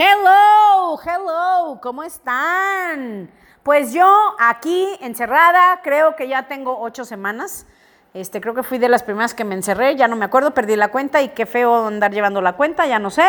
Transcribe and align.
Hello, 0.00 0.96
hello, 1.04 1.80
¿cómo 1.82 2.04
están? 2.04 3.28
Pues 3.64 3.92
yo 3.92 4.36
aquí 4.38 4.86
encerrada, 5.00 5.80
creo 5.82 6.14
que 6.14 6.28
ya 6.28 6.46
tengo 6.46 6.78
ocho 6.78 7.04
semanas. 7.04 7.66
Este, 8.14 8.40
creo 8.40 8.54
que 8.54 8.62
fui 8.62 8.78
de 8.78 8.88
las 8.88 9.02
primeras 9.02 9.34
que 9.34 9.42
me 9.42 9.56
encerré, 9.56 9.96
ya 9.96 10.06
no 10.06 10.14
me 10.14 10.24
acuerdo, 10.24 10.54
perdí 10.54 10.76
la 10.76 10.92
cuenta 10.92 11.20
y 11.20 11.30
qué 11.30 11.46
feo 11.46 11.88
andar 11.88 12.12
llevando 12.12 12.40
la 12.40 12.52
cuenta, 12.52 12.86
ya 12.86 13.00
no 13.00 13.10
sé. 13.10 13.26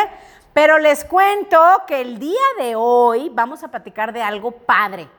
Pero 0.53 0.77
les 0.77 1.05
cuento 1.05 1.59
que 1.87 2.01
el 2.01 2.19
día 2.19 2.37
de 2.59 2.75
hoy 2.75 3.31
vamos 3.33 3.63
a 3.63 3.69
platicar 3.69 4.13
de 4.13 4.21
algo 4.21 4.51
padre. 4.51 5.09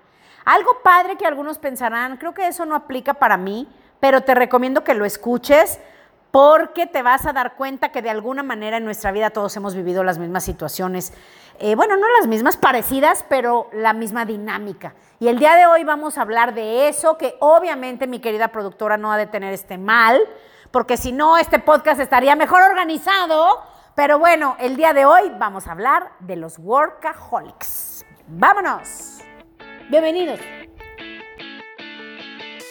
Algo 0.44 0.78
padre 0.84 1.16
que 1.16 1.26
algunos 1.26 1.58
pensarán, 1.58 2.16
creo 2.16 2.32
que 2.32 2.46
eso 2.46 2.64
no 2.64 2.76
aplica 2.76 3.14
para 3.14 3.36
mí, 3.36 3.66
pero 3.98 4.20
te 4.20 4.36
recomiendo 4.36 4.84
que 4.84 4.94
lo 4.94 5.04
escuches 5.04 5.80
porque 6.30 6.86
te 6.86 7.02
vas 7.02 7.26
a 7.26 7.32
dar 7.32 7.56
cuenta 7.56 7.90
que 7.90 8.02
de 8.02 8.10
alguna 8.10 8.42
manera 8.42 8.76
en 8.76 8.84
nuestra 8.84 9.12
vida 9.12 9.30
todos 9.30 9.56
hemos 9.56 9.74
vivido 9.74 10.04
las 10.04 10.18
mismas 10.18 10.44
situaciones. 10.44 11.12
Eh, 11.58 11.74
bueno, 11.74 11.96
no 11.96 12.06
las 12.18 12.28
mismas, 12.28 12.56
parecidas, 12.56 13.24
pero 13.28 13.68
la 13.72 13.92
misma 13.92 14.24
dinámica. 14.24 14.94
Y 15.18 15.28
el 15.28 15.38
día 15.38 15.54
de 15.56 15.66
hoy 15.66 15.84
vamos 15.84 16.18
a 16.18 16.22
hablar 16.22 16.54
de 16.54 16.88
eso, 16.88 17.18
que 17.18 17.36
obviamente 17.40 18.06
mi 18.06 18.20
querida 18.20 18.48
productora 18.48 18.96
no 18.96 19.12
ha 19.12 19.18
de 19.18 19.26
tener 19.26 19.52
este 19.52 19.76
mal, 19.76 20.20
porque 20.70 20.96
si 20.96 21.12
no, 21.12 21.36
este 21.36 21.58
podcast 21.58 22.00
estaría 22.00 22.36
mejor 22.36 22.62
organizado. 22.62 23.62
Pero 23.94 24.18
bueno, 24.18 24.56
el 24.60 24.76
día 24.76 24.92
de 24.92 25.04
hoy 25.04 25.32
vamos 25.38 25.66
a 25.66 25.72
hablar 25.72 26.12
de 26.20 26.36
los 26.36 26.58
workaholics. 26.58 28.06
¡Vámonos! 28.28 29.18
Bienvenidos. 29.90 30.38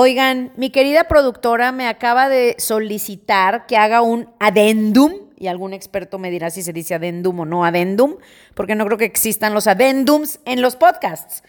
Oigan, 0.00 0.52
mi 0.56 0.70
querida 0.70 1.04
productora 1.04 1.72
me 1.72 1.88
acaba 1.88 2.28
de 2.28 2.54
solicitar 2.58 3.66
que 3.66 3.76
haga 3.76 4.00
un 4.00 4.30
adendum, 4.38 5.12
y 5.36 5.48
algún 5.48 5.72
experto 5.72 6.18
me 6.18 6.30
dirá 6.30 6.50
si 6.50 6.62
se 6.62 6.72
dice 6.72 6.94
adendum 6.94 7.40
o 7.40 7.44
no 7.44 7.64
adendum, 7.64 8.16
porque 8.54 8.74
no 8.74 8.86
creo 8.86 8.98
que 8.98 9.04
existan 9.04 9.54
los 9.54 9.66
adendums 9.66 10.40
en 10.44 10.62
los 10.62 10.76
podcasts. 10.76 11.42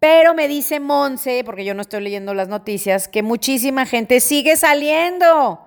Pero 0.00 0.34
me 0.34 0.48
dice 0.48 0.80
Monse, 0.80 1.44
porque 1.44 1.64
yo 1.64 1.72
no 1.72 1.80
estoy 1.80 2.02
leyendo 2.02 2.34
las 2.34 2.48
noticias, 2.48 3.08
que 3.08 3.22
muchísima 3.22 3.86
gente 3.86 4.20
sigue 4.20 4.56
saliendo, 4.56 5.64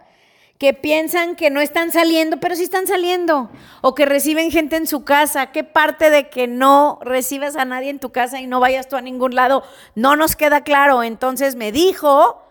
que 0.57 0.73
piensan 0.73 1.35
que 1.35 1.49
no 1.49 1.61
están 1.61 1.91
saliendo, 1.91 2.37
pero 2.39 2.55
sí 2.55 2.63
están 2.63 2.87
saliendo, 2.87 3.49
o 3.81 3.93
que 3.93 4.05
reciben 4.05 4.49
gente 4.49 4.75
en 4.75 4.87
su 4.87 5.03
casa. 5.03 5.51
¿Qué 5.51 5.63
parte 5.63 6.09
de 6.09 6.29
que 6.29 6.47
no 6.47 6.99
recibas 7.03 7.55
a 7.55 7.65
nadie 7.65 7.89
en 7.89 7.99
tu 7.99 8.11
casa 8.11 8.41
y 8.41 8.47
no 8.47 8.59
vayas 8.59 8.87
tú 8.87 8.95
a 8.95 9.01
ningún 9.01 9.35
lado 9.35 9.63
no 9.95 10.15
nos 10.15 10.35
queda 10.35 10.61
claro? 10.61 11.03
Entonces 11.03 11.55
me 11.55 11.71
dijo 11.71 12.43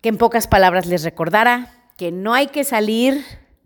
que 0.00 0.08
en 0.08 0.16
pocas 0.16 0.46
palabras 0.46 0.86
les 0.86 1.04
recordara 1.04 1.74
que 1.96 2.10
no 2.10 2.32
hay 2.32 2.46
que 2.46 2.64
salir 2.64 3.24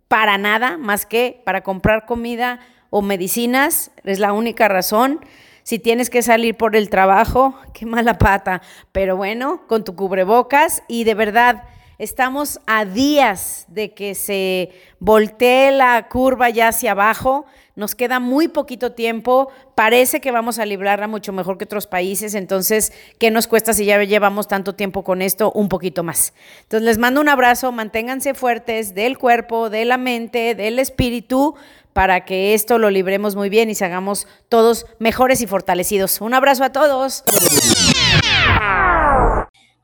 para 0.09 0.37
nada 0.37 0.79
más 0.79 1.07
que 1.07 1.43
para 1.45 1.63
comprar 1.63 2.07
comida 2.07 2.61
o 2.91 3.03
medicinas, 3.03 3.91
es 4.05 4.19
la 4.19 4.33
única 4.33 4.69
razón 4.69 5.21
si 5.63 5.79
tienes 5.79 6.11
que 6.11 6.23
salir 6.23 6.57
por 6.57 6.75
el 6.75 6.91
trabajo, 6.91 7.55
qué 7.73 7.87
mala 7.87 8.19
pata. 8.19 8.63
Pero 8.91 9.17
bueno, 9.17 9.63
con 9.69 9.85
tu 9.85 9.95
cubrebocas 9.95 10.83
y 10.89 11.05
de 11.05 11.15
verdad, 11.15 11.65
estamos 11.99 12.61
a 12.67 12.85
días 12.85 13.67
de 13.69 13.95
que 13.95 14.15
se 14.15 14.71
voltee 14.99 15.71
la 15.71 16.09
curva 16.09 16.51
ya 16.51 16.69
hacia 16.69 16.93
abajo. 16.93 17.47
Nos 17.75 17.95
queda 17.95 18.21
muy 18.21 18.49
poquito 18.49 18.93
tiempo. 18.93 19.51
Parece 19.75 20.21
que 20.21 20.31
vamos 20.31 20.59
a 20.59 20.67
librarla 20.67 21.09
mucho 21.09 21.33
mejor 21.33 21.57
que 21.57 21.65
otros 21.65 21.87
países. 21.87 22.35
Entonces, 22.35 22.93
¿qué 23.19 23.31
nos 23.31 23.47
cuesta 23.47 23.73
si 23.73 23.87
ya 23.87 24.03
llevamos 24.03 24.47
tanto 24.47 24.75
tiempo 24.75 25.05
con 25.05 25.23
esto? 25.23 25.51
Un 25.53 25.69
poquito 25.69 26.03
más. 26.03 26.35
Entonces, 26.63 26.87
les 26.87 26.99
mando 26.99 27.21
un 27.21 27.29
abrazo. 27.29 27.73
Manténganse 27.73 28.35
fuertes 28.35 28.95
del 28.95 29.17
cuerpo, 29.17 29.71
de 29.71 29.85
la 29.85 29.97
mente, 29.97 30.55
del 30.55 30.79
espíritu 30.79 31.55
para 31.93 32.25
que 32.25 32.55
esto 32.55 32.79
lo 32.79 32.91
libremos 32.91 33.37
muy 33.37 33.49
bien 33.49 33.71
y 33.71 33.75
se 33.75 33.85
hagamos 33.85 34.27
todos 34.49 34.87
mejores 34.99 35.41
y 35.43 35.47
fortalecidos. 35.47 36.21
Un 36.21 36.35
abrazo 36.35 36.65
a 36.65 36.73
todos. 36.73 37.25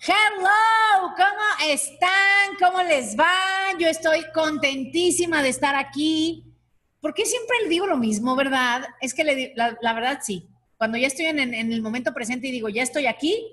Hello, 0.00 1.12
¿cómo 1.16 1.72
están? 1.72 2.54
¿Cómo 2.60 2.82
les 2.82 3.18
va? 3.18 3.26
Yo 3.80 3.88
estoy 3.88 4.24
contentísima 4.32 5.42
de 5.42 5.48
estar 5.48 5.74
aquí. 5.74 6.54
¿Por 7.00 7.14
qué 7.14 7.26
siempre 7.26 7.56
le 7.62 7.68
digo 7.68 7.84
lo 7.84 7.96
mismo, 7.96 8.36
verdad? 8.36 8.86
Es 9.00 9.12
que 9.12 9.52
la, 9.56 9.92
verdad 9.92 10.20
sí. 10.22 10.48
Cuando 10.76 10.96
ya 10.98 11.08
estoy 11.08 11.26
en, 11.26 11.40
en 11.40 11.72
el 11.72 11.82
momento 11.82 12.14
presente 12.14 12.46
y 12.46 12.52
digo, 12.52 12.68
ya 12.68 12.84
estoy 12.84 13.06
aquí, 13.06 13.44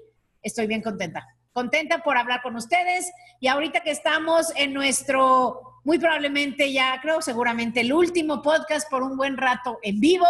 estoy 0.43 0.67
bien 0.67 0.83
contenta. 0.83 1.27
Contenta 1.51 2.03
por 2.03 2.15
hablar 2.15 2.43
con 2.43 2.55
ustedes 2.55 3.11
y 3.39 3.47
ahorita 3.47 3.79
que 3.79 3.91
estamos 3.91 4.53
en 4.55 4.73
nuestro 4.73 5.81
muy 5.83 5.97
probablemente 5.97 6.71
ya, 6.71 6.99
creo 7.01 7.21
seguramente 7.21 7.81
el 7.81 7.91
último 7.91 8.41
podcast 8.43 8.89
por 8.89 9.01
un 9.01 9.17
buen 9.17 9.35
rato 9.35 9.79
en 9.81 9.99
vivo. 9.99 10.27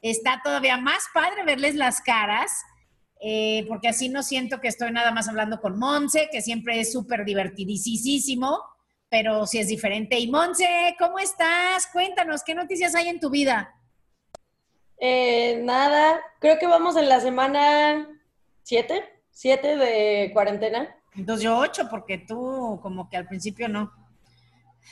Está 0.00 0.40
todavía 0.42 0.76
más 0.76 1.04
padre 1.14 1.44
verles 1.44 1.76
las 1.76 2.00
caras, 2.00 2.50
eh, 3.24 3.64
porque 3.68 3.86
así 3.86 4.08
no 4.08 4.24
siento 4.24 4.60
que 4.60 4.66
estoy 4.66 4.90
nada 4.90 5.12
más 5.12 5.28
hablando 5.28 5.60
con 5.60 5.78
Monse, 5.78 6.28
que 6.32 6.42
siempre 6.42 6.80
es 6.80 6.90
súper 6.92 7.24
divertidísimo, 7.24 8.58
pero 9.08 9.46
si 9.46 9.58
es 9.58 9.68
diferente. 9.68 10.18
Y 10.18 10.28
Monse, 10.28 10.96
¿cómo 10.98 11.20
estás? 11.20 11.86
Cuéntanos, 11.92 12.42
¿qué 12.42 12.56
noticias 12.56 12.96
hay 12.96 13.08
en 13.08 13.20
tu 13.20 13.30
vida? 13.30 13.76
Eh, 14.98 15.60
nada, 15.62 16.20
creo 16.40 16.58
que 16.58 16.66
vamos 16.66 16.96
en 16.96 17.08
la 17.08 17.20
semana 17.20 18.08
7, 18.64 19.04
7 19.30 19.76
de 19.76 20.30
cuarentena. 20.32 20.96
Entonces 21.14 21.44
yo 21.44 21.58
8, 21.58 21.88
porque 21.90 22.18
tú 22.18 22.80
como 22.82 23.08
que 23.08 23.16
al 23.16 23.28
principio 23.28 23.68
no. 23.68 23.92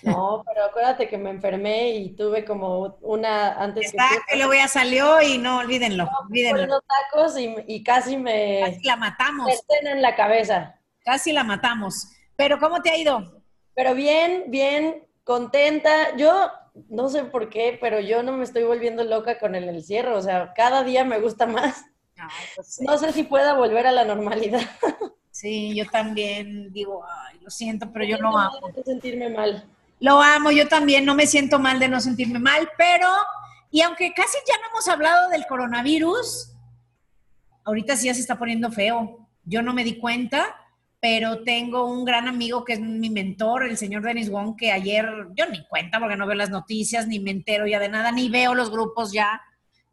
No, 0.02 0.42
pero 0.46 0.64
acuérdate 0.64 1.08
que 1.08 1.18
me 1.18 1.30
enfermé 1.30 1.90
y 1.90 2.10
tuve 2.10 2.44
como 2.44 2.96
una 3.02 3.54
antes 3.54 3.86
Está, 3.86 4.08
que, 4.28 4.36
luego 4.36 4.54
ya 4.54 4.68
salió 4.68 5.20
y 5.20 5.36
no, 5.36 5.58
olvídenlo, 5.58 6.04
no, 6.04 6.18
olvídenlo. 6.26 6.64
unos 6.64 6.82
tacos 6.86 7.38
y, 7.38 7.54
y, 7.66 7.82
casi 7.82 8.16
me... 8.16 8.60
Casi 8.64 8.84
la 8.84 8.96
matamos. 8.96 9.46
Me 9.82 9.90
en 9.90 10.02
la 10.02 10.16
cabeza. 10.16 10.80
Casi 11.04 11.32
la 11.32 11.44
matamos. 11.44 12.12
Pero 12.36 12.58
¿cómo 12.58 12.80
te 12.80 12.90
ha 12.90 12.96
ido? 12.96 13.42
Pero 13.74 13.94
bien, 13.94 14.44
bien, 14.48 15.06
contenta. 15.24 16.16
Yo 16.16 16.50
no 16.88 17.08
sé 17.08 17.24
por 17.24 17.50
qué, 17.50 17.76
pero 17.80 18.00
yo 18.00 18.22
no 18.22 18.32
me 18.32 18.44
estoy 18.44 18.64
volviendo 18.64 19.04
loca 19.04 19.38
con 19.38 19.54
el 19.54 19.68
encierro. 19.68 20.16
O 20.16 20.22
sea, 20.22 20.52
cada 20.54 20.82
día 20.84 21.04
me 21.04 21.20
gusta 21.20 21.46
más. 21.46 21.84
Pues 22.54 22.80
no 22.80 22.98
sé 22.98 23.12
si 23.12 23.22
pueda 23.22 23.54
volver 23.54 23.86
a 23.86 23.92
la 23.92 24.04
normalidad. 24.04 24.60
Sí, 25.30 25.74
yo 25.74 25.86
también 25.86 26.72
digo, 26.72 27.04
ay, 27.08 27.38
lo 27.40 27.50
siento, 27.50 27.90
pero 27.92 28.04
yo 28.04 28.18
no 28.18 28.36
amo. 28.36 28.58
Sentirme 28.84 29.28
mal. 29.30 29.64
Lo 30.00 30.20
amo, 30.22 30.50
yo 30.50 30.66
también 30.66 31.04
no 31.04 31.14
me 31.14 31.26
siento 31.26 31.58
mal 31.58 31.78
de 31.78 31.88
no 31.88 32.00
sentirme 32.00 32.38
mal, 32.38 32.68
pero, 32.78 33.06
y 33.70 33.82
aunque 33.82 34.12
casi 34.14 34.38
ya 34.48 34.54
no 34.56 34.70
hemos 34.70 34.88
hablado 34.88 35.28
del 35.28 35.46
coronavirus, 35.46 36.52
ahorita 37.64 37.96
sí 37.96 38.06
ya 38.06 38.14
se 38.14 38.20
está 38.20 38.38
poniendo 38.38 38.72
feo. 38.72 39.28
Yo 39.44 39.60
no 39.62 39.74
me 39.74 39.84
di 39.84 39.98
cuenta, 39.98 40.56
pero 41.00 41.42
tengo 41.42 41.84
un 41.84 42.06
gran 42.06 42.28
amigo 42.28 42.64
que 42.64 42.74
es 42.74 42.80
mi 42.80 43.10
mentor, 43.10 43.64
el 43.64 43.76
señor 43.76 44.02
Denis 44.02 44.30
Wong, 44.30 44.56
que 44.56 44.72
ayer, 44.72 45.06
yo 45.34 45.46
ni 45.46 45.66
cuenta 45.66 46.00
porque 46.00 46.16
no 46.16 46.26
veo 46.26 46.36
las 46.36 46.50
noticias, 46.50 47.06
ni 47.06 47.20
me 47.20 47.30
entero 47.30 47.66
ya 47.66 47.78
de 47.78 47.88
nada, 47.91 48.10
ni 48.10 48.30
veo 48.30 48.54
los 48.54 48.70
grupos 48.70 49.12
ya, 49.12 49.42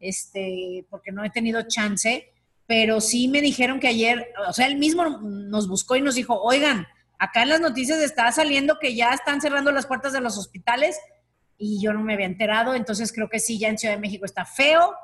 este, 0.00 0.86
porque 0.88 1.12
no 1.12 1.22
he 1.22 1.30
tenido 1.30 1.62
chance, 1.68 2.32
pero 2.66 3.00
sí 3.00 3.28
me 3.28 3.40
dijeron 3.42 3.78
que 3.78 3.88
ayer, 3.88 4.32
o 4.46 4.52
sea, 4.52 4.66
él 4.66 4.76
mismo 4.76 5.04
nos 5.20 5.68
buscó 5.68 5.96
y 5.96 6.02
nos 6.02 6.14
dijo, 6.14 6.40
oigan, 6.40 6.86
Acá 7.18 7.42
en 7.42 7.48
las 7.48 7.60
noticias 7.60 7.98
está 7.98 8.30
saliendo 8.32 8.78
que 8.78 8.94
ya 8.94 9.10
están 9.10 9.40
cerrando 9.40 9.72
las 9.72 9.86
puertas 9.86 10.12
de 10.12 10.20
los 10.20 10.38
hospitales 10.38 10.98
y 11.56 11.82
yo 11.82 11.92
no 11.92 12.00
me 12.00 12.14
había 12.14 12.26
enterado, 12.26 12.74
entonces 12.74 13.12
creo 13.12 13.28
que 13.28 13.40
sí, 13.40 13.58
ya 13.58 13.68
en 13.68 13.78
Ciudad 13.78 13.94
de 13.94 14.00
México 14.00 14.24
está 14.24 14.44
feo, 14.44 14.94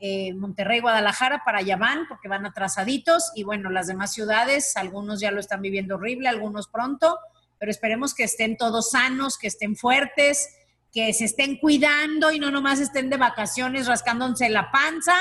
eh, 0.00 0.34
Monterrey, 0.34 0.80
Guadalajara, 0.80 1.44
para 1.44 1.58
allá 1.58 1.76
van, 1.76 2.08
porque 2.08 2.26
van 2.26 2.44
atrasaditos, 2.44 3.30
y 3.36 3.44
bueno, 3.44 3.70
las 3.70 3.86
demás 3.86 4.12
ciudades, 4.12 4.76
algunos 4.76 5.20
ya 5.20 5.30
lo 5.30 5.38
están 5.38 5.62
viviendo 5.62 5.94
horrible, 5.94 6.28
algunos 6.28 6.66
pronto, 6.66 7.20
pero 7.56 7.70
esperemos 7.70 8.12
que 8.12 8.24
estén 8.24 8.56
todos 8.56 8.90
sanos, 8.90 9.38
que 9.38 9.46
estén 9.46 9.76
fuertes, 9.76 10.48
que 10.92 11.12
se 11.12 11.26
estén 11.26 11.56
cuidando 11.58 12.32
y 12.32 12.40
no 12.40 12.50
nomás 12.50 12.80
estén 12.80 13.10
de 13.10 13.16
vacaciones 13.16 13.86
rascándose 13.86 14.48
la 14.48 14.72
panza, 14.72 15.14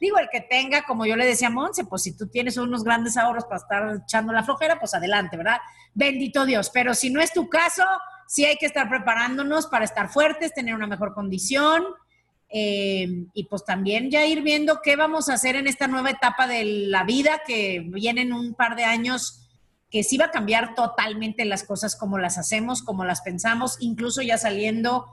Digo, 0.00 0.18
el 0.18 0.30
que 0.30 0.40
tenga, 0.40 0.82
como 0.82 1.04
yo 1.04 1.14
le 1.14 1.26
decía 1.26 1.48
a 1.48 1.50
Monse, 1.50 1.84
pues 1.84 2.02
si 2.02 2.16
tú 2.16 2.26
tienes 2.26 2.56
unos 2.56 2.82
grandes 2.82 3.18
ahorros 3.18 3.44
para 3.44 3.56
estar 3.56 4.00
echando 4.02 4.32
la 4.32 4.42
flojera, 4.42 4.78
pues 4.78 4.94
adelante, 4.94 5.36
¿verdad? 5.36 5.58
Bendito 5.92 6.46
Dios. 6.46 6.70
Pero 6.70 6.94
si 6.94 7.10
no 7.10 7.20
es 7.20 7.32
tu 7.32 7.50
caso, 7.50 7.84
sí 8.26 8.46
hay 8.46 8.56
que 8.56 8.66
estar 8.66 8.88
preparándonos 8.88 9.66
para 9.66 9.84
estar 9.84 10.08
fuertes, 10.08 10.54
tener 10.54 10.74
una 10.74 10.86
mejor 10.86 11.12
condición 11.12 11.84
eh, 12.48 13.26
y 13.32 13.44
pues 13.44 13.64
también 13.64 14.10
ya 14.10 14.26
ir 14.26 14.42
viendo 14.42 14.80
qué 14.82 14.96
vamos 14.96 15.28
a 15.28 15.34
hacer 15.34 15.54
en 15.54 15.68
esta 15.68 15.86
nueva 15.86 16.10
etapa 16.10 16.48
de 16.48 16.64
la 16.64 17.04
vida 17.04 17.42
que 17.46 17.84
vienen 17.86 18.32
un 18.32 18.54
par 18.54 18.74
de 18.74 18.84
años 18.84 19.48
que 19.90 20.02
sí 20.02 20.16
va 20.16 20.26
a 20.26 20.30
cambiar 20.30 20.74
totalmente 20.74 21.44
las 21.44 21.64
cosas 21.64 21.94
como 21.94 22.18
las 22.18 22.38
hacemos, 22.38 22.82
como 22.82 23.04
las 23.04 23.20
pensamos, 23.22 23.76
incluso 23.80 24.22
ya 24.22 24.38
saliendo 24.38 25.06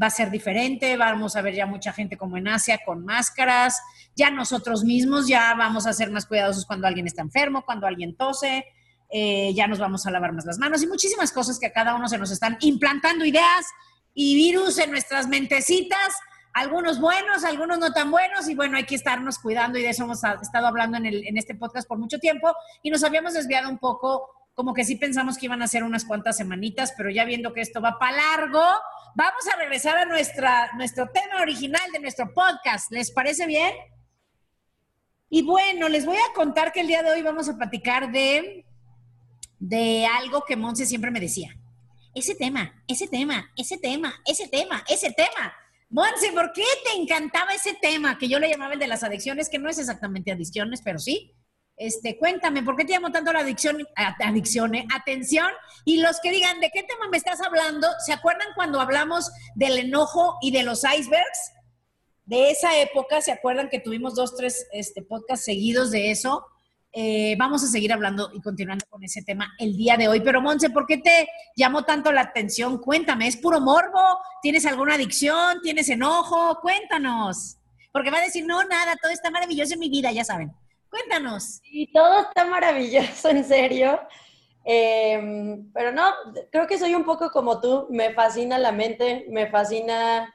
va 0.00 0.08
a 0.08 0.10
ser 0.10 0.30
diferente, 0.30 0.96
vamos 0.96 1.36
a 1.36 1.42
ver 1.42 1.54
ya 1.54 1.66
mucha 1.66 1.92
gente 1.92 2.16
como 2.16 2.36
en 2.36 2.48
Asia 2.48 2.80
con 2.84 3.04
máscaras, 3.04 3.80
ya 4.14 4.30
nosotros 4.30 4.84
mismos 4.84 5.26
ya 5.26 5.54
vamos 5.54 5.86
a 5.86 5.92
ser 5.92 6.10
más 6.10 6.26
cuidadosos 6.26 6.66
cuando 6.66 6.86
alguien 6.86 7.06
está 7.06 7.22
enfermo, 7.22 7.64
cuando 7.64 7.86
alguien 7.86 8.16
tose, 8.16 8.64
eh, 9.08 9.52
ya 9.54 9.66
nos 9.66 9.78
vamos 9.78 10.06
a 10.06 10.10
lavar 10.10 10.32
más 10.32 10.44
las 10.44 10.58
manos 10.58 10.82
y 10.82 10.86
muchísimas 10.86 11.32
cosas 11.32 11.58
que 11.58 11.66
a 11.66 11.72
cada 11.72 11.94
uno 11.94 12.08
se 12.08 12.18
nos 12.18 12.30
están 12.30 12.58
implantando 12.60 13.24
ideas 13.24 13.66
y 14.12 14.34
virus 14.34 14.78
en 14.78 14.90
nuestras 14.90 15.28
mentecitas, 15.28 16.14
algunos 16.52 16.98
buenos, 16.98 17.44
algunos 17.44 17.78
no 17.78 17.92
tan 17.92 18.10
buenos 18.10 18.48
y 18.48 18.54
bueno, 18.54 18.78
hay 18.78 18.84
que 18.84 18.94
estarnos 18.94 19.38
cuidando 19.38 19.78
y 19.78 19.82
de 19.82 19.90
eso 19.90 20.04
hemos 20.04 20.22
estado 20.40 20.66
hablando 20.66 20.96
en, 20.96 21.36
este 21.36 21.54
podcast 21.54 21.86
por 21.86 21.98
mucho 21.98 22.18
tiempo 22.18 22.50
y 22.82 22.90
nos 22.90 23.04
habíamos 23.04 23.34
desviado 23.34 23.68
un 23.68 23.78
poco 23.78 24.26
como 24.56 24.72
que 24.72 24.84
sí 24.84 24.96
pensamos 24.96 25.36
que 25.36 25.44
iban 25.44 25.60
a 25.60 25.68
ser 25.68 25.84
unas 25.84 26.06
cuantas 26.06 26.38
semanitas, 26.38 26.94
pero 26.96 27.10
ya 27.10 27.26
viendo 27.26 27.52
que 27.52 27.60
esto 27.60 27.82
va 27.82 27.98
para 27.98 28.16
largo, 28.16 28.64
vamos 29.14 29.46
a 29.52 29.56
regresar 29.58 29.98
a 29.98 30.06
nuestra, 30.06 30.70
nuestro 30.78 31.10
tema 31.10 31.42
original 31.42 31.82
de 31.92 32.00
nuestro 32.00 32.32
podcast. 32.32 32.90
¿Les 32.90 33.10
parece 33.10 33.46
bien? 33.46 33.74
Y 35.28 35.42
bueno, 35.42 35.90
les 35.90 36.06
voy 36.06 36.16
a 36.16 36.34
contar 36.34 36.72
que 36.72 36.80
el 36.80 36.86
día 36.86 37.02
de 37.02 37.10
hoy 37.10 37.20
vamos 37.20 37.50
a 37.50 37.56
platicar 37.58 38.10
de, 38.10 38.64
de 39.58 40.06
algo 40.06 40.42
que 40.46 40.56
Monse 40.56 40.86
siempre 40.86 41.10
me 41.10 41.20
decía. 41.20 41.54
Ese 42.14 42.34
tema, 42.34 42.82
ese 42.88 43.08
tema, 43.08 43.52
ese 43.58 43.76
tema, 43.76 44.14
ese 44.24 44.48
tema, 44.48 44.82
ese 44.88 45.12
tema. 45.12 45.52
Monse, 45.90 46.32
¿por 46.32 46.50
qué 46.54 46.64
te 46.82 46.98
encantaba 46.98 47.52
ese 47.52 47.74
tema 47.74 48.16
que 48.16 48.26
yo 48.26 48.38
le 48.38 48.48
llamaba 48.48 48.72
el 48.72 48.78
de 48.78 48.86
las 48.86 49.04
adicciones, 49.04 49.50
que 49.50 49.58
no 49.58 49.68
es 49.68 49.78
exactamente 49.78 50.32
adicciones, 50.32 50.80
pero 50.80 50.98
sí? 50.98 51.35
Este, 51.76 52.16
cuéntame, 52.16 52.62
¿por 52.62 52.74
qué 52.74 52.86
te 52.86 52.92
llamó 52.92 53.12
tanto 53.12 53.32
la 53.32 53.40
adicción, 53.40 53.86
adicción, 53.96 54.74
eh? 54.74 54.86
atención? 54.94 55.48
Y 55.84 56.00
los 56.00 56.20
que 56.20 56.30
digan, 56.30 56.58
¿de 56.60 56.70
qué 56.70 56.82
tema 56.82 57.08
me 57.10 57.18
estás 57.18 57.40
hablando? 57.42 57.88
¿Se 58.04 58.14
acuerdan 58.14 58.48
cuando 58.54 58.80
hablamos 58.80 59.30
del 59.54 59.78
enojo 59.78 60.38
y 60.40 60.52
de 60.52 60.62
los 60.62 60.84
icebergs? 60.84 61.52
De 62.24 62.50
esa 62.50 62.78
época, 62.80 63.20
¿se 63.20 63.30
acuerdan 63.30 63.68
que 63.68 63.78
tuvimos 63.78 64.14
dos, 64.14 64.34
tres 64.34 64.66
este, 64.72 65.02
podcasts 65.02 65.44
seguidos 65.44 65.90
de 65.90 66.10
eso? 66.10 66.46
Eh, 66.92 67.36
vamos 67.38 67.62
a 67.62 67.66
seguir 67.66 67.92
hablando 67.92 68.30
y 68.32 68.40
continuando 68.40 68.86
con 68.88 69.04
ese 69.04 69.22
tema 69.22 69.52
el 69.58 69.76
día 69.76 69.98
de 69.98 70.08
hoy. 70.08 70.20
Pero 70.20 70.40
Monse, 70.40 70.70
¿por 70.70 70.86
qué 70.86 70.96
te 70.96 71.28
llamó 71.54 71.84
tanto 71.84 72.10
la 72.10 72.22
atención? 72.22 72.78
Cuéntame, 72.78 73.28
¿es 73.28 73.36
puro 73.36 73.60
morbo? 73.60 74.00
¿Tienes 74.40 74.64
alguna 74.64 74.94
adicción? 74.94 75.60
¿Tienes 75.62 75.90
enojo? 75.90 76.58
Cuéntanos. 76.62 77.58
Porque 77.92 78.10
va 78.10 78.16
a 78.16 78.22
decir, 78.22 78.46
no, 78.46 78.64
nada, 78.64 78.96
todo 79.00 79.12
está 79.12 79.30
maravilloso 79.30 79.74
en 79.74 79.80
mi 79.80 79.90
vida, 79.90 80.10
ya 80.10 80.24
saben. 80.24 80.52
Cuéntanos. 80.90 81.60
Y 81.64 81.92
todo 81.92 82.22
está 82.22 82.44
maravilloso, 82.44 83.28
en 83.30 83.44
serio. 83.44 84.00
Em, 84.64 85.70
pero 85.72 85.92
no, 85.92 86.12
creo 86.50 86.66
que 86.66 86.78
soy 86.78 86.94
un 86.94 87.04
poco 87.04 87.30
como 87.30 87.60
tú. 87.60 87.86
Me 87.90 88.12
fascina 88.14 88.58
la 88.58 88.72
mente, 88.72 89.26
me 89.28 89.48
fascina. 89.48 90.34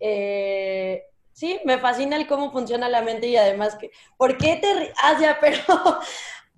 Eh, 0.00 1.02
sí, 1.32 1.60
me 1.64 1.78
fascina 1.78 2.16
el 2.16 2.26
cómo 2.26 2.52
funciona 2.52 2.88
la 2.88 3.02
mente 3.02 3.26
y 3.28 3.36
además 3.36 3.76
que. 3.76 3.90
¿Por 4.16 4.36
qué 4.36 4.56
te.? 4.56 4.92
Ah, 5.02 5.16
ya, 5.20 5.38
pero. 5.40 5.62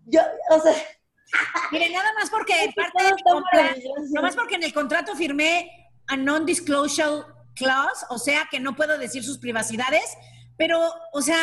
Yo, 0.07 0.21
o 0.51 0.61
sea. 0.61 0.75
Mire, 1.73 1.91
nada 1.91 2.13
más 2.15 2.31
porque 2.31 2.73
nada 2.77 4.23
más 4.23 4.37
porque 4.37 4.55
en 4.55 4.63
el 4.63 4.73
contrato 4.73 5.15
firmé 5.17 5.91
a 6.07 6.17
non-disclosure 6.17 7.25
clause, 7.57 8.07
o 8.11 8.19
sea 8.19 8.47
que 8.51 8.61
no 8.61 8.77
puedo 8.77 8.97
decir 8.97 9.25
sus 9.25 9.39
privacidades, 9.39 10.17
pero, 10.57 10.81
o 11.13 11.23
sea, 11.23 11.39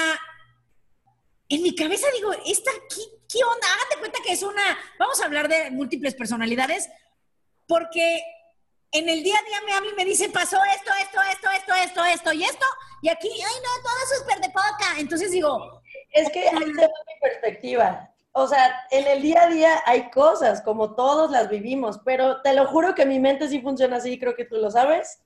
en 1.55 1.63
mi 1.63 1.75
cabeza 1.75 2.07
digo, 2.15 2.31
¿esta 2.45 2.71
qué, 2.89 3.01
qué 3.29 3.43
onda? 3.43 3.67
Hágate 3.73 3.99
cuenta 3.99 4.19
que 4.25 4.33
es 4.33 4.43
una, 4.43 4.61
vamos 4.99 5.21
a 5.21 5.25
hablar 5.25 5.47
de 5.47 5.71
múltiples 5.71 6.15
personalidades, 6.15 6.89
porque 7.67 8.23
en 8.91 9.09
el 9.09 9.23
día 9.23 9.35
a 9.37 9.65
día 9.65 9.81
mí 9.81 9.87
me 9.95 10.05
dice, 10.05 10.29
pasó 10.29 10.57
esto, 10.75 10.91
esto, 11.01 11.19
esto, 11.31 11.49
esto, 11.51 11.73
esto, 11.73 12.05
esto 12.05 12.33
y 12.33 12.43
esto, 12.43 12.65
y 13.01 13.09
aquí, 13.09 13.27
ay 13.29 13.55
no, 13.63 13.83
todo 13.83 13.93
eso 14.05 14.21
es 14.21 14.25
verde. 14.27 14.53
Entonces 14.99 15.31
digo... 15.31 15.81
Es 16.13 16.29
que 16.29 16.47
ahí 16.47 16.59
se 16.59 16.63
mi 16.63 17.19
perspectiva. 17.21 18.09
O 18.33 18.47
sea, 18.47 18.85
en 18.91 19.07
el 19.07 19.21
día 19.21 19.43
a 19.43 19.47
día 19.47 19.83
hay 19.85 20.09
cosas, 20.11 20.61
como 20.61 20.95
todos 20.95 21.31
las 21.31 21.49
vivimos, 21.49 21.99
pero 22.05 22.41
te 22.41 22.53
lo 22.53 22.67
juro 22.67 22.95
que 22.95 23.05
mi 23.05 23.19
mente 23.19 23.47
sí 23.47 23.61
funciona 23.61 23.97
así, 23.97 24.19
creo 24.19 24.35
que 24.35 24.45
tú 24.45 24.55
lo 24.57 24.71
sabes. 24.71 25.19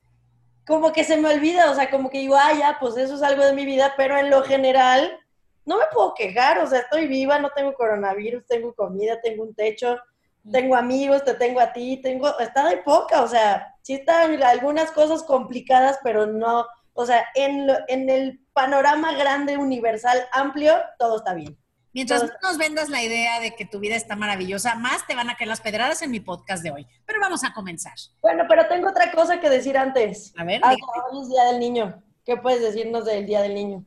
Como 0.66 0.92
que 0.92 1.04
se 1.04 1.18
me 1.18 1.30
olvida, 1.30 1.72
o 1.72 1.76
sea, 1.76 1.90
como 1.90 2.10
que 2.10 2.20
digo, 2.20 2.36
ah, 2.36 2.54
ya, 2.54 2.78
pues 2.80 2.98
eso 2.98 3.16
es 3.16 3.22
algo 3.22 3.46
de 3.46 3.54
mi 3.54 3.66
vida, 3.66 3.94
pero 3.96 4.18
en 4.18 4.30
lo 4.30 4.44
general, 4.44 5.20
no 5.68 5.78
me 5.78 5.84
puedo 5.94 6.14
quejar, 6.16 6.60
o 6.60 6.68
sea, 6.68 6.80
estoy 6.80 7.08
viva, 7.08 7.38
no 7.40 7.50
tengo 7.52 7.74
coronavirus, 7.74 8.48
tengo 8.48 8.74
comida, 8.74 9.20
tengo 9.22 9.44
un 9.44 9.54
techo, 9.54 9.98
mm. 10.44 10.52
tengo 10.52 10.76
amigos, 10.76 11.26
te 11.26 11.34
tengo 11.34 11.60
a 11.60 11.74
ti, 11.74 11.98
tengo, 12.02 12.40
está 12.40 12.68
de 12.70 12.78
poca, 12.78 13.22
o 13.22 13.28
sea, 13.28 13.76
sí 13.82 13.96
están 13.96 14.42
algunas 14.42 14.92
cosas 14.92 15.24
complicadas, 15.24 16.00
pero 16.04 16.26
no, 16.26 16.66
o 16.94 17.06
sea, 17.06 17.26
en, 17.36 17.68
en 17.90 18.10
el 18.10 18.40
panorama 18.54 19.14
grande, 19.14 19.58
universal, 19.58 20.26
amplio, 20.32 20.74
todo 20.98 21.18
está 21.18 21.34
bien. 21.34 21.58
Mientras 21.92 22.24
nos 22.44 22.58
vendas 22.58 22.90
la 22.90 23.04
idea 23.04 23.40
de 23.40 23.56
que 23.56 23.66
tu 23.66 23.80
vida 23.80 23.96
está 23.96 24.16
maravillosa, 24.16 24.76
más 24.76 25.06
te 25.06 25.16
van 25.16 25.30
a 25.30 25.36
caer 25.36 25.48
las 25.48 25.62
pedradas 25.62 26.02
en 26.02 26.12
mi 26.12 26.20
podcast 26.20 26.64
de 26.64 26.72
hoy. 26.72 26.88
Pero 27.06 27.20
vamos 27.20 27.44
a 27.44 27.54
comenzar. 27.54 27.96
Bueno, 28.22 28.46
pero 28.48 28.68
tengo 28.68 28.90
otra 28.90 29.12
cosa 29.12 29.40
que 29.40 29.50
decir 29.50 29.78
antes. 29.78 30.32
A 30.38 30.44
ver. 30.44 30.62
Hoy 30.64 30.76
es 31.22 31.30
Día 31.30 31.46
del 31.46 31.60
Niño. 31.60 32.04
¿Qué 32.24 32.38
puedes 32.38 32.62
decirnos 32.62 33.06
del 33.06 33.26
Día 33.26 33.42
del 33.42 33.56
Niño? 33.56 33.84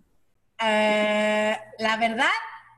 Eh, 0.63 1.57
la 1.79 1.97
verdad, 1.97 2.29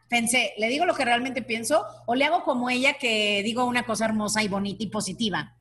pensé, 0.09 0.55
¿le 0.59 0.69
digo 0.69 0.85
lo 0.85 0.95
que 0.95 1.05
realmente 1.05 1.43
pienso 1.43 1.87
o 2.07 2.15
le 2.15 2.25
hago 2.25 2.45
como 2.45 2.71
ella 2.71 2.95
que 2.95 3.43
digo 3.45 3.65
una 3.65 3.85
cosa 3.85 4.05
hermosa 4.05 4.43
y 4.43 4.49
bonita 4.49 4.83
y 4.83 4.87
positiva? 4.89 5.57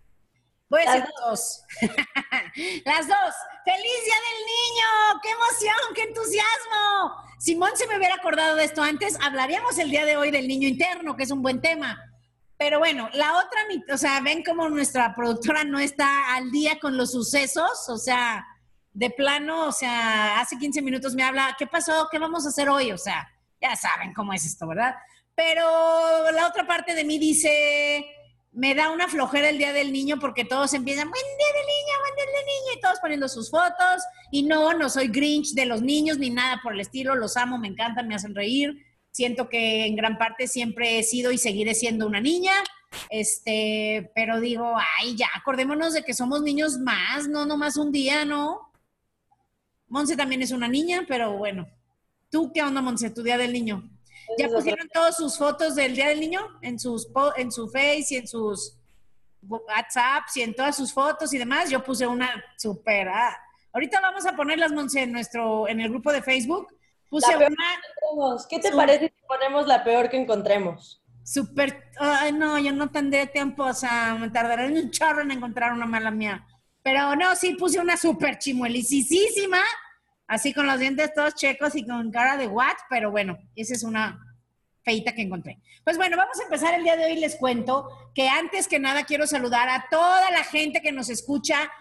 Voy 0.69 0.81
a 0.85 0.91
decir 0.91 1.03
las 1.03 1.29
dos. 1.29 1.63
las 2.85 3.07
dos. 3.07 3.35
¡Feliz 3.65 3.99
Día 4.05 4.15
del 4.15 4.39
Niño! 4.45 5.21
¡Qué 5.21 5.29
emoción! 5.31 5.93
¡Qué 5.95 6.03
entusiasmo! 6.03 7.31
Simón 7.39 7.71
se 7.75 7.87
me 7.87 7.97
hubiera 7.97 8.15
acordado 8.15 8.55
de 8.55 8.65
esto 8.65 8.83
antes, 8.83 9.17
hablaríamos 9.19 9.77
el 9.79 9.89
día 9.89 10.05
de 10.05 10.15
hoy 10.15 10.29
del 10.31 10.47
niño 10.47 10.67
interno, 10.67 11.17
que 11.17 11.23
es 11.23 11.31
un 11.31 11.41
buen 11.41 11.59
tema. 11.59 11.99
Pero 12.55 12.77
bueno, 12.77 13.09
la 13.13 13.33
otra, 13.37 13.61
o 13.91 13.97
sea, 13.97 14.21
ven 14.21 14.43
como 14.43 14.69
nuestra 14.69 15.15
productora 15.15 15.63
no 15.63 15.79
está 15.79 16.35
al 16.35 16.51
día 16.51 16.79
con 16.79 16.95
los 16.95 17.11
sucesos, 17.11 17.89
o 17.89 17.97
sea, 17.97 18.45
de 18.93 19.09
plano, 19.09 19.67
o 19.67 19.71
sea, 19.71 20.39
hace 20.39 20.57
15 20.57 20.81
minutos 20.81 21.15
me 21.15 21.23
habla, 21.23 21.55
¿qué 21.57 21.67
pasó? 21.67 22.07
¿Qué 22.11 22.19
vamos 22.19 22.45
a 22.45 22.49
hacer 22.49 22.69
hoy? 22.69 22.91
O 22.91 22.97
sea, 22.97 23.27
ya 23.61 23.75
saben 23.75 24.13
cómo 24.13 24.33
es 24.33 24.45
esto, 24.45 24.67
¿verdad? 24.67 24.95
Pero 25.35 26.31
la 26.31 26.47
otra 26.47 26.67
parte 26.67 26.93
de 26.93 27.03
mí 27.03 27.17
dice, 27.17 28.05
me 28.51 28.75
da 28.75 28.89
una 28.89 29.07
flojera 29.07 29.49
el 29.49 29.57
Día 29.57 29.71
del 29.71 29.93
Niño 29.93 30.19
porque 30.19 30.43
todos 30.43 30.73
empiezan, 30.73 31.09
buen 31.09 31.23
Día 31.23 31.47
del 31.55 31.65
Niño, 31.65 31.99
buen 32.01 32.15
Día 32.15 32.25
del 32.25 32.45
Niño, 32.45 32.77
y 32.77 32.81
todos 32.81 32.99
poniendo 32.99 33.29
sus 33.29 33.49
fotos. 33.49 34.03
Y 34.29 34.43
no, 34.43 34.73
no 34.73 34.89
soy 34.89 35.07
Grinch 35.07 35.53
de 35.53 35.65
los 35.65 35.81
niños 35.81 36.17
ni 36.17 36.29
nada 36.29 36.59
por 36.61 36.73
el 36.73 36.81
estilo, 36.81 37.15
los 37.15 37.37
amo, 37.37 37.57
me 37.57 37.69
encantan, 37.69 38.07
me 38.07 38.15
hacen 38.15 38.35
reír. 38.35 38.85
Siento 39.11 39.49
que 39.49 39.85
en 39.85 39.95
gran 39.95 40.17
parte 40.17 40.47
siempre 40.47 40.99
he 40.99 41.03
sido 41.03 41.31
y 41.31 41.37
seguiré 41.37 41.75
siendo 41.75 42.07
una 42.07 42.19
niña. 42.19 42.53
Este, 43.09 44.11
pero 44.15 44.41
digo, 44.41 44.75
ay, 44.99 45.15
ya, 45.15 45.29
acordémonos 45.35 45.93
de 45.93 46.03
que 46.03 46.13
somos 46.13 46.41
niños 46.41 46.77
más, 46.79 47.29
no 47.29 47.45
nomás 47.45 47.77
un 47.77 47.91
día, 47.91 48.25
¿no? 48.25 48.70
Monse 49.91 50.15
también 50.15 50.41
es 50.41 50.51
una 50.51 50.69
niña, 50.69 51.03
pero 51.05 51.37
bueno. 51.37 51.67
¿Tú 52.29 52.49
qué 52.53 52.63
onda, 52.63 52.81
Monse, 52.81 53.09
tu 53.09 53.21
Día 53.21 53.37
del 53.37 53.51
Niño? 53.51 53.83
¿Ya 54.37 54.47
pusieron 54.47 54.87
todas 54.87 55.17
sus 55.17 55.37
fotos 55.37 55.75
del 55.75 55.93
Día 55.93 56.07
del 56.07 56.21
Niño 56.21 56.39
en, 56.61 56.79
sus, 56.79 57.09
en 57.35 57.51
su 57.51 57.67
Face 57.67 58.07
y 58.11 58.15
en 58.15 58.27
sus 58.27 58.77
WhatsApps 59.41 60.37
y 60.37 60.43
en 60.43 60.55
todas 60.55 60.77
sus 60.77 60.93
fotos 60.93 61.33
y 61.33 61.37
demás? 61.37 61.69
Yo 61.69 61.83
puse 61.83 62.07
una 62.07 62.41
super... 62.57 63.09
Ah. 63.09 63.37
Ahorita 63.73 63.99
vamos 63.99 64.25
a 64.25 64.33
ponerlas, 64.33 64.71
Monse, 64.71 65.03
en, 65.03 65.11
nuestro, 65.11 65.67
en 65.67 65.81
el 65.81 65.89
grupo 65.89 66.13
de 66.13 66.21
Facebook. 66.21 66.73
Puse 67.09 67.35
una... 67.35 68.37
¿Qué 68.49 68.59
te 68.59 68.71
parece 68.71 69.13
si 69.13 69.25
ponemos 69.27 69.67
la 69.67 69.83
peor 69.83 70.09
que 70.09 70.15
encontremos? 70.15 71.01
Súper... 71.25 71.91
Ay, 71.99 72.31
no, 72.31 72.57
yo 72.57 72.71
no 72.71 72.89
tendré 72.89 73.27
tiempo, 73.27 73.65
o 73.65 73.73
sea, 73.73 74.15
me 74.15 74.29
tardaré 74.29 74.71
un 74.71 74.89
chorro 74.89 75.21
en 75.21 75.31
encontrar 75.31 75.73
una 75.73 75.85
mala 75.85 76.11
mía. 76.11 76.47
Pero 76.83 77.15
no, 77.15 77.35
sí 77.35 77.53
puse 77.53 77.79
una 77.79 77.97
súper 77.97 78.37
chimuelicísima, 78.37 79.61
así 80.27 80.53
con 80.53 80.65
los 80.65 80.79
dientes 80.79 81.13
todos 81.13 81.35
checos 81.35 81.75
y 81.75 81.85
con 81.85 82.11
cara 82.11 82.37
de 82.37 82.47
what, 82.47 82.75
pero 82.89 83.11
bueno, 83.11 83.37
esa 83.55 83.73
es 83.73 83.83
una 83.83 84.19
feita 84.83 85.13
que 85.13 85.21
encontré. 85.21 85.59
Pues 85.83 85.97
bueno, 85.97 86.17
vamos 86.17 86.39
a 86.39 86.43
empezar 86.43 86.73
el 86.73 86.83
día 86.83 86.95
de 86.95 87.05
hoy. 87.05 87.15
Les 87.15 87.35
cuento 87.35 87.87
que 88.13 88.27
antes 88.27 88.67
que 88.67 88.79
nada 88.79 89.03
quiero 89.03 89.27
saludar 89.27 89.69
a 89.69 89.85
toda 89.89 90.31
la 90.31 90.43
gente 90.43 90.81
que 90.81 90.91
nos 90.91 91.09
escucha, 91.09 91.71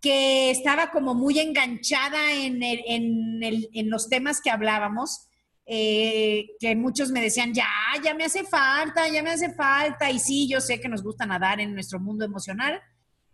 que 0.00 0.50
estaba 0.50 0.90
como 0.90 1.14
muy 1.14 1.38
enganchada 1.38 2.32
en, 2.32 2.62
en, 2.62 3.90
los 3.90 4.08
temas 4.08 4.40
que 4.40 4.50
hablábamos. 4.50 5.28
Eh, 5.68 6.50
que 6.60 6.76
muchos 6.76 7.10
me 7.10 7.20
decían, 7.20 7.52
ya, 7.52 7.66
ya 8.00 8.14
me 8.14 8.22
hace 8.22 8.44
falta, 8.44 9.08
ya 9.08 9.20
me 9.22 9.30
hace 9.30 9.52
falta. 9.52 10.10
Y 10.10 10.20
sí, 10.20 10.48
yo 10.48 10.60
sé 10.60 10.80
que 10.80 10.88
nos 10.88 11.02
gusta 11.02 11.26
nadar 11.26 11.60
en 11.60 11.74
nuestro 11.74 11.98
mundo 11.98 12.24
emocional, 12.24 12.80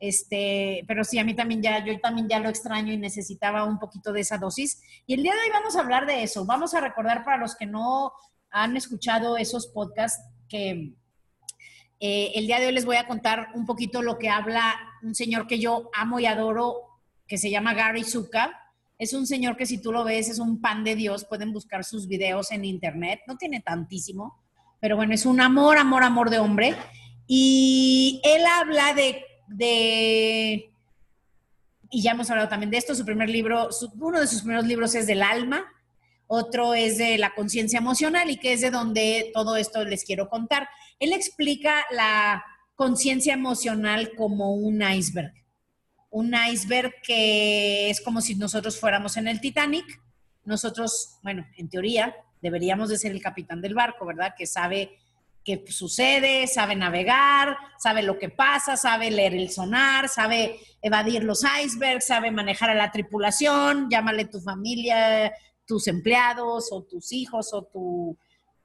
Este, 0.03 0.85
pero 0.89 1.05
sí, 1.05 1.21
a 1.21 1.25
mí 1.25 1.33
también 1.33 1.63
ya, 1.63 1.85
yo 1.85 1.97
también 2.01 2.29
ya 2.29 2.41
lo 2.41 2.49
extraño 2.49 2.93
y 2.93 2.97
necesitaba 2.97 3.63
un 3.63 3.79
poquito 3.79 4.13
de 4.13 4.23
esa 4.23 4.37
dosis. 4.37 4.83
Y 5.07 5.15
el 5.15 5.23
día 5.23 5.33
de 5.33 5.39
hoy 5.39 5.51
vamos 5.53 5.77
a 5.77 5.81
hablar 5.81 6.07
de 6.07 6.25
eso. 6.25 6.45
Vamos 6.45 6.75
a 6.75 6.81
recordar 6.81 7.23
para 7.23 7.37
los 7.37 7.55
que 7.55 7.67
no 7.67 8.13
han 8.51 8.77
escuchado 8.77 9.37
esos 9.37 9.69
podcasts 9.69 10.21
que 10.49 10.93
eh, 12.01 12.33
el 12.35 12.49
día 12.49 12.59
de 12.59 12.67
hoy 12.67 12.73
les 12.73 12.85
voy 12.85 12.97
a 12.97 13.07
contar 13.07 13.51
un 13.55 13.65
poquito 13.65 14.03
lo 14.03 14.19
que 14.19 14.29
habla 14.29 14.75
un 15.05 15.15
señor 15.15 15.47
que 15.47 15.61
yo 15.61 15.89
amo 15.95 16.19
y 16.19 16.27
adoro, 16.27 16.79
que 17.29 17.39
se 17.39 17.49
llama 17.49 17.73
Gary 17.73 18.03
Zuka. 18.03 18.59
Es 18.99 19.13
un 19.13 19.25
señor 19.25 19.57
que 19.57 19.67
si 19.67 19.81
tú 19.81 19.93
lo 19.93 20.03
ves 20.03 20.29
es 20.29 20.41
un 20.41 20.61
pan 20.61 20.83
de 20.83 20.97
Dios. 20.97 21.27
Pueden 21.27 21.53
buscar 21.53 21.85
sus 21.85 22.09
videos 22.09 22.51
en 22.51 22.65
internet. 22.65 23.21
No 23.29 23.37
tiene 23.37 23.61
tantísimo, 23.61 24.43
pero 24.81 24.97
bueno, 24.97 25.15
es 25.15 25.27
un 25.27 25.41
amor, 25.41 25.79
amor, 25.79 26.03
amor 26.03 26.29
de 26.29 26.41
hombre. 26.41 26.75
Y 27.29 28.21
él 28.25 28.43
habla 28.47 28.95
de, 28.95 29.25
de 29.57 30.73
y 31.93 32.01
ya 32.01 32.13
hemos 32.13 32.31
hablado 32.31 32.49
también 32.49 32.71
de 32.71 32.79
esto, 32.79 32.95
su 32.95 33.05
primer 33.05 33.29
libro, 33.29 33.69
uno 34.01 34.19
de 34.19 34.27
sus 34.27 34.41
primeros 34.41 34.67
libros 34.67 34.95
es 34.95 35.07
del 35.07 35.23
alma, 35.23 35.71
otro 36.27 36.73
es 36.73 36.97
de 36.97 37.19
la 37.19 37.35
conciencia 37.35 37.79
emocional 37.79 38.31
y 38.31 38.39
que 38.39 38.55
es 38.55 38.63
de 38.63 38.71
donde 38.71 39.31
todo 39.35 39.57
esto 39.57 39.85
les 39.85 40.03
quiero 40.03 40.31
contar. 40.31 40.67
Él 40.99 41.13
explica 41.13 41.85
la 41.91 42.43
conciencia 42.77 43.35
emocional 43.35 44.13
como 44.17 44.55
un 44.55 44.81
iceberg. 44.81 45.35
Un 46.09 46.35
iceberg 46.35 46.95
que 47.03 47.91
es 47.91 48.01
como 48.01 48.23
si 48.23 48.37
nosotros 48.37 48.81
fuéramos 48.81 49.19
en 49.19 49.29
el 49.29 49.43
Titanic. 49.43 50.01
Nosotros, 50.45 51.19
bueno, 51.23 51.47
en 51.59 51.69
teoría, 51.69 52.17
deberíamos 52.41 52.89
de 52.89 52.97
ser 52.97 53.13
el 53.13 53.21
capitán 53.21 53.61
del 53.61 53.75
barco, 53.75 54.07
¿verdad? 54.07 54.33
Que 54.37 54.47
sabe 54.47 54.97
qué 55.45 55.65
sucede, 55.69 56.47
sabe 56.47 56.77
navegar, 56.77 57.57
sabe 57.79 58.03
lo 58.03 58.19
que 58.19 58.29
pasa, 58.29 58.77
sabe 58.77 59.11
leer 59.11 59.35
el 59.35 59.51
sonar, 59.51 60.09
sabe 60.09 60.61
evadir 60.81 61.25
los 61.25 61.43
icebergs, 61.65 62.07
sabe 62.07 62.31
manejar 62.31 62.71
a 62.71 62.75
la 62.75 62.91
tripulación, 62.91 63.89
llámale 63.91 64.27
tu 64.27 64.41
familia, 64.41 65.33
tus 65.67 65.89
empleados 65.89 66.69
o 66.71 66.83
tus 66.83 67.13
hijos 67.13 67.53
o 67.53 67.65
tu, 67.65 68.19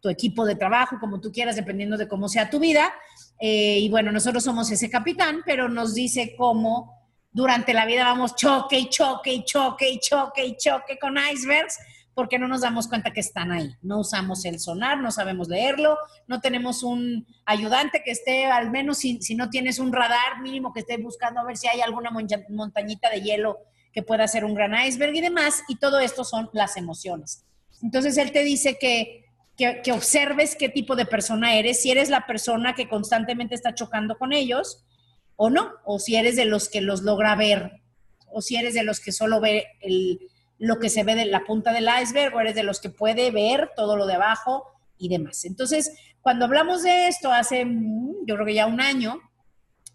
equipo 0.10 0.46
de 0.46 0.56
trabajo, 0.56 0.96
como 1.02 1.20
tú 1.20 1.34
quieras, 1.34 1.58
dependiendo 1.58 1.98
de 1.98 2.08
cómo 2.08 2.30
sea 2.30 2.50
tu 2.50 2.60
vida. 2.60 2.94
Eh, 3.42 3.80
y 3.80 3.90
bueno, 3.90 4.10
nosotros 4.10 4.42
somos 4.42 4.72
ese 4.72 4.90
capitán, 4.90 5.42
pero 5.46 5.68
nos 5.68 5.94
dice 5.96 6.34
cómo 6.38 6.98
durante 7.30 7.74
la 7.74 7.86
vida 7.86 8.06
vamos 8.06 8.34
choque 8.38 8.80
y 8.80 8.90
choque 8.90 9.34
y 9.34 9.44
choque 9.44 9.90
y 9.90 10.00
choque 10.00 10.46
y 10.46 10.56
choque 10.56 10.98
con 10.98 11.18
icebergs 11.18 11.78
porque 12.18 12.40
no 12.40 12.48
nos 12.48 12.62
damos 12.62 12.88
cuenta 12.88 13.14
que 13.14 13.20
están 13.20 13.52
ahí. 13.52 13.76
No 13.84 14.00
usamos 14.00 14.44
el 14.46 14.60
sonar, 14.60 15.00
no 15.00 15.12
sabemos 15.12 15.50
leerlo, 15.50 16.00
no 16.26 16.42
tenemos 16.42 16.82
un 16.82 17.28
ayudante 17.46 18.02
que 18.04 18.10
esté, 18.10 18.48
al 18.48 18.72
menos 18.72 18.98
si, 18.98 19.20
no 19.36 19.52
tienes 19.52 19.78
un 19.78 19.94
radar 19.94 20.42
mínimo 20.42 20.74
que 20.74 20.80
esté 20.80 20.98
buscando 20.98 21.42
a 21.42 21.44
ver 21.44 21.58
si 21.58 21.68
hay 21.68 21.82
alguna 21.82 22.10
montañita 22.50 23.12
de 23.12 23.22
hielo 23.22 23.60
que 23.94 24.02
pueda 24.02 24.28
ser 24.28 24.46
un 24.46 24.56
gran 24.56 24.74
iceberg 24.84 25.14
y 25.14 25.22
demás, 25.22 25.62
y 25.68 25.76
todo 25.76 26.00
esto 26.00 26.24
son 26.24 26.50
las 26.54 26.76
emociones. 26.76 27.46
Entonces 27.84 28.18
él 28.18 28.32
te 28.32 28.44
dice 28.44 28.80
que, 28.80 29.26
que, 29.56 29.84
que 29.84 29.92
observes 29.92 30.56
qué 30.56 30.70
tipo 30.70 30.96
de 30.96 31.06
persona 31.06 31.54
eres, 31.54 31.84
si 31.84 31.92
eres 31.92 32.10
la 32.10 32.26
persona 32.26 32.74
que 32.74 32.90
constantemente 32.90 33.54
está 33.54 33.76
chocando 33.76 34.18
con 34.18 34.34
ellos 34.34 34.84
o 35.36 35.52
no, 35.52 35.72
o 35.86 36.00
si 36.00 36.16
eres 36.16 36.36
de 36.36 36.46
los 36.46 36.68
que 36.68 36.82
los 36.82 37.04
logra 37.04 37.36
ver, 37.36 37.74
o 38.32 38.42
si 38.42 38.56
eres 38.56 38.74
de 38.74 38.82
los 38.82 39.00
que 39.02 39.12
solo 39.12 39.40
ve 39.40 39.68
el 39.82 40.20
lo 40.60 40.80
que 40.80 40.90
se 40.90 41.04
ve 41.04 41.16
de 41.16 41.26
la 41.26 41.44
punta 41.44 41.72
del 41.72 41.90
iceberg 42.02 42.36
o 42.36 42.40
eres 42.40 42.56
de 42.56 42.64
los 42.64 42.80
que 42.80 42.90
puede 42.90 43.32
ver 43.32 43.72
todo 43.76 43.96
lo 43.96 44.06
de 44.06 44.16
abajo 44.16 44.66
y 44.98 45.10
demás. 45.10 45.46
Entonces, 45.46 45.96
cuando 46.22 46.46
hablamos 46.46 46.84
de 46.84 47.08
esto 47.08 47.32
hace, 47.32 47.66
mm, 47.66 48.26
yo 48.26 48.36
creo 48.36 48.46
que 48.46 48.54
ya 48.54 48.66
un 48.66 48.82
año, 48.82 49.20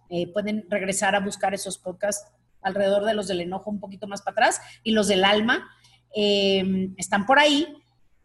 eh, 0.08 0.30
pueden 0.32 0.66
regresar 0.68 1.14
a 1.14 1.20
buscar 1.20 1.54
esos 1.54 1.78
podcasts 1.78 2.30
alrededor 2.60 3.04
de 3.04 3.14
los 3.14 3.26
del 3.28 3.40
enojo 3.40 3.70
un 3.70 3.80
poquito 3.80 4.06
más 4.06 4.22
para 4.22 4.34
atrás 4.34 4.60
y 4.82 4.92
los 4.92 5.08
del 5.08 5.24
alma 5.24 5.68
eh, 6.14 6.90
están 6.96 7.26
por 7.26 7.38
ahí. 7.38 7.66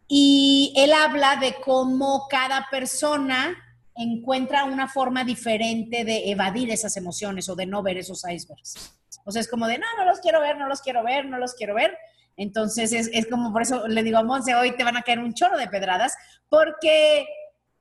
Y 0.06 0.72
él 0.76 0.92
habla 0.92 1.36
de 1.36 1.56
cómo 1.64 2.26
cada 2.30 2.68
persona 2.70 3.56
encuentra 3.94 4.64
una 4.64 4.86
forma 4.86 5.24
diferente 5.24 6.04
de 6.04 6.30
evadir 6.30 6.70
esas 6.70 6.96
emociones 6.96 7.48
o 7.48 7.56
de 7.56 7.66
no 7.66 7.82
ver 7.82 7.98
esos 7.98 8.22
icebergs. 8.28 8.94
O 9.24 9.32
sea, 9.32 9.40
es 9.40 9.48
como 9.48 9.66
de, 9.66 9.78
no, 9.78 9.86
no 9.98 10.04
los 10.04 10.20
quiero 10.20 10.40
ver, 10.40 10.56
no 10.56 10.68
los 10.68 10.80
quiero 10.80 11.02
ver, 11.02 11.26
no 11.26 11.38
los 11.38 11.54
quiero 11.54 11.74
ver. 11.74 11.96
Entonces 12.38 12.92
es, 12.92 13.10
es, 13.12 13.26
como 13.26 13.52
por 13.52 13.62
eso 13.62 13.86
le 13.88 14.02
digo 14.04 14.16
a 14.16 14.22
Monse, 14.22 14.54
hoy 14.54 14.76
te 14.76 14.84
van 14.84 14.96
a 14.96 15.02
caer 15.02 15.18
un 15.18 15.34
chorro 15.34 15.58
de 15.58 15.66
pedradas, 15.66 16.16
porque, 16.48 17.26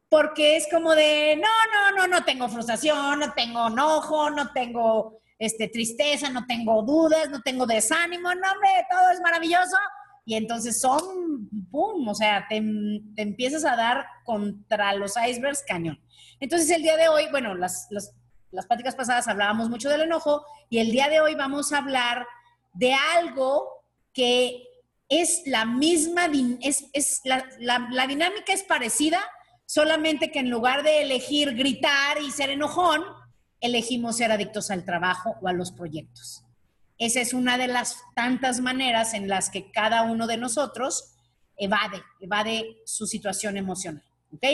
porque 0.09 0.57
es 0.57 0.67
como 0.69 0.95
de, 0.95 1.39
no, 1.39 1.91
no, 1.93 1.97
no, 1.97 2.07
no 2.07 2.25
tengo 2.25 2.49
frustración, 2.49 3.19
no 3.19 3.33
tengo 3.33 3.67
enojo, 3.67 4.31
no 4.31 4.51
tengo 4.51 5.21
este, 5.37 5.67
tristeza, 5.67 6.31
no 6.31 6.47
tengo 6.47 6.81
dudas, 6.81 7.29
no 7.29 7.41
tengo 7.41 7.67
desánimo, 7.67 8.33
no, 8.33 8.51
hombre, 8.51 8.69
todo 8.89 9.11
es 9.11 9.21
maravilloso. 9.21 9.77
Y 10.25 10.35
entonces 10.35 10.81
son, 10.81 11.47
¡pum! 11.71 12.07
O 12.07 12.15
sea, 12.15 12.47
te, 12.49 12.59
te 13.15 13.21
empiezas 13.21 13.63
a 13.63 13.75
dar 13.75 14.05
contra 14.25 14.93
los 14.93 15.13
icebergs 15.15 15.63
cañón. 15.67 15.99
Entonces 16.39 16.69
el 16.71 16.81
día 16.81 16.97
de 16.97 17.09
hoy, 17.09 17.27
bueno, 17.29 17.53
las, 17.53 17.87
las, 17.91 18.11
las 18.49 18.65
pláticas 18.65 18.95
pasadas 18.95 19.27
hablábamos 19.27 19.69
mucho 19.69 19.87
del 19.87 20.01
enojo 20.01 20.43
y 20.67 20.79
el 20.79 20.91
día 20.91 21.09
de 21.09 21.21
hoy 21.21 21.35
vamos 21.35 21.71
a 21.71 21.77
hablar 21.77 22.25
de 22.73 22.93
algo 23.15 23.76
que 24.17 24.63
es 25.09 25.43
la 25.45 25.65
misma, 25.65 26.27
es, 26.62 26.86
es 26.91 27.21
la, 27.24 27.47
la, 27.59 28.07
dinámica 28.07 28.51
es 28.51 28.63
parecida, 28.63 29.21
solamente 29.67 30.31
que 30.31 30.39
en 30.39 30.50
lugar 30.50 30.81
de 30.81 31.03
elegir 31.03 31.53
gritar 31.53 32.19
y 32.19 32.31
ser 32.31 32.50
enojón, 32.50 33.03
elegimos 33.62 34.17
ser 34.17 34.31
adictos 34.31 34.71
al 34.71 34.86
trabajo 34.86 35.36
o 35.39 35.47
a 35.47 35.53
los 35.53 35.71
proyectos. 35.71 36.43
Esa 36.97 37.21
es 37.21 37.33
una 37.33 37.59
de 37.59 37.67
las 37.67 37.97
tantas 38.15 38.59
maneras 38.59 39.13
en 39.13 39.27
las 39.27 39.51
que 39.51 39.71
cada 39.71 40.01
uno 40.01 40.25
de 40.25 40.38
nosotros 40.38 41.13
evade, 41.55 42.01
evade 42.19 42.77
su 42.86 43.05
situación 43.05 43.55
emocional. 43.55 44.03
¿Ok? 44.33 44.45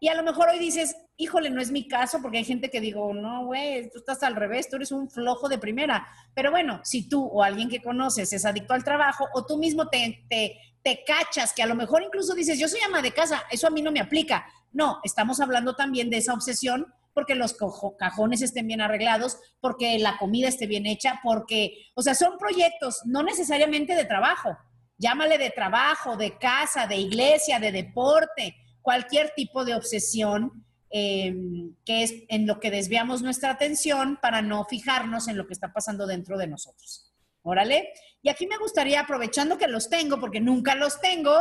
Y 0.00 0.08
a 0.08 0.14
lo 0.14 0.22
mejor 0.22 0.48
hoy 0.48 0.58
dices, 0.58 0.96
híjole, 1.20 1.50
no 1.50 1.60
es 1.60 1.70
mi 1.70 1.86
caso, 1.86 2.20
porque 2.22 2.38
hay 2.38 2.44
gente 2.44 2.70
que 2.70 2.80
digo, 2.80 3.12
no, 3.12 3.44
güey, 3.44 3.90
tú 3.90 3.98
estás 3.98 4.22
al 4.22 4.36
revés, 4.36 4.70
tú 4.70 4.76
eres 4.76 4.90
un 4.90 5.10
flojo 5.10 5.50
de 5.50 5.58
primera. 5.58 6.08
Pero 6.34 6.50
bueno, 6.50 6.80
si 6.82 7.08
tú 7.10 7.22
o 7.22 7.42
alguien 7.42 7.68
que 7.68 7.82
conoces 7.82 8.32
es 8.32 8.44
adicto 8.46 8.72
al 8.72 8.84
trabajo, 8.84 9.28
o 9.34 9.44
tú 9.44 9.58
mismo 9.58 9.88
te, 9.88 10.24
te, 10.30 10.56
te 10.82 11.04
cachas, 11.04 11.52
que 11.52 11.62
a 11.62 11.66
lo 11.66 11.74
mejor 11.74 12.02
incluso 12.02 12.34
dices, 12.34 12.58
yo 12.58 12.68
soy 12.68 12.80
ama 12.86 13.02
de 13.02 13.12
casa, 13.12 13.42
eso 13.50 13.66
a 13.66 13.70
mí 13.70 13.82
no 13.82 13.92
me 13.92 14.00
aplica. 14.00 14.46
No, 14.72 14.98
estamos 15.04 15.40
hablando 15.40 15.76
también 15.76 16.08
de 16.08 16.16
esa 16.16 16.32
obsesión 16.32 16.86
porque 17.12 17.34
los 17.34 17.54
cajones 17.98 18.40
estén 18.40 18.66
bien 18.66 18.80
arreglados, 18.80 19.38
porque 19.60 19.98
la 19.98 20.16
comida 20.16 20.48
esté 20.48 20.66
bien 20.66 20.86
hecha, 20.86 21.20
porque, 21.22 21.90
o 21.94 22.02
sea, 22.02 22.14
son 22.14 22.38
proyectos, 22.38 23.00
no 23.04 23.22
necesariamente 23.22 23.94
de 23.94 24.06
trabajo. 24.06 24.56
Llámale 24.96 25.36
de 25.36 25.50
trabajo, 25.50 26.16
de 26.16 26.38
casa, 26.38 26.86
de 26.86 26.96
iglesia, 26.96 27.58
de 27.58 27.72
deporte, 27.72 28.56
cualquier 28.80 29.32
tipo 29.34 29.64
de 29.64 29.74
obsesión 29.74 30.64
Em, 30.92 31.76
que 31.84 32.02
es 32.02 32.14
en 32.28 32.48
lo 32.48 32.58
que 32.58 32.72
desviamos 32.72 33.22
nuestra 33.22 33.52
atención 33.52 34.18
para 34.20 34.42
no 34.42 34.64
fijarnos 34.64 35.28
en 35.28 35.36
lo 35.36 35.46
que 35.46 35.52
está 35.52 35.72
pasando 35.72 36.04
dentro 36.04 36.36
de 36.36 36.48
nosotros. 36.48 37.12
Órale. 37.42 37.90
Y 38.22 38.28
aquí 38.28 38.48
me 38.48 38.58
gustaría, 38.58 39.00
aprovechando 39.00 39.56
que 39.56 39.68
los 39.68 39.88
tengo, 39.88 40.18
porque 40.18 40.40
nunca 40.40 40.74
los 40.74 41.00
tengo, 41.00 41.32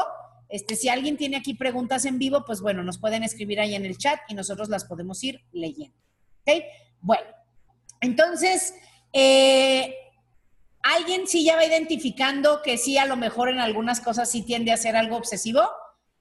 este, 0.50 0.76
si 0.76 0.88
alguien 0.88 1.18
tiene 1.18 1.38
aquí 1.38 1.56
preguntas 1.56 2.06
en 2.06 2.20
vivo, 2.20 2.46
pues 2.46 2.62
bueno, 2.62 2.84
nos 2.84 3.00
pueden 3.00 3.24
escribir 3.24 3.60
ahí 3.60 3.74
en 3.74 3.86
el 3.86 3.98
chat 3.98 4.20
y 4.28 4.36
nosotros 4.36 4.70
las 4.70 4.86
podemos 4.86 5.24
ir 5.24 5.44
leyendo. 5.52 5.98
¿Ok? 6.46 6.64
Bueno, 7.02 7.26
entonces, 8.02 8.76
eh, 9.14 9.96
¿alguien 10.84 11.28
sí 11.28 11.44
ya 11.44 11.56
va 11.56 11.66
identificando 11.66 12.62
que 12.62 12.78
sí, 12.78 13.00
a 13.00 13.08
lo 13.08 13.18
mejor 13.18 13.50
en 13.50 13.60
algunas 13.60 14.00
cosas 14.00 14.30
sí 14.30 14.44
tiende 14.44 14.72
a 14.72 14.78
ser 14.78 14.96
algo 14.96 15.18
obsesivo? 15.18 15.68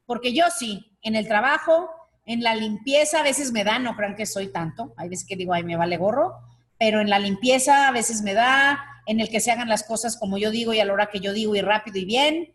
Porque 0.07 0.33
yo 0.33 0.45
sí, 0.57 0.97
en 1.03 1.15
el 1.15 1.29
trabajo, 1.29 1.91
en 2.29 2.43
la 2.43 2.55
limpieza 2.55 3.21
a 3.21 3.23
veces 3.23 3.53
me 3.53 3.65
da, 3.65 3.79
no 3.79 3.97
crean 3.97 4.15
que 4.15 4.27
soy 4.27 4.49
tanto, 4.53 4.93
hay 4.99 5.09
veces 5.09 5.27
que 5.27 5.35
digo, 5.35 5.55
ay, 5.55 5.65
me 5.65 5.77
vale 5.77 5.97
gorro, 5.97 6.35
pero 6.79 7.01
en 7.01 7.09
la 7.09 7.19
limpieza 7.19 7.89
a 7.89 7.91
veces 7.91 8.21
me 8.21 8.35
da, 8.35 8.79
en 9.07 9.21
el 9.21 9.31
que 9.31 9.41
se 9.41 9.51
hagan 9.51 9.71
las 9.71 9.83
cosas 9.83 10.19
como 10.19 10.37
yo 10.37 10.51
digo 10.51 10.75
y 10.75 10.81
a 10.81 10.85
la 10.85 10.93
hora 10.93 11.07
que 11.07 11.21
yo 11.21 11.33
digo 11.33 11.57
y 11.57 11.63
rápido 11.63 11.99
y 11.99 12.05
bien, 12.05 12.53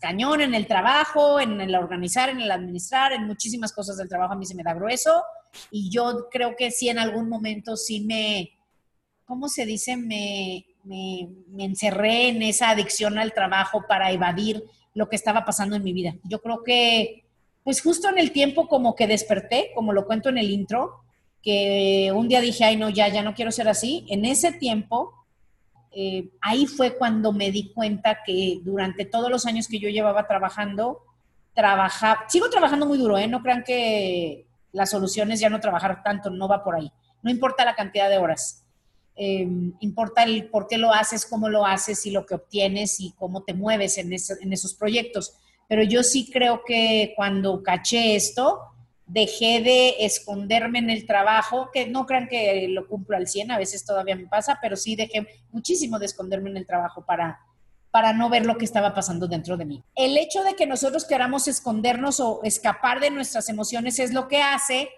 cañón 0.00 0.40
en 0.40 0.54
el 0.54 0.66
trabajo, 0.66 1.38
en 1.38 1.60
el 1.60 1.74
organizar, 1.74 2.30
en 2.30 2.40
el 2.40 2.50
administrar, 2.50 3.12
en 3.12 3.26
muchísimas 3.26 3.74
cosas 3.74 3.98
del 3.98 4.08
trabajo 4.08 4.32
a 4.32 4.36
mí 4.36 4.46
se 4.46 4.54
me 4.54 4.62
da 4.62 4.72
grueso 4.72 5.22
y 5.70 5.90
yo 5.90 6.28
creo 6.30 6.56
que 6.56 6.70
sí 6.70 6.88
en 6.88 6.98
algún 6.98 7.28
momento 7.28 7.76
sí 7.76 8.00
me, 8.00 8.52
¿cómo 9.26 9.50
se 9.50 9.66
dice? 9.66 9.98
Me, 9.98 10.64
me, 10.82 11.28
me 11.48 11.66
encerré 11.66 12.28
en 12.28 12.40
esa 12.40 12.70
adicción 12.70 13.18
al 13.18 13.34
trabajo 13.34 13.84
para 13.86 14.10
evadir 14.12 14.64
lo 14.94 15.10
que 15.10 15.16
estaba 15.16 15.44
pasando 15.44 15.76
en 15.76 15.84
mi 15.84 15.92
vida. 15.92 16.14
Yo 16.24 16.40
creo 16.40 16.62
que 16.64 17.23
pues 17.64 17.80
justo 17.80 18.08
en 18.10 18.18
el 18.18 18.30
tiempo 18.30 18.68
como 18.68 18.94
que 18.94 19.06
desperté, 19.06 19.70
como 19.74 19.92
lo 19.92 20.06
cuento 20.06 20.28
en 20.28 20.38
el 20.38 20.50
intro, 20.50 21.00
que 21.42 22.12
un 22.14 22.28
día 22.28 22.40
dije, 22.40 22.64
ay 22.64 22.76
no, 22.76 22.90
ya, 22.90 23.08
ya 23.08 23.22
no 23.22 23.34
quiero 23.34 23.50
ser 23.50 23.68
así. 23.68 24.04
En 24.08 24.26
ese 24.26 24.52
tiempo, 24.52 25.12
eh, 25.90 26.28
ahí 26.42 26.66
fue 26.66 26.96
cuando 26.96 27.32
me 27.32 27.50
di 27.50 27.72
cuenta 27.72 28.18
que 28.24 28.60
durante 28.62 29.06
todos 29.06 29.30
los 29.30 29.46
años 29.46 29.66
que 29.66 29.78
yo 29.78 29.88
llevaba 29.88 30.26
trabajando, 30.26 31.00
trabajaba, 31.54 32.24
sigo 32.28 32.50
trabajando 32.50 32.86
muy 32.86 32.98
duro, 32.98 33.16
¿eh? 33.16 33.28
No 33.28 33.42
crean 33.42 33.64
que 33.64 34.46
la 34.72 34.86
solución 34.86 35.32
es 35.32 35.40
ya 35.40 35.48
no 35.48 35.60
trabajar 35.60 36.02
tanto, 36.02 36.30
no 36.30 36.48
va 36.48 36.64
por 36.64 36.76
ahí. 36.76 36.90
No 37.22 37.30
importa 37.30 37.64
la 37.64 37.74
cantidad 37.74 38.10
de 38.10 38.18
horas. 38.18 38.64
Em, 39.16 39.72
importa 39.80 40.24
el 40.24 40.50
por 40.50 40.66
qué 40.66 40.76
lo 40.76 40.92
haces, 40.92 41.24
cómo 41.24 41.48
lo 41.48 41.64
haces 41.64 42.04
y 42.04 42.10
lo 42.10 42.26
que 42.26 42.34
obtienes 42.34 43.00
y 43.00 43.12
cómo 43.12 43.44
te 43.44 43.54
mueves 43.54 43.96
en, 43.96 44.12
en 44.12 44.52
esos 44.52 44.74
proyectos. 44.74 45.34
Pero 45.68 45.82
yo 45.82 46.02
sí 46.02 46.30
creo 46.30 46.62
que 46.64 47.12
cuando 47.16 47.62
caché 47.62 48.16
esto, 48.16 48.60
dejé 49.06 49.60
de 49.60 50.04
esconderme 50.04 50.78
en 50.78 50.90
el 50.90 51.06
trabajo, 51.06 51.70
que 51.72 51.86
no 51.86 52.06
crean 52.06 52.28
que 52.28 52.68
lo 52.68 52.88
cumplo 52.88 53.16
al 53.16 53.28
100, 53.28 53.50
a 53.50 53.58
veces 53.58 53.84
todavía 53.84 54.16
me 54.16 54.26
pasa, 54.26 54.58
pero 54.60 54.76
sí 54.76 54.96
dejé 54.96 55.26
muchísimo 55.52 55.98
de 55.98 56.06
esconderme 56.06 56.50
en 56.50 56.56
el 56.56 56.66
trabajo 56.66 57.04
para, 57.04 57.38
para 57.90 58.12
no 58.12 58.28
ver 58.28 58.46
lo 58.46 58.56
que 58.56 58.64
estaba 58.64 58.94
pasando 58.94 59.28
dentro 59.28 59.56
de 59.56 59.66
mí. 59.66 59.84
El 59.94 60.16
hecho 60.16 60.42
de 60.42 60.54
que 60.54 60.66
nosotros 60.66 61.04
queramos 61.04 61.48
escondernos 61.48 62.20
o 62.20 62.40
escapar 62.42 63.00
de 63.00 63.10
nuestras 63.10 63.48
emociones 63.48 63.98
es 63.98 64.12
lo 64.12 64.28
que 64.28 64.42
hace 64.42 64.88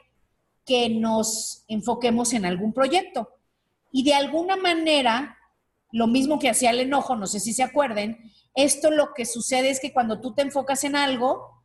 que 0.65 0.89
nos 0.89 1.65
enfoquemos 1.69 2.33
en 2.33 2.45
algún 2.45 2.73
proyecto. 2.73 3.31
Y 3.93 4.03
de 4.03 4.15
alguna 4.15 4.57
manera, 4.57 5.36
lo 5.93 6.07
mismo 6.07 6.39
que 6.39 6.51
hacía 6.51 6.71
el 6.71 6.81
enojo, 6.81 7.17
no 7.17 7.27
sé 7.27 7.41
si 7.41 7.53
se 7.53 7.63
acuerden, 7.63 8.33
esto 8.55 8.91
lo 8.91 9.13
que 9.15 9.25
sucede 9.25 9.71
es 9.71 9.81
que 9.81 9.93
cuando 9.93 10.21
tú 10.21 10.35
te 10.35 10.43
enfocas 10.43 10.85
en 10.85 10.97
algo, 10.97 11.57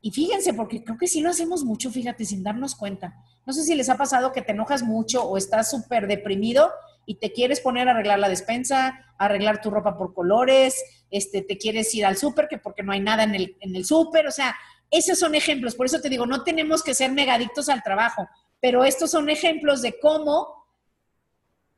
y 0.00 0.10
fíjense, 0.10 0.52
porque 0.52 0.84
creo 0.84 0.98
que 0.98 1.06
sí 1.06 1.20
lo 1.20 1.30
hacemos 1.30 1.64
mucho, 1.64 1.90
fíjate, 1.90 2.26
sin 2.26 2.42
darnos 2.42 2.74
cuenta. 2.74 3.14
No 3.46 3.54
sé 3.54 3.62
si 3.62 3.74
les 3.74 3.88
ha 3.88 3.96
pasado 3.96 4.32
que 4.32 4.42
te 4.42 4.52
enojas 4.52 4.82
mucho 4.82 5.24
o 5.24 5.38
estás 5.38 5.70
súper 5.70 6.06
deprimido 6.06 6.70
y 7.06 7.14
te 7.14 7.32
quieres 7.32 7.60
poner 7.60 7.88
a 7.88 7.92
arreglar 7.92 8.18
la 8.18 8.28
despensa, 8.28 9.00
arreglar 9.16 9.62
tu 9.62 9.70
ropa 9.70 9.96
por 9.96 10.12
colores, 10.12 10.74
este, 11.10 11.40
te 11.40 11.56
quieres 11.56 11.94
ir 11.94 12.04
al 12.04 12.18
súper, 12.18 12.48
que 12.48 12.58
porque 12.58 12.82
no 12.82 12.92
hay 12.92 13.00
nada 13.00 13.22
en 13.22 13.34
el, 13.34 13.56
en 13.60 13.74
el 13.76 13.86
súper, 13.86 14.26
o 14.26 14.30
sea, 14.30 14.54
esos 14.90 15.18
son 15.18 15.34
ejemplos. 15.34 15.74
Por 15.74 15.86
eso 15.86 16.00
te 16.00 16.08
digo, 16.10 16.26
no 16.26 16.44
tenemos 16.44 16.82
que 16.82 16.94
ser 16.94 17.10
megadictos 17.10 17.68
al 17.68 17.82
trabajo, 17.82 18.28
pero 18.60 18.84
estos 18.84 19.10
son 19.10 19.30
ejemplos 19.30 19.80
de 19.80 19.98
cómo 19.98 20.63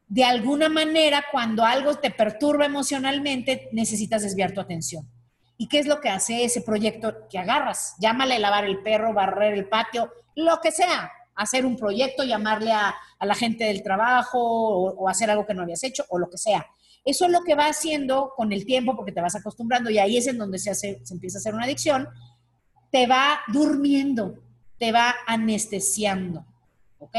de 0.09 0.25
alguna 0.25 0.69
manera, 0.69 1.25
cuando 1.33 1.65
algo 1.65 1.95
te 1.97 2.11
perturba 2.11 2.65
emocionalmente, 2.67 3.69
necesitas 3.73 4.23
desviar 4.23 4.53
tu 4.53 4.61
atención. 4.61 5.09
¿Y 5.59 5.69
qué 5.69 5.79
es 5.79 5.87
lo 5.87 6.01
que 6.01 6.11
hace 6.11 6.45
ese 6.45 6.61
proyecto 6.61 7.27
que 7.29 7.39
agarras? 7.39 7.97
Llámale 7.99 8.39
lavar 8.39 8.65
el 8.65 8.83
perro, 8.83 9.13
barrer 9.13 9.55
el 9.55 9.69
patio, 9.69 10.13
lo 10.37 10.61
que 10.61 10.71
sea. 10.71 11.11
Hacer 11.35 11.67
un 11.67 11.77
proyecto, 11.77 12.25
llamarle 12.25 12.73
a, 12.73 12.95
la 13.21 13.35
gente 13.35 13.65
del 13.65 13.83
trabajo 13.83 14.39
o, 14.39 15.09
hacer 15.09 15.31
algo 15.31 15.47
que 15.47 15.55
no 15.55 15.63
habías 15.63 15.83
hecho 15.83 16.05
o 16.09 16.19
lo 16.19 16.31
que 16.31 16.39
sea. 16.39 16.67
Eso 17.05 17.25
es 17.25 17.33
lo 17.33 17.43
que 17.43 17.55
va 17.55 17.67
haciendo 17.67 18.33
con 18.37 18.53
el 18.53 18.65
tiempo 18.65 18.95
porque 18.97 19.13
te 19.13 19.21
vas 19.21 19.35
acostumbrando 19.35 19.91
y 19.91 19.99
ahí 19.99 20.17
es 20.17 20.27
en 20.27 20.39
donde 20.39 20.59
se, 20.59 20.71
hace, 20.71 21.01
se 21.05 21.15
empieza 21.15 21.39
a 21.39 21.41
hacer 21.41 21.55
una 21.55 21.65
adicción. 21.65 22.09
Te 22.93 23.07
va 23.07 23.41
durmiendo, 23.49 24.35
te 24.79 24.93
va 24.93 25.15
anestesiando. 25.27 26.45
¿Ok? 26.99 27.17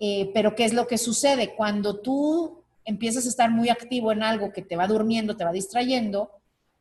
Eh, 0.00 0.30
pero 0.32 0.54
¿qué 0.54 0.64
es 0.64 0.72
lo 0.72 0.86
que 0.86 0.98
sucede? 0.98 1.54
Cuando 1.54 2.00
tú 2.00 2.62
empiezas 2.84 3.26
a 3.26 3.28
estar 3.28 3.50
muy 3.50 3.68
activo 3.68 4.12
en 4.12 4.22
algo 4.22 4.52
que 4.52 4.62
te 4.62 4.76
va 4.76 4.86
durmiendo, 4.86 5.36
te 5.36 5.44
va 5.44 5.52
distrayendo, 5.52 6.30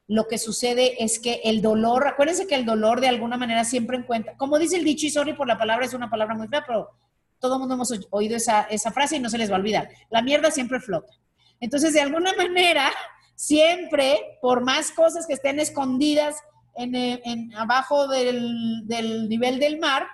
lo 0.07 0.27
que 0.27 0.37
sucede 0.37 1.03
es 1.03 1.19
que 1.19 1.41
el 1.43 1.61
dolor, 1.61 2.07
acuérdense 2.07 2.47
que 2.47 2.55
el 2.55 2.65
dolor 2.65 3.01
de 3.01 3.09
alguna 3.09 3.37
manera 3.37 3.65
siempre 3.65 3.97
encuentra, 3.97 4.37
como 4.37 4.57
dice 4.57 4.77
el 4.77 4.85
dicho, 4.85 5.05
y 5.05 5.09
sorry 5.09 5.33
por 5.33 5.47
la 5.47 5.57
palabra, 5.57 5.85
es 5.85 5.93
una 5.93 6.09
palabra 6.09 6.33
muy 6.33 6.47
fea, 6.47 6.63
pero 6.65 6.91
todo 7.39 7.55
el 7.55 7.59
mundo 7.59 7.75
hemos 7.75 7.93
oído 8.11 8.37
esa, 8.37 8.61
esa 8.63 8.91
frase 8.91 9.17
y 9.17 9.19
no 9.19 9.29
se 9.29 9.37
les 9.37 9.51
va 9.51 9.55
a 9.55 9.59
olvidar. 9.59 9.89
La 10.09 10.21
mierda 10.21 10.49
siempre 10.49 10.79
flota. 10.79 11.13
Entonces, 11.59 11.93
de 11.93 12.01
alguna 12.01 12.33
manera, 12.33 12.89
siempre, 13.35 14.39
por 14.41 14.63
más 14.63 14.91
cosas 14.91 15.27
que 15.27 15.33
estén 15.33 15.59
escondidas 15.59 16.37
en, 16.75 16.95
en 16.95 17.53
abajo 17.55 18.07
del, 18.07 18.87
del 18.87 19.27
nivel 19.27 19.59
del 19.59 19.79
mar, 19.79 20.07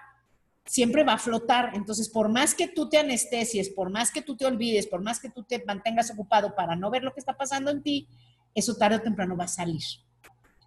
siempre 0.65 1.03
va 1.03 1.13
a 1.13 1.19
flotar. 1.19 1.71
Entonces, 1.73 2.09
por 2.09 2.29
más 2.29 2.55
que 2.55 2.67
tú 2.67 2.89
te 2.89 2.97
anestesies, 2.97 3.69
por 3.69 3.89
más 3.89 4.11
que 4.11 4.21
tú 4.21 4.35
te 4.35 4.45
olvides, 4.45 4.87
por 4.87 5.01
más 5.01 5.19
que 5.19 5.29
tú 5.29 5.43
te 5.43 5.63
mantengas 5.65 6.11
ocupado 6.11 6.55
para 6.55 6.75
no 6.75 6.89
ver 6.89 7.03
lo 7.03 7.13
que 7.13 7.19
está 7.19 7.35
pasando 7.35 7.71
en 7.71 7.83
ti, 7.83 8.07
eso 8.55 8.75
tarde 8.75 8.97
o 8.97 9.01
temprano 9.01 9.35
va 9.35 9.45
a 9.45 9.49
salir. 9.49 9.83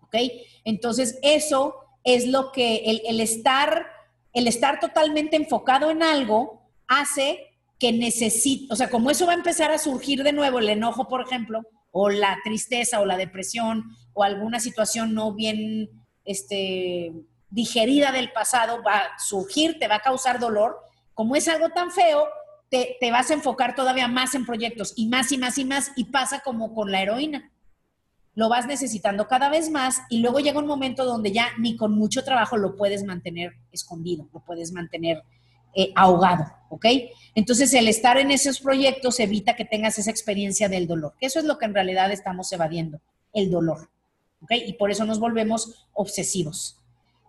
¿Ok? 0.03 0.17
Entonces, 0.65 1.19
eso 1.23 1.77
es 2.05 2.27
lo 2.27 2.53
que 2.53 3.01
el, 3.07 3.21
estar, 3.21 3.87
el 4.33 4.47
estar 4.47 4.79
totalmente 4.79 5.37
enfocado 5.37 5.91
en 5.91 6.03
algo 6.03 6.71
hace 6.87 7.41
que 7.79 7.93
necesite, 7.93 8.73
o 8.73 8.77
sea, 8.77 8.89
como 8.89 9.11
eso 9.11 9.27
va 9.27 9.33
a 9.33 9.37
empezar 9.37 9.71
a 9.71 9.79
surgir 9.79 10.23
de 10.23 10.33
nuevo, 10.33 10.61
el 10.61 10.69
enojo, 10.69 11.09
por 11.09 11.21
ejemplo, 11.21 11.63
o 11.91 12.09
la 12.09 12.39
tristeza 12.45 13.01
o 13.01 13.05
la 13.05 13.17
depresión 13.17 13.85
o 14.15 14.23
alguna 14.23 14.61
situación 14.61 15.15
no 15.15 15.35
bien, 15.35 15.91
este, 16.25 17.13
digerida 17.51 18.13
del 18.13 18.33
pasado 18.33 18.83
va 18.83 18.99
a 18.99 19.19
surgir, 19.19 19.79
te 19.79 19.89
va 19.89 19.97
a 19.97 20.01
causar 20.03 20.39
dolor. 20.39 20.81
Como 21.15 21.37
es 21.37 21.49
algo 21.49 21.71
tan 21.71 21.91
feo, 21.91 22.29
te, 22.69 22.99
vas 23.11 23.31
a 23.31 23.35
enfocar 23.35 23.75
todavía 23.75 24.09
más 24.09 24.35
en 24.35 24.45
proyectos 24.45 24.93
y 24.97 25.07
más 25.07 25.31
y 25.33 25.39
más 25.39 25.59
y 25.59 25.65
más 25.65 25.93
y 25.97 26.05
pasa 26.05 26.41
como 26.41 26.75
con 26.75 26.91
la 26.91 27.03
heroína. 27.03 27.51
Lo 28.35 28.49
vas 28.49 28.67
necesitando 28.67 29.29
cada 29.29 29.49
vez 29.49 29.71
más 29.71 30.03
y 30.11 30.19
luego 30.19 30.41
llega 30.41 30.59
un 30.59 30.67
momento 30.67 31.05
donde 31.05 31.33
ya 31.33 31.53
ni 31.59 31.77
con 31.77 31.93
mucho 31.93 32.23
trabajo 32.23 32.57
lo 32.57 32.77
puedes 32.77 33.05
mantener 33.05 33.55
escondido, 33.73 34.29
lo 34.33 34.41
puedes 34.41 34.73
mantener 34.73 35.23
eh, 35.75 35.93
ahogado, 35.95 36.45
¿ok? 36.69 36.87
Entonces 37.35 37.73
el 37.73 37.89
estar 37.89 38.19
en 38.19 38.31
esos 38.31 38.61
proyectos 38.61 39.21
evita 39.21 39.57
que 39.57 39.65
tengas 39.65 39.99
esa 39.99 40.11
experiencia 40.11 40.69
del 40.69 40.87
dolor, 40.87 41.15
que 41.19 41.27
eso 41.27 41.39
es 41.39 41.47
lo 41.47 41.59
que 41.59 41.65
en 41.65 41.75
realidad 41.75 42.13
estamos 42.13 42.53
evadiendo, 42.53 43.01
el 43.33 43.51
dolor, 43.51 43.89
¿ok? 44.43 44.53
Y 44.67 44.75
por 44.75 44.91
eso 44.91 45.05
nos 45.05 45.19
volvemos 45.19 45.87
obsesivos. 45.95 46.79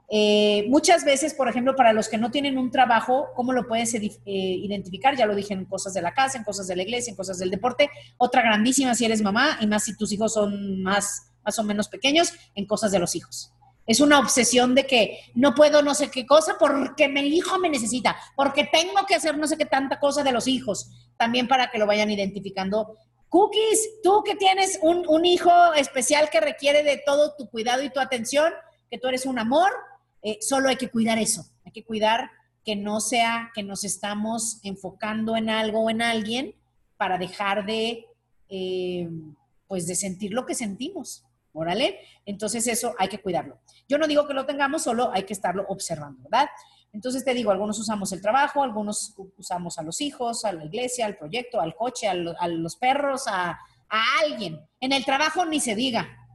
Eh, 0.09 0.65
muchas 0.69 1.03
veces, 1.03 1.33
por 1.33 1.49
ejemplo, 1.49 1.75
para 1.75 1.91
los 1.91 2.07
que 2.07 2.17
no 2.17 2.31
tienen 2.31 2.57
un 2.57 2.71
trabajo, 2.71 3.27
¿cómo 3.35 3.51
lo 3.51 3.67
puedes 3.67 3.93
eh, 3.93 4.13
identificar? 4.25 5.17
Ya 5.17 5.25
lo 5.25 5.35
dije 5.35 5.53
en 5.53 5.65
cosas 5.65 5.93
de 5.93 6.01
la 6.01 6.13
casa, 6.13 6.37
en 6.37 6.45
cosas 6.45 6.67
de 6.67 6.75
la 6.75 6.83
iglesia, 6.83 7.11
en 7.11 7.17
cosas 7.17 7.39
del 7.39 7.51
deporte. 7.51 7.89
Otra 8.17 8.41
grandísima 8.41 8.95
si 8.95 9.05
eres 9.05 9.21
mamá 9.21 9.57
y 9.59 9.67
más 9.67 9.83
si 9.83 9.97
tus 9.97 10.11
hijos 10.13 10.33
son 10.33 10.81
más, 10.81 11.33
más 11.43 11.59
o 11.59 11.63
menos 11.63 11.89
pequeños, 11.89 12.31
en 12.55 12.65
cosas 12.65 12.91
de 12.91 12.99
los 12.99 13.15
hijos. 13.15 13.51
Es 13.85 14.01
una 14.01 14.19
obsesión 14.19 14.75
de 14.75 14.85
que 14.85 15.19
no 15.33 15.55
puedo 15.55 15.81
no 15.81 15.93
sé 15.93 16.11
qué 16.11 16.25
cosa 16.25 16.57
porque 16.59 17.07
mi 17.07 17.21
hijo 17.21 17.57
me 17.57 17.69
necesita, 17.69 18.17
porque 18.35 18.69
tengo 18.69 19.05
que 19.07 19.15
hacer 19.15 19.37
no 19.37 19.47
sé 19.47 19.57
qué 19.57 19.65
tanta 19.65 19.99
cosa 19.99 20.23
de 20.23 20.33
los 20.33 20.47
hijos, 20.47 20.89
también 21.17 21.47
para 21.47 21.69
que 21.71 21.77
lo 21.77 21.85
vayan 21.85 22.11
identificando. 22.11 22.97
Cookies, 23.29 24.01
tú 24.03 24.23
que 24.25 24.35
tienes 24.35 24.79
un, 24.81 25.05
un 25.07 25.25
hijo 25.25 25.51
especial 25.73 26.29
que 26.29 26.41
requiere 26.41 26.83
de 26.83 27.01
todo 27.05 27.33
tu 27.37 27.49
cuidado 27.49 27.81
y 27.81 27.89
tu 27.89 27.99
atención, 27.99 28.53
que 28.89 28.97
tú 28.97 29.07
eres 29.07 29.25
un 29.25 29.39
amor, 29.39 29.71
eh, 30.21 30.37
solo 30.41 30.69
hay 30.69 30.75
que 30.75 30.89
cuidar 30.89 31.17
eso, 31.17 31.45
hay 31.65 31.71
que 31.71 31.83
cuidar 31.83 32.31
que 32.63 32.75
no 32.75 32.99
sea 32.99 33.51
que 33.55 33.63
nos 33.63 33.83
estamos 33.83 34.59
enfocando 34.63 35.37
en 35.37 35.49
algo 35.49 35.83
o 35.83 35.89
en 35.89 36.01
alguien 36.01 36.53
para 36.97 37.17
dejar 37.17 37.65
de, 37.65 38.05
eh, 38.49 39.09
pues 39.67 39.87
de 39.87 39.95
sentir 39.95 40.33
lo 40.33 40.45
que 40.45 40.55
sentimos. 40.55 41.23
Órale, 41.53 41.99
entonces 42.25 42.67
eso 42.67 42.93
hay 42.99 43.07
que 43.07 43.19
cuidarlo. 43.19 43.57
Yo 43.87 43.97
no 43.97 44.05
digo 44.05 44.27
que 44.27 44.33
lo 44.33 44.45
tengamos, 44.45 44.83
solo 44.83 45.11
hay 45.13 45.23
que 45.23 45.33
estarlo 45.33 45.65
observando, 45.69 46.21
¿verdad? 46.23 46.49
Entonces 46.93 47.23
te 47.23 47.33
digo, 47.33 47.51
algunos 47.51 47.79
usamos 47.79 48.11
el 48.11 48.21
trabajo, 48.21 48.63
algunos 48.63 49.15
usamos 49.37 49.79
a 49.79 49.83
los 49.83 50.01
hijos, 50.01 50.45
a 50.45 50.51
la 50.51 50.65
iglesia, 50.65 51.05
al 51.05 51.17
proyecto, 51.17 51.61
al 51.61 51.73
coche, 51.73 52.07
a, 52.07 52.13
los 52.13 52.75
perros, 52.75 53.27
a, 53.27 53.51
a 53.89 54.03
alguien. 54.23 54.59
En 54.79 54.91
el 54.91 55.05
trabajo 55.05 55.45
ni 55.45 55.59
se 55.59 55.73
diga, 55.73 56.26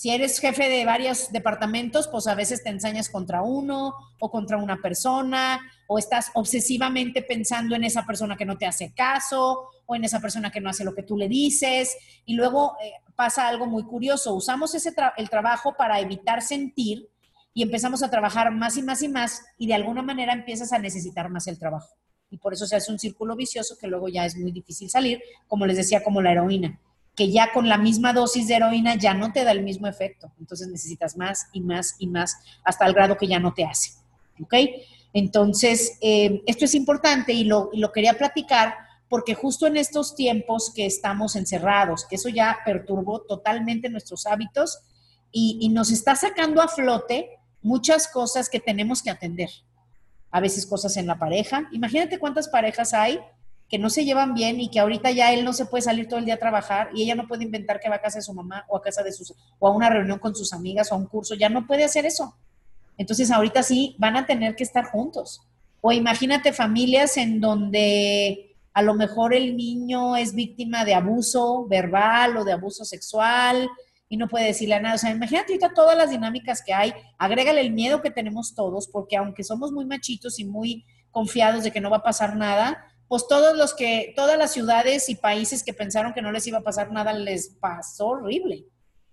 si 0.00 0.08
eres 0.08 0.38
jefe 0.38 0.70
de 0.70 0.86
varios 0.86 1.30
departamentos, 1.30 2.08
pues 2.08 2.26
a 2.26 2.34
veces 2.34 2.62
te 2.62 2.70
ensañas 2.70 3.10
contra 3.10 3.42
uno 3.42 3.92
o 4.18 4.30
contra 4.30 4.56
una 4.56 4.80
persona, 4.80 5.60
o 5.88 5.98
estás 5.98 6.30
obsesivamente 6.32 7.20
pensando 7.20 7.76
en 7.76 7.84
esa 7.84 8.06
persona 8.06 8.34
que 8.34 8.46
no 8.46 8.56
te 8.56 8.64
hace 8.64 8.94
caso, 8.94 9.68
o 9.84 9.94
en 9.94 10.04
esa 10.04 10.18
persona 10.18 10.50
que 10.50 10.62
no 10.62 10.70
hace 10.70 10.84
lo 10.84 10.94
que 10.94 11.02
tú 11.02 11.18
le 11.18 11.28
dices, 11.28 11.98
y 12.24 12.32
luego 12.32 12.78
eh, 12.82 12.92
pasa 13.14 13.46
algo 13.46 13.66
muy 13.66 13.82
curioso. 13.82 14.32
Usamos 14.32 14.74
ese 14.74 14.94
el 15.18 15.28
trabajo 15.28 15.74
para 15.76 16.00
evitar 16.00 16.40
sentir 16.40 17.10
y 17.52 17.62
empezamos 17.62 18.02
a 18.02 18.08
trabajar 18.08 18.50
más 18.52 18.78
y 18.78 18.82
más 18.82 19.02
y 19.02 19.08
más, 19.10 19.42
y 19.58 19.66
de 19.66 19.74
alguna 19.74 20.00
manera 20.00 20.32
empiezas 20.32 20.72
a 20.72 20.78
necesitar 20.78 21.28
más 21.28 21.46
el 21.46 21.58
trabajo. 21.58 21.90
Y 22.30 22.38
por 22.38 22.54
eso 22.54 22.66
se 22.66 22.76
hace 22.76 22.90
un 22.90 22.98
círculo 22.98 23.36
vicioso 23.36 23.76
que 23.78 23.86
luego 23.86 24.08
ya 24.08 24.24
es 24.24 24.34
muy 24.34 24.50
difícil 24.50 24.88
salir, 24.88 25.20
como 25.46 25.66
les 25.66 25.76
decía, 25.76 26.02
como 26.02 26.22
la 26.22 26.32
heroína 26.32 26.80
que 27.20 27.30
ya 27.30 27.52
con 27.52 27.68
la 27.68 27.76
misma 27.76 28.14
dosis 28.14 28.48
de 28.48 28.54
heroína 28.54 28.94
ya 28.94 29.12
no 29.12 29.30
te 29.30 29.44
da 29.44 29.50
el 29.50 29.62
mismo 29.62 29.86
efecto. 29.86 30.32
Entonces 30.40 30.68
necesitas 30.68 31.18
más 31.18 31.48
y 31.52 31.60
más 31.60 31.96
y 31.98 32.06
más 32.06 32.34
hasta 32.64 32.86
el 32.86 32.94
grado 32.94 33.18
que 33.18 33.26
ya 33.26 33.38
no 33.38 33.52
te 33.52 33.62
hace. 33.62 33.90
¿Ok? 34.42 34.54
Entonces, 35.12 35.98
eh, 36.00 36.40
esto 36.46 36.64
es 36.64 36.74
importante 36.74 37.34
y 37.34 37.44
lo, 37.44 37.68
quería 37.92 38.14
platicar 38.14 38.72
porque 39.10 39.34
justo 39.34 39.66
en 39.66 39.76
estos 39.76 40.14
tiempos 40.14 40.72
que 40.74 40.86
estamos 40.86 41.36
encerrados, 41.36 42.06
eso 42.10 42.30
ya 42.30 42.56
perturbó 42.64 43.20
totalmente 43.20 43.90
nuestros 43.90 44.24
hábitos 44.24 44.78
y, 45.30 45.58
y 45.60 45.68
nos 45.68 45.90
está 45.90 46.16
sacando 46.16 46.62
a 46.62 46.68
flote 46.68 47.38
muchas 47.60 48.08
cosas 48.08 48.48
que 48.48 48.60
tenemos 48.60 49.02
que 49.02 49.10
atender. 49.10 49.50
A 50.30 50.40
veces 50.40 50.64
cosas 50.64 50.96
en 50.96 51.06
la 51.06 51.18
pareja. 51.18 51.68
Imagínate 51.70 52.18
cuántas 52.18 52.48
parejas 52.48 52.94
hay 52.94 53.20
que 53.70 53.78
no 53.78 53.88
se 53.88 54.04
llevan 54.04 54.34
bien 54.34 54.60
y 54.60 54.68
que 54.68 54.80
ahorita 54.80 55.12
ya 55.12 55.32
él 55.32 55.44
no 55.44 55.52
se 55.52 55.64
puede 55.64 55.82
salir 55.82 56.08
todo 56.08 56.18
el 56.18 56.24
día 56.24 56.34
a 56.34 56.38
trabajar 56.38 56.90
y 56.92 57.04
ella 57.04 57.14
no 57.14 57.28
puede 57.28 57.44
inventar 57.44 57.78
que 57.78 57.88
va 57.88 57.96
a 57.96 58.00
casa 58.00 58.18
de 58.18 58.22
su 58.22 58.34
mamá 58.34 58.64
o 58.68 58.76
a 58.76 58.82
casa 58.82 59.04
de 59.04 59.12
sus 59.12 59.32
o 59.60 59.68
a 59.68 59.70
una 59.70 59.88
reunión 59.88 60.18
con 60.18 60.34
sus 60.34 60.52
amigas 60.52 60.90
o 60.90 60.96
a 60.96 60.98
un 60.98 61.06
curso, 61.06 61.36
ya 61.36 61.48
no 61.48 61.66
puede 61.68 61.84
hacer 61.84 62.04
eso. 62.04 62.34
Entonces 62.98 63.30
ahorita 63.30 63.62
sí 63.62 63.94
van 63.98 64.16
a 64.16 64.26
tener 64.26 64.56
que 64.56 64.64
estar 64.64 64.86
juntos. 64.86 65.40
O 65.80 65.92
imagínate 65.92 66.52
familias 66.52 67.16
en 67.16 67.40
donde 67.40 68.56
a 68.74 68.82
lo 68.82 68.94
mejor 68.94 69.34
el 69.34 69.56
niño 69.56 70.16
es 70.16 70.34
víctima 70.34 70.84
de 70.84 70.94
abuso 70.94 71.66
verbal 71.68 72.36
o 72.38 72.44
de 72.44 72.52
abuso 72.52 72.84
sexual 72.84 73.68
y 74.08 74.16
no 74.16 74.26
puede 74.26 74.46
decirle 74.46 74.80
nada. 74.80 74.96
O 74.96 74.98
sea, 74.98 75.12
imagínate 75.12 75.52
ahorita 75.52 75.74
todas 75.74 75.96
las 75.96 76.10
dinámicas 76.10 76.60
que 76.60 76.74
hay, 76.74 76.92
agrégale 77.18 77.60
el 77.60 77.70
miedo 77.70 78.02
que 78.02 78.10
tenemos 78.10 78.52
todos, 78.56 78.88
porque 78.88 79.16
aunque 79.16 79.44
somos 79.44 79.70
muy 79.70 79.86
machitos 79.86 80.40
y 80.40 80.44
muy 80.44 80.84
confiados 81.12 81.62
de 81.62 81.70
que 81.70 81.80
no 81.80 81.88
va 81.88 81.98
a 81.98 82.02
pasar 82.02 82.36
nada, 82.36 82.89
pues 83.10 83.26
todos 83.26 83.56
los 83.56 83.74
que, 83.74 84.12
todas 84.14 84.38
las 84.38 84.52
ciudades 84.52 85.08
y 85.08 85.16
países 85.16 85.64
que 85.64 85.74
pensaron 85.74 86.12
que 86.12 86.22
no 86.22 86.30
les 86.30 86.46
iba 86.46 86.58
a 86.58 86.62
pasar 86.62 86.92
nada, 86.92 87.12
les 87.12 87.48
pasó 87.48 88.06
horrible. 88.06 88.66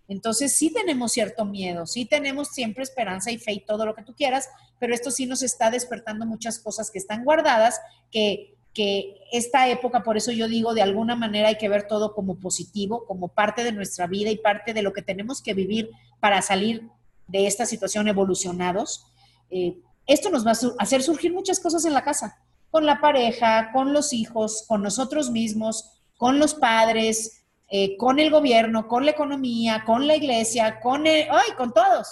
Entonces 0.07 0.55
sí 0.55 0.71
tenemos 0.71 1.13
cierto 1.13 1.45
miedo, 1.45 1.87
sí 1.87 2.05
tenemos 2.05 2.49
siempre 2.49 2.83
esperanza 2.83 3.31
y 3.31 3.39
fe 3.39 3.53
y 3.53 3.65
todo 3.65 3.87
lo 3.87 3.95
que 3.95 4.03
tú 4.03 4.13
quieras, 4.13 4.49
pero 4.77 4.93
esto 4.93 5.09
sí 5.09 5.25
nos 5.25 5.41
está 5.41 5.71
despertando 5.71 6.27
muchas 6.27 6.59
cosas 6.59 6.91
que 6.91 6.99
están 6.99 7.23
guardadas, 7.23 7.81
que, 8.11 8.53
que 8.71 9.15
esta 9.31 9.67
época, 9.67 10.03
por 10.03 10.15
eso 10.15 10.31
yo 10.31 10.47
digo, 10.47 10.75
de 10.75 10.83
alguna 10.83 11.15
manera 11.15 11.47
hay 11.47 11.57
que 11.57 11.67
ver 11.67 11.87
todo 11.87 12.13
como 12.13 12.39
positivo, 12.39 13.03
como 13.07 13.29
parte 13.29 13.63
de 13.63 13.71
nuestra 13.71 14.05
vida 14.05 14.29
y 14.29 14.37
parte 14.37 14.75
de 14.75 14.83
lo 14.83 14.93
que 14.93 15.01
tenemos 15.01 15.41
que 15.41 15.55
vivir 15.55 15.89
para 16.19 16.43
salir 16.43 16.87
de 17.25 17.47
esta 17.47 17.65
situación 17.65 18.07
evolucionados. 18.07 19.07
Eh, 19.49 19.79
esto 20.05 20.29
nos 20.29 20.45
va 20.45 20.51
a 20.51 20.83
hacer 20.83 21.01
surgir 21.01 21.33
muchas 21.33 21.59
cosas 21.59 21.83
en 21.83 21.95
la 21.95 22.03
casa, 22.03 22.37
con 22.69 22.85
la 22.85 22.99
pareja, 22.99 23.71
con 23.71 23.93
los 23.93 24.13
hijos, 24.13 24.65
con 24.67 24.83
nosotros 24.83 25.31
mismos, 25.31 25.91
con 26.17 26.39
los 26.39 26.53
padres, 26.53 27.43
eh, 27.69 27.97
con 27.97 28.19
el 28.19 28.31
gobierno, 28.31 28.87
con 28.87 29.05
la 29.05 29.11
economía, 29.11 29.83
con 29.85 30.07
la 30.07 30.15
iglesia, 30.15 30.79
con, 30.79 31.05
el, 31.07 31.27
¡ay! 31.29 31.51
con 31.57 31.73
todos. 31.73 32.07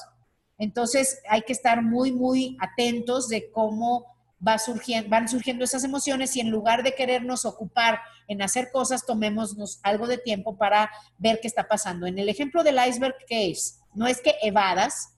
Entonces 0.57 1.21
hay 1.29 1.41
que 1.41 1.53
estar 1.53 1.81
muy, 1.81 2.11
muy 2.11 2.57
atentos 2.59 3.27
de 3.27 3.51
cómo 3.51 4.05
va 4.45 4.57
surgiendo, 4.59 5.09
van 5.09 5.27
surgiendo 5.27 5.63
esas 5.63 5.83
emociones 5.83 6.35
y 6.35 6.41
en 6.41 6.49
lugar 6.49 6.83
de 6.83 6.93
querernos 6.93 7.45
ocupar 7.45 7.99
en 8.27 8.41
hacer 8.41 8.69
cosas, 8.71 9.05
tomémonos 9.05 9.79
algo 9.83 10.07
de 10.07 10.17
tiempo 10.17 10.57
para 10.57 10.89
ver 11.17 11.39
qué 11.41 11.47
está 11.47 11.67
pasando. 11.67 12.05
En 12.05 12.19
el 12.19 12.29
ejemplo 12.29 12.63
del 12.63 12.79
iceberg, 12.87 13.15
¿qué 13.27 13.51
es? 13.51 13.79
No 13.93 14.07
es 14.07 14.21
que 14.21 14.35
evadas, 14.41 15.13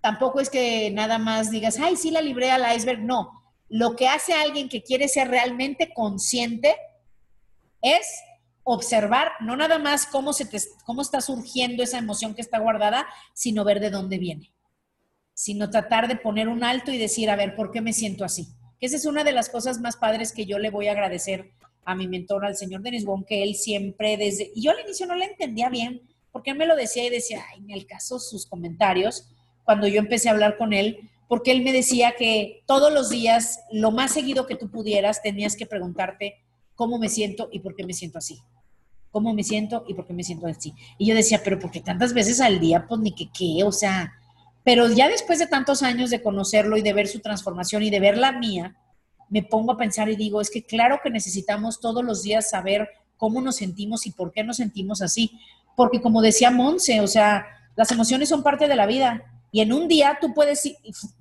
tampoco 0.00 0.40
es 0.40 0.50
que 0.50 0.90
nada 0.90 1.18
más 1.18 1.50
digas, 1.50 1.78
ay, 1.78 1.96
sí 1.96 2.10
la 2.10 2.20
libré 2.20 2.50
al 2.50 2.76
iceberg, 2.76 3.00
no. 3.00 3.35
Lo 3.68 3.96
que 3.96 4.08
hace 4.08 4.32
alguien 4.32 4.68
que 4.68 4.82
quiere 4.82 5.08
ser 5.08 5.28
realmente 5.28 5.92
consciente 5.92 6.76
es 7.82 8.06
observar 8.62 9.32
no 9.40 9.56
nada 9.56 9.78
más 9.78 10.06
cómo, 10.06 10.32
se 10.32 10.48
cómo 10.84 11.02
está 11.02 11.20
surgiendo 11.20 11.82
esa 11.82 11.98
emoción 11.98 12.34
que 12.34 12.42
está 12.42 12.58
guardada, 12.58 13.06
sino 13.32 13.64
ver 13.64 13.80
de 13.80 13.90
dónde 13.90 14.18
viene. 14.18 14.52
Sino 15.34 15.70
tratar 15.70 16.08
de 16.08 16.16
poner 16.16 16.48
un 16.48 16.64
alto 16.64 16.90
y 16.90 16.98
decir, 16.98 17.30
a 17.30 17.36
ver, 17.36 17.54
¿por 17.54 17.70
qué 17.70 17.80
me 17.80 17.92
siento 17.92 18.24
así? 18.24 18.48
Que 18.80 18.86
esa 18.86 18.96
es 18.96 19.06
una 19.06 19.22
de 19.22 19.32
las 19.32 19.48
cosas 19.48 19.80
más 19.80 19.96
padres 19.96 20.32
que 20.32 20.46
yo 20.46 20.58
le 20.58 20.70
voy 20.70 20.88
a 20.88 20.92
agradecer 20.92 21.52
a 21.84 21.94
mi 21.94 22.08
mentor, 22.08 22.44
al 22.44 22.56
señor 22.56 22.82
Denis 22.82 23.04
Wong, 23.04 23.24
que 23.24 23.42
él 23.42 23.54
siempre 23.54 24.16
desde... 24.16 24.50
Yo 24.56 24.72
al 24.72 24.80
inicio 24.80 25.06
no 25.06 25.14
le 25.14 25.26
entendía 25.26 25.68
bien, 25.68 26.02
porque 26.32 26.50
él 26.50 26.58
me 26.58 26.66
lo 26.66 26.74
decía 26.74 27.04
y 27.04 27.10
decía, 27.10 27.44
ay, 27.52 27.60
en 27.60 27.70
el 27.70 27.86
caso 27.86 28.18
sus 28.18 28.46
comentarios, 28.46 29.28
cuando 29.64 29.86
yo 29.86 30.00
empecé 30.00 30.28
a 30.28 30.32
hablar 30.32 30.56
con 30.58 30.72
él, 30.72 31.08
porque 31.28 31.52
él 31.52 31.62
me 31.62 31.72
decía 31.72 32.14
que 32.16 32.62
todos 32.66 32.92
los 32.92 33.10
días, 33.10 33.60
lo 33.72 33.90
más 33.90 34.12
seguido 34.12 34.46
que 34.46 34.56
tú 34.56 34.70
pudieras, 34.70 35.22
tenías 35.22 35.56
que 35.56 35.66
preguntarte 35.66 36.36
cómo 36.74 36.98
me 36.98 37.08
siento 37.08 37.48
y 37.52 37.60
por 37.60 37.74
qué 37.74 37.84
me 37.84 37.94
siento 37.94 38.18
así 38.18 38.40
cómo 39.16 39.32
me 39.32 39.44
siento 39.44 39.82
y 39.88 39.94
por 39.94 40.06
qué 40.06 40.12
me 40.12 40.22
siento 40.22 40.46
así. 40.46 40.74
Y 40.98 41.06
yo 41.06 41.14
decía, 41.14 41.40
pero 41.42 41.58
porque 41.58 41.80
tantas 41.80 42.12
veces 42.12 42.38
al 42.38 42.60
día, 42.60 42.86
pues 42.86 43.00
ni 43.00 43.14
que 43.14 43.30
qué, 43.32 43.64
o 43.64 43.72
sea, 43.72 44.12
pero 44.62 44.90
ya 44.90 45.08
después 45.08 45.38
de 45.38 45.46
tantos 45.46 45.82
años 45.82 46.10
de 46.10 46.20
conocerlo 46.20 46.76
y 46.76 46.82
de 46.82 46.92
ver 46.92 47.08
su 47.08 47.20
transformación 47.20 47.82
y 47.82 47.88
de 47.88 47.98
ver 47.98 48.18
la 48.18 48.32
mía, 48.32 48.76
me 49.30 49.42
pongo 49.42 49.72
a 49.72 49.78
pensar 49.78 50.10
y 50.10 50.16
digo, 50.16 50.42
es 50.42 50.50
que 50.50 50.64
claro 50.64 51.00
que 51.02 51.08
necesitamos 51.08 51.80
todos 51.80 52.04
los 52.04 52.24
días 52.24 52.50
saber 52.50 52.90
cómo 53.16 53.40
nos 53.40 53.56
sentimos 53.56 54.06
y 54.06 54.10
por 54.10 54.32
qué 54.32 54.44
nos 54.44 54.58
sentimos 54.58 55.00
así. 55.00 55.40
Porque 55.76 56.02
como 56.02 56.20
decía 56.20 56.50
Monse, 56.50 57.00
o 57.00 57.06
sea, 57.06 57.46
las 57.74 57.90
emociones 57.92 58.28
son 58.28 58.42
parte 58.42 58.68
de 58.68 58.76
la 58.76 58.84
vida 58.84 59.35
y 59.52 59.60
en 59.60 59.72
un 59.72 59.88
día 59.88 60.18
tú 60.20 60.34
puedes 60.34 60.62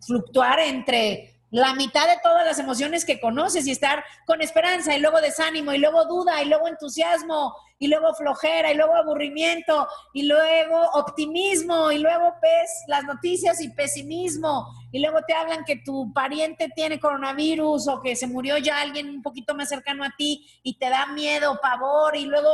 fluctuar 0.06 0.60
entre 0.60 1.36
la 1.52 1.74
mitad 1.74 2.06
de 2.08 2.20
todas 2.22 2.46
las 2.46 2.60
emociones 2.60 3.06
que 3.06 3.22
conoces 3.22 3.66
y 3.66 3.72
estar 3.72 4.04
con 4.26 4.42
esperanza 4.42 4.96
y 4.96 5.00
luego 5.00 5.22
desánimo 5.22 5.72
y 5.74 5.78
luego 5.78 6.04
duda 6.06 6.44
y 6.44 6.50
luego 6.50 6.68
entusiasmo 6.68 7.56
y 7.80 7.88
luego 7.88 8.14
flojera 8.14 8.72
y 8.72 8.76
luego 8.76 8.96
aburrimiento 8.96 9.88
y 10.14 10.24
luego 10.24 10.82
optimismo 10.94 11.92
y 11.92 12.00
luego 12.00 12.34
ves 12.42 12.84
las 12.88 13.04
noticias 13.06 13.62
y 13.62 13.70
pesimismo 13.70 14.68
y 14.92 15.00
luego 15.00 15.20
te 15.28 15.34
hablan 15.34 15.64
que 15.64 15.78
tu 15.78 16.12
pariente 16.14 16.70
tiene 16.76 17.00
coronavirus 17.00 17.88
o 17.88 18.02
que 18.02 18.16
se 18.16 18.28
murió 18.28 18.58
ya 18.58 18.82
alguien 18.82 19.10
un 19.10 19.22
poquito 19.22 19.56
más 19.56 19.70
cercano 19.70 20.04
a 20.04 20.14
ti 20.18 20.46
y 20.64 20.78
te 20.78 20.90
da 20.90 21.06
miedo, 21.08 21.60
pavor 21.62 22.16
y 22.18 22.26
luego 22.26 22.50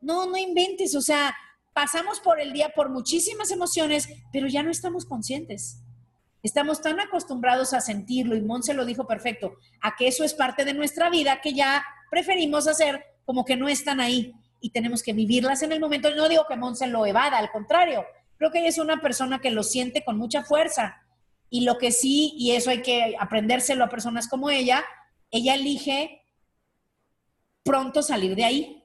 no, 0.00 0.26
no 0.26 0.36
inventes, 0.36 0.94
o 0.94 1.00
sea, 1.00 1.34
pasamos 1.76 2.20
por 2.20 2.40
el 2.40 2.54
día 2.54 2.70
por 2.70 2.88
muchísimas 2.88 3.50
emociones, 3.50 4.08
pero 4.32 4.46
ya 4.46 4.62
no 4.62 4.70
estamos 4.70 5.04
conscientes. 5.04 5.82
Estamos 6.42 6.80
tan 6.80 6.98
acostumbrados 7.00 7.74
a 7.74 7.82
sentirlo, 7.82 8.34
y 8.34 8.40
Monse 8.40 8.72
lo 8.72 8.86
dijo 8.86 9.06
perfecto, 9.06 9.52
a 9.82 9.94
que 9.94 10.08
eso 10.08 10.24
es 10.24 10.32
parte 10.32 10.64
de 10.64 10.72
nuestra 10.72 11.10
vida 11.10 11.42
que 11.42 11.52
ya 11.52 11.84
preferimos 12.10 12.66
hacer 12.66 13.04
como 13.26 13.44
que 13.44 13.56
no 13.56 13.68
están 13.68 14.00
ahí 14.00 14.32
y 14.62 14.70
tenemos 14.70 15.02
que 15.02 15.12
vivirlas 15.12 15.62
en 15.62 15.70
el 15.70 15.80
momento. 15.80 16.08
No 16.14 16.30
digo 16.30 16.46
que 16.48 16.56
Monse 16.56 16.86
lo 16.86 17.04
evada, 17.04 17.36
al 17.36 17.50
contrario, 17.50 18.06
creo 18.38 18.50
que 18.50 18.60
ella 18.60 18.70
es 18.70 18.78
una 18.78 19.02
persona 19.02 19.40
que 19.40 19.50
lo 19.50 19.62
siente 19.62 20.02
con 20.02 20.16
mucha 20.16 20.44
fuerza. 20.44 21.02
Y 21.50 21.66
lo 21.66 21.76
que 21.76 21.92
sí, 21.92 22.32
y 22.38 22.52
eso 22.52 22.70
hay 22.70 22.80
que 22.80 23.16
aprendérselo 23.20 23.84
a 23.84 23.90
personas 23.90 24.28
como 24.28 24.48
ella, 24.48 24.82
ella 25.30 25.54
elige 25.54 26.22
pronto 27.62 28.00
salir 28.00 28.34
de 28.34 28.46
ahí. 28.46 28.75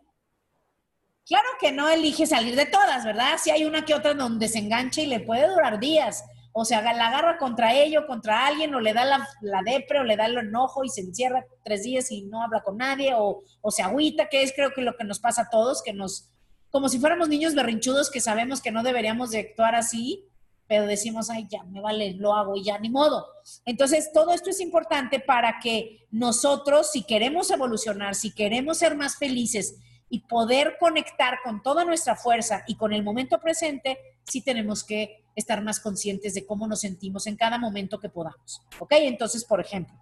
Claro 1.32 1.48
que 1.62 1.72
no 1.72 1.88
elige 1.88 2.28
salir 2.28 2.58
de 2.58 2.66
todas, 2.66 3.06
¿verdad? 3.06 3.38
Si 3.42 3.52
hay 3.52 3.64
una 3.64 3.86
que 3.86 3.94
otra 3.94 4.14
donde 4.14 4.50
se 4.50 4.60
engancha 4.60 5.00
y 5.00 5.06
le 5.06 5.22
puede 5.22 5.48
durar 5.48 5.80
días, 5.80 6.26
o 6.52 6.66
sea, 6.66 6.82
la 6.82 7.08
agarra 7.08 7.38
contra 7.38 7.74
ello, 7.74 8.06
contra 8.06 8.48
alguien, 8.48 8.76
o 8.76 8.82
le 8.82 8.92
da 8.92 9.06
la, 9.06 9.26
la 9.40 9.62
depre, 9.64 10.02
o 10.02 10.04
le 10.04 10.18
da 10.18 10.26
el 10.26 10.38
enojo 10.38 10.84
y 10.84 10.90
se 10.90 11.00
encierra 11.00 11.46
tres 11.64 11.84
días 11.84 12.12
y 12.12 12.24
no 12.24 12.44
habla 12.44 12.62
con 12.64 12.76
nadie, 12.76 13.14
o, 13.16 13.44
se 13.70 13.82
agüita, 13.82 14.28
que 14.28 14.44
es 14.44 14.52
creo 14.54 14.74
que 14.74 14.82
lo 14.82 14.98
que 14.98 15.06
nos 15.06 15.22
pasa 15.22 15.44
a 15.44 15.50
todos, 15.50 15.82
que 15.82 15.94
nos, 15.94 16.28
como 16.70 16.90
si 16.90 17.00
fuéramos 17.00 17.30
niños 17.30 17.56
berrinchudos 17.56 18.12
que 18.12 18.20
sabemos 18.20 18.62
que 18.62 18.72
no 18.72 18.84
deberíamos 18.84 19.32
de 19.32 19.40
actuar 19.40 19.74
así, 19.74 20.26
pero 20.68 20.86
decimos, 20.86 21.30
ay, 21.30 21.48
ya, 21.50 21.64
me 21.64 21.80
vale, 21.80 22.12
lo 22.16 22.34
hago 22.34 22.58
y 22.58 22.66
ya, 22.66 22.78
ni 22.78 22.90
modo. 22.90 23.26
Entonces, 23.64 24.12
todo 24.12 24.34
esto 24.34 24.50
es 24.50 24.60
importante 24.60 25.22
para 25.22 25.60
que 25.64 26.08
nosotros, 26.12 26.92
si 26.92 27.04
queremos 27.04 27.50
evolucionar, 27.52 28.16
si 28.16 28.36
queremos 28.36 28.80
ser 28.80 28.98
más 28.98 29.16
felices 29.16 29.78
y 30.14 30.20
poder 30.20 30.76
conectar 30.78 31.40
con 31.42 31.64
toda 31.64 31.86
nuestra 31.86 32.18
fuerza 32.18 32.64
y 32.68 32.76
con 32.76 32.92
el 32.92 33.02
momento 33.02 33.40
presente, 33.40 33.98
sí 34.24 34.42
tenemos 34.42 34.84
que 34.84 35.24
estar 35.38 35.64
más 35.64 35.80
conscientes 35.80 36.34
de 36.34 36.46
cómo 36.46 36.68
nos 36.68 36.82
sentimos 36.82 37.28
en 37.28 37.38
cada 37.38 37.58
momento 37.58 37.98
que 37.98 38.10
podamos. 38.10 38.62
¿Ok? 38.78 38.92
Entonces, 38.98 39.46
por 39.46 39.62
ejemplo, 39.62 39.98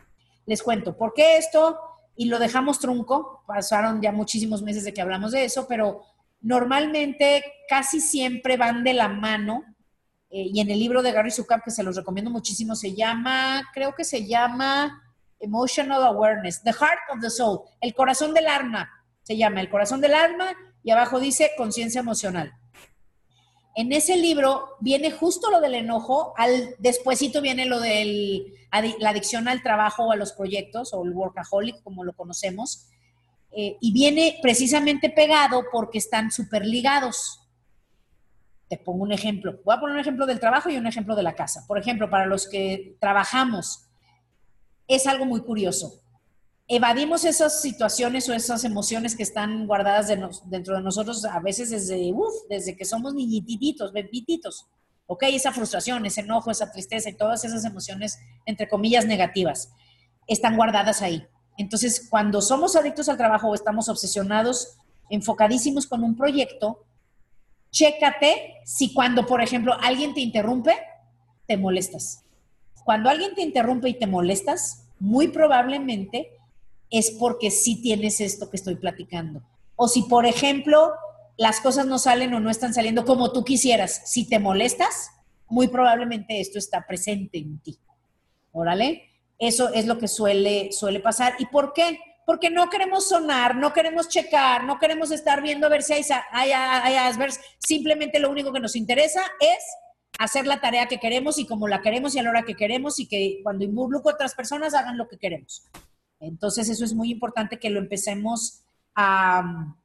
les 0.48 0.64
cuento, 0.64 0.98
¿por 0.98 1.14
qué 1.14 1.38
esto? 1.38 1.80
Y 2.16 2.26
lo 2.26 2.40
dejamos 2.40 2.80
trunco, 2.80 3.44
pasaron 3.46 4.02
ya 4.02 4.12
muchísimos 4.12 4.64
meses 4.64 4.84
de 4.84 4.96
que 4.96 5.02
hablamos 5.02 5.32
de 5.32 5.46
eso, 5.46 5.68
pero 5.68 6.02
normalmente 6.42 7.44
casi 7.70 8.02
siempre 8.02 8.58
van 8.58 8.84
de 8.84 8.96
la 8.96 9.10
mano. 9.10 9.64
Eh, 10.32 10.50
y 10.52 10.60
en 10.60 10.72
el 10.72 10.80
libro 10.80 11.04
de 11.04 11.12
Gary 11.12 11.30
Zukav, 11.30 11.62
que 11.64 11.70
se 11.70 11.84
los 11.84 11.96
recomiendo 11.96 12.32
muchísimo, 12.32 12.76
se 12.76 12.96
llama, 12.96 13.62
creo 13.76 13.94
que 13.94 14.04
se 14.04 14.26
llama 14.26 15.04
Emotional 15.40 16.04
Awareness, 16.04 16.64
The 16.64 16.74
Heart 16.74 17.00
of 17.14 17.22
the 17.22 17.30
Soul, 17.30 17.60
el 17.80 17.94
corazón 17.94 18.34
del 18.34 18.48
alma, 18.48 18.90
se 19.30 19.38
llama 19.38 19.62
el 19.62 19.70
corazón 19.70 20.02
del 20.02 20.16
alma, 20.16 20.56
y 20.84 20.90
abajo 20.90 21.20
dice 21.20 21.52
conciencia 21.56 22.02
emocional 22.02 22.52
en 23.80 23.94
ese 23.94 24.18
libro 24.18 24.76
viene 24.82 25.10
justo 25.10 25.50
lo 25.50 25.62
del 25.62 25.74
enojo, 25.74 26.34
al 26.36 26.76
despuesito 26.80 27.42
viene 27.42 27.66
lo 27.66 27.80
de 27.80 28.44
la 29.00 29.10
adicción 29.10 29.48
al 29.48 29.64
trabajo 29.64 30.04
o 30.04 30.12
a 30.12 30.18
los 30.18 30.34
proyectos, 30.34 30.94
o 30.94 31.06
el 31.06 31.14
workaholic, 31.14 31.82
como 31.82 32.04
lo 32.04 32.12
conocemos, 32.12 32.88
eh, 33.52 33.78
y 33.80 33.94
viene 33.94 34.38
precisamente 34.42 35.10
pegado 35.10 35.64
porque 35.72 35.98
están 35.98 36.30
súper 36.30 36.66
ligados. 36.66 37.40
Te 38.68 38.78
pongo 38.78 39.04
un 39.04 39.14
ejemplo. 39.14 39.62
Voy 39.64 39.74
a 39.74 39.80
poner 39.80 39.96
un 39.96 40.02
ejemplo 40.02 40.26
del 40.26 40.42
trabajo 40.42 40.70
y 40.70 40.76
un 40.76 40.86
ejemplo 40.86 41.16
de 41.16 41.24
la 41.24 41.36
casa. 41.36 41.64
Por 41.66 41.80
ejemplo, 41.80 42.10
para 42.10 42.26
los 42.26 42.50
que 42.50 42.98
trabajamos, 43.00 43.88
es 44.90 45.08
algo 45.08 45.24
muy 45.24 45.40
curioso 45.40 46.02
evadimos 46.72 47.26
esas 47.26 47.62
situaciones 47.62 48.30
o 48.30 48.34
esas 48.34 48.64
emociones 48.64 49.16
que 49.16 49.24
están 49.24 49.66
guardadas 49.66 50.08
dentro 50.46 50.76
de 50.76 50.84
nosotros 50.84 51.26
a 51.26 51.40
veces 51.40 51.72
desde, 51.72 52.14
desde 52.48 52.78
que 52.78 52.86
somos 52.86 53.16
niñititos, 53.16 53.92
bebititos. 53.92 54.68
¿Ok? 55.08 55.24
Esa 55.24 55.52
frustración, 55.52 56.06
ese 56.06 56.22
enojo, 56.22 56.52
esa 56.52 56.72
tristeza 56.72 57.10
y 57.10 57.18
todas 57.18 57.44
esas 57.44 57.66
emociones, 57.66 58.20
entre 58.46 58.70
comillas, 58.70 59.08
negativas, 59.08 59.72
están 60.28 60.56
guardadas 60.56 61.02
ahí. 61.02 61.26
Entonces, 61.58 62.08
cuando 62.08 62.40
somos 62.40 62.76
adictos 62.76 63.10
al 63.10 63.18
trabajo 63.18 63.50
o 63.50 63.56
estamos 63.56 63.90
obsesionados, 63.90 64.78
enfocadísimos 65.10 65.88
con 65.88 66.04
un 66.04 66.16
proyecto, 66.16 66.86
chécate 67.72 68.54
si 68.64 68.94
cuando, 68.94 69.26
por 69.26 69.42
ejemplo, 69.42 69.76
alguien 69.82 70.14
te 70.14 70.22
interrumpe, 70.22 70.78
te 71.48 71.58
molestas. 71.58 72.24
Cuando 72.86 73.10
alguien 73.10 73.34
te 73.34 73.42
interrumpe 73.42 73.90
y 73.90 73.98
te 73.98 74.06
molestas, 74.06 74.86
muy 75.00 75.30
probablemente 75.30 76.39
es 76.90 77.12
porque 77.12 77.52
sí 77.52 77.82
tienes 77.82 78.22
esto 78.22 78.50
que 78.50 78.58
estoy 78.58 78.76
platicando. 78.76 79.44
O 79.76 79.88
si, 79.88 80.04
por 80.04 80.26
ejemplo, 80.26 80.94
las 81.38 81.62
cosas 81.62 81.86
no 81.86 82.00
salen 82.00 82.34
o 82.34 82.40
no 82.40 82.50
están 82.50 82.74
saliendo 82.74 83.06
como 83.06 83.32
tú 83.32 83.44
quisieras, 83.44 84.02
si 84.06 84.28
te 84.28 84.40
molestas, 84.40 85.12
muy 85.48 85.68
probablemente 85.68 86.40
esto 86.40 86.60
está 86.60 86.86
presente 86.86 87.38
en 87.38 87.60
ti. 87.60 87.80
Órale, 88.52 89.04
eso 89.38 89.74
es 89.74 89.86
lo 89.86 89.98
que 89.98 90.08
suele, 90.08 90.72
suele 90.72 91.00
pasar. 91.00 91.36
¿Y 91.40 91.46
por 91.46 91.74
qué? 91.74 92.00
Porque 92.26 92.50
no 92.50 92.70
queremos 92.70 93.08
sonar, 93.08 93.56
no 93.56 93.74
queremos 93.74 94.10
checar, 94.10 94.64
no 94.66 94.78
queremos 94.80 95.12
estar 95.12 95.42
viendo 95.42 95.66
a 95.66 95.70
ver 95.70 95.82
si 95.82 95.94
hay, 95.94 96.04
hay, 96.32 96.52
hay 96.52 97.30
Simplemente 97.58 98.20
lo 98.20 98.30
único 98.30 98.52
que 98.52 98.60
nos 98.60 98.76
interesa 98.76 99.22
es 99.40 99.64
hacer 100.20 100.46
la 100.46 100.60
tarea 100.60 100.88
que 100.88 101.00
queremos 101.00 101.40
y 101.40 101.48
como 101.48 101.68
la 101.68 101.82
queremos 101.82 102.14
y 102.14 102.20
a 102.20 102.24
la 102.24 102.32
hora 102.32 102.44
que 102.44 102.56
queremos 102.56 103.00
y 103.00 103.08
que 103.08 103.40
cuando 103.42 103.64
involucro 103.64 104.12
a 104.12 104.14
otras 104.14 104.36
personas 104.36 104.74
hagan 104.74 104.98
lo 104.98 105.08
que 105.08 105.18
queremos. 105.18 105.64
Entonces 106.20 106.70
eso 106.70 106.84
es 106.84 106.94
muy 106.94 107.12
importante 107.12 107.60
que 107.60 107.70
lo 107.70 107.80
empecemos 107.80 108.64
a, 108.96 109.76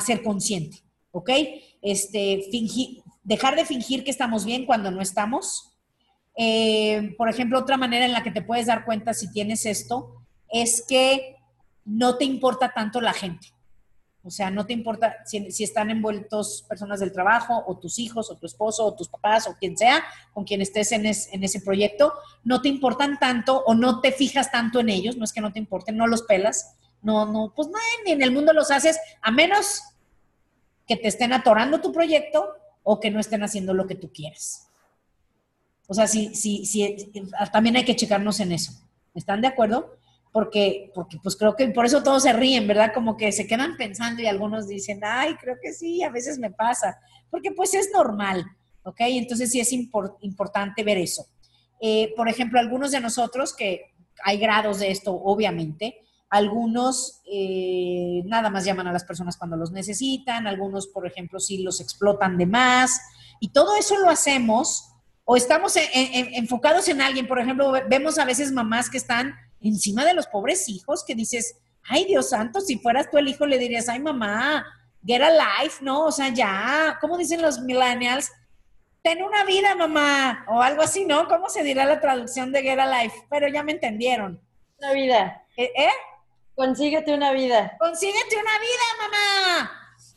ser 0.00 0.22
consciente, 0.22 0.82
¿ok? 1.10 1.30
Este, 1.80 2.48
fingir, 2.50 3.02
dejar 3.24 3.56
de 3.56 3.64
fingir 3.64 4.04
que 4.04 4.10
estamos 4.10 4.44
bien 4.44 4.66
cuando 4.66 4.90
no 4.90 5.00
estamos. 5.00 5.72
Eh, 6.36 7.14
por 7.16 7.30
ejemplo, 7.30 7.58
otra 7.58 7.76
manera 7.76 8.04
en 8.04 8.12
la 8.12 8.22
que 8.22 8.30
te 8.30 8.42
puedes 8.42 8.66
dar 8.66 8.84
cuenta 8.84 9.14
si 9.14 9.32
tienes 9.32 9.64
esto 9.64 10.16
es 10.50 10.84
que 10.86 11.36
no 11.84 12.18
te 12.18 12.24
importa 12.24 12.72
tanto 12.74 13.00
la 13.00 13.14
gente. 13.14 13.55
O 14.26 14.30
sea, 14.30 14.50
no 14.50 14.66
te 14.66 14.72
importa 14.72 15.18
si, 15.24 15.46
están 15.62 15.88
envueltos 15.88 16.64
personas 16.68 16.98
del 16.98 17.12
trabajo 17.12 17.62
o 17.64 17.78
tus 17.78 18.00
hijos 18.00 18.28
o 18.28 18.36
tu 18.36 18.46
esposo 18.46 18.84
o 18.84 18.94
tus 18.94 19.08
papás 19.08 19.46
o 19.46 19.54
quien 19.54 19.78
sea 19.78 20.02
con 20.32 20.42
quien 20.44 20.60
estés 20.60 20.90
en, 20.90 21.06
en, 21.06 21.44
ese 21.44 21.60
proyecto, 21.60 22.12
no 22.42 22.60
te 22.60 22.68
importan 22.68 23.20
tanto 23.20 23.62
o 23.66 23.74
no 23.74 24.00
te 24.00 24.10
fijas 24.10 24.50
tanto 24.50 24.80
en 24.80 24.88
ellos, 24.88 25.16
no 25.16 25.24
es 25.24 25.32
que 25.32 25.40
no 25.40 25.52
te 25.52 25.60
importen, 25.60 25.96
no 25.96 26.08
los 26.08 26.22
pelas, 26.22 26.74
no, 27.02 27.24
no, 27.24 27.52
pues 27.54 27.68
no, 27.68 27.78
ni 28.04 28.12
en 28.12 28.22
el 28.22 28.32
mundo 28.32 28.52
los 28.52 28.72
haces, 28.72 28.98
a 29.22 29.30
menos 29.30 29.82
que 30.88 30.96
te 30.96 31.06
estén 31.06 31.32
atorando 31.32 31.80
tu 31.80 31.92
proyecto 31.92 32.48
o 32.82 32.98
que 32.98 33.12
no 33.12 33.20
estén 33.20 33.44
haciendo 33.44 33.74
lo 33.74 33.86
que 33.86 33.94
tú 33.94 34.10
quieres. 34.12 34.66
O 35.86 35.94
sea, 35.94 36.08
sí, 36.08 36.34
sí, 36.34 36.66
sí, 36.66 37.12
también 37.52 37.76
hay 37.76 37.84
que 37.84 37.94
checarnos 37.94 38.40
en 38.40 38.50
eso. 38.50 38.72
¿Están 39.14 39.40
de 39.40 39.46
acuerdo? 39.46 39.96
Porque, 40.36 40.92
porque 40.94 41.16
pues 41.22 41.34
creo 41.34 41.56
que 41.56 41.66
por 41.68 41.86
eso 41.86 42.02
todos 42.02 42.24
se 42.24 42.32
ríen, 42.34 42.68
¿verdad? 42.68 42.92
Como 42.92 43.16
que 43.16 43.32
se 43.32 43.46
quedan 43.46 43.78
pensando 43.78 44.20
y 44.20 44.26
algunos 44.26 44.68
dicen, 44.68 45.00
ay, 45.02 45.34
creo 45.36 45.56
que 45.62 45.72
sí, 45.72 46.02
a 46.02 46.10
veces 46.10 46.38
me 46.38 46.50
pasa, 46.50 46.98
porque 47.30 47.52
pues 47.52 47.72
es 47.72 47.88
normal, 47.90 48.44
¿ok? 48.82 48.96
Entonces 48.98 49.50
sí 49.50 49.60
es 49.60 49.72
importante 49.72 50.84
ver 50.84 50.98
eso. 50.98 51.24
Eh, 51.80 52.12
por 52.18 52.28
ejemplo, 52.28 52.60
algunos 52.60 52.90
de 52.90 53.00
nosotros, 53.00 53.56
que 53.56 53.94
hay 54.24 54.36
grados 54.36 54.78
de 54.78 54.90
esto, 54.90 55.14
obviamente, 55.14 56.02
algunos 56.28 57.22
eh, 57.32 58.20
nada 58.26 58.50
más 58.50 58.66
llaman 58.66 58.88
a 58.88 58.92
las 58.92 59.04
personas 59.04 59.38
cuando 59.38 59.56
los 59.56 59.72
necesitan, 59.72 60.46
algunos, 60.46 60.86
por 60.88 61.06
ejemplo, 61.06 61.40
sí 61.40 61.62
los 61.62 61.80
explotan 61.80 62.36
de 62.36 62.44
más, 62.44 63.00
y 63.40 63.52
todo 63.52 63.74
eso 63.74 63.96
lo 64.00 64.10
hacemos 64.10 64.92
o 65.24 65.34
estamos 65.34 65.76
enfocados 65.94 66.88
en 66.88 67.00
alguien, 67.00 67.26
por 67.26 67.40
ejemplo, 67.40 67.72
vemos 67.88 68.18
a 68.18 68.26
veces 68.26 68.52
mamás 68.52 68.90
que 68.90 68.98
están 68.98 69.34
encima 69.60 70.04
de 70.04 70.14
los 70.14 70.26
pobres 70.26 70.68
hijos 70.68 71.04
que 71.04 71.14
dices, 71.14 71.56
ay 71.88 72.04
Dios 72.04 72.30
santo, 72.30 72.60
si 72.60 72.78
fueras 72.78 73.10
tú 73.10 73.18
el 73.18 73.28
hijo 73.28 73.46
le 73.46 73.58
dirías, 73.58 73.88
ay 73.88 74.00
mamá, 74.00 74.64
get 75.04 75.22
a 75.22 75.30
life, 75.30 75.78
¿no? 75.82 76.06
O 76.06 76.12
sea, 76.12 76.28
ya, 76.28 76.98
¿cómo 77.00 77.16
dicen 77.16 77.42
los 77.42 77.60
millennials? 77.60 78.30
Ten 79.02 79.22
una 79.22 79.44
vida, 79.44 79.74
mamá, 79.76 80.44
o 80.48 80.60
algo 80.60 80.82
así, 80.82 81.04
¿no? 81.04 81.28
¿Cómo 81.28 81.48
se 81.48 81.62
dirá 81.62 81.84
la 81.84 82.00
traducción 82.00 82.50
de 82.50 82.62
get 82.62 82.78
a 82.78 83.02
life? 83.02 83.16
Pero 83.30 83.46
ya 83.48 83.62
me 83.62 83.72
entendieron. 83.72 84.40
Una 84.78 84.92
vida. 84.92 85.44
¿Eh? 85.56 85.70
¿Eh? 85.76 85.90
Consíguete 86.56 87.14
una 87.14 87.32
vida. 87.32 87.76
Consíguete 87.78 88.36
una 88.36 88.58
vida, 88.58 88.82
mamá. 89.00 89.70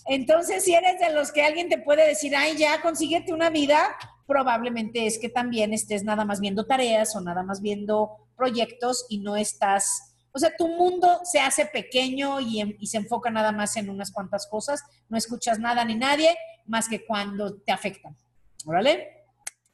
Entonces, 0.07 0.63
si 0.63 0.73
eres 0.73 0.99
de 0.99 1.13
los 1.13 1.31
que 1.31 1.43
alguien 1.43 1.69
te 1.69 1.77
puede 1.77 2.07
decir, 2.07 2.35
ay, 2.35 2.57
ya, 2.57 2.81
consíguete 2.81 3.31
una 3.31 3.51
vida, 3.51 3.95
probablemente 4.25 5.05
es 5.05 5.19
que 5.19 5.29
también 5.29 5.71
estés 5.71 6.03
nada 6.03 6.25
más 6.25 6.39
viendo 6.39 6.65
tareas 6.65 7.15
o 7.15 7.21
nada 7.21 7.43
más 7.43 7.61
viendo 7.61 8.17
proyectos 8.39 9.05
y 9.09 9.19
no 9.19 9.35
estás, 9.35 10.15
o 10.31 10.39
sea, 10.39 10.55
tu 10.57 10.67
mundo 10.67 11.19
se 11.23 11.39
hace 11.39 11.67
pequeño 11.67 12.39
y, 12.39 12.87
se 12.87 12.97
enfoca 12.97 13.29
nada 13.29 13.51
más 13.51 13.75
en 13.77 13.89
unas 13.89 14.11
cuantas 14.11 14.47
cosas, 14.47 14.81
no 15.09 15.17
escuchas 15.17 15.59
nada 15.59 15.85
ni 15.85 15.95
nadie 15.95 16.35
más 16.65 16.87
que 16.87 17.05
cuando 17.05 17.61
te 17.61 17.71
afectan. 17.71 18.15
¿Órale? 18.65 19.09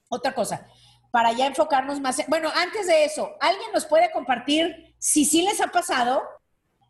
Otra 0.09 0.33
cosa, 0.33 0.67
para 1.11 1.31
ya 1.31 1.47
enfocarnos 1.47 2.01
más, 2.01 2.21
bueno, 2.27 2.49
antes 2.53 2.87
de 2.87 3.05
eso, 3.05 3.35
¿alguien 3.39 3.71
nos 3.73 3.85
puede 3.85 4.11
compartir 4.11 4.95
si 4.97 5.23
sí 5.23 5.43
les 5.43 5.61
ha 5.61 5.67
pasado? 5.67 6.21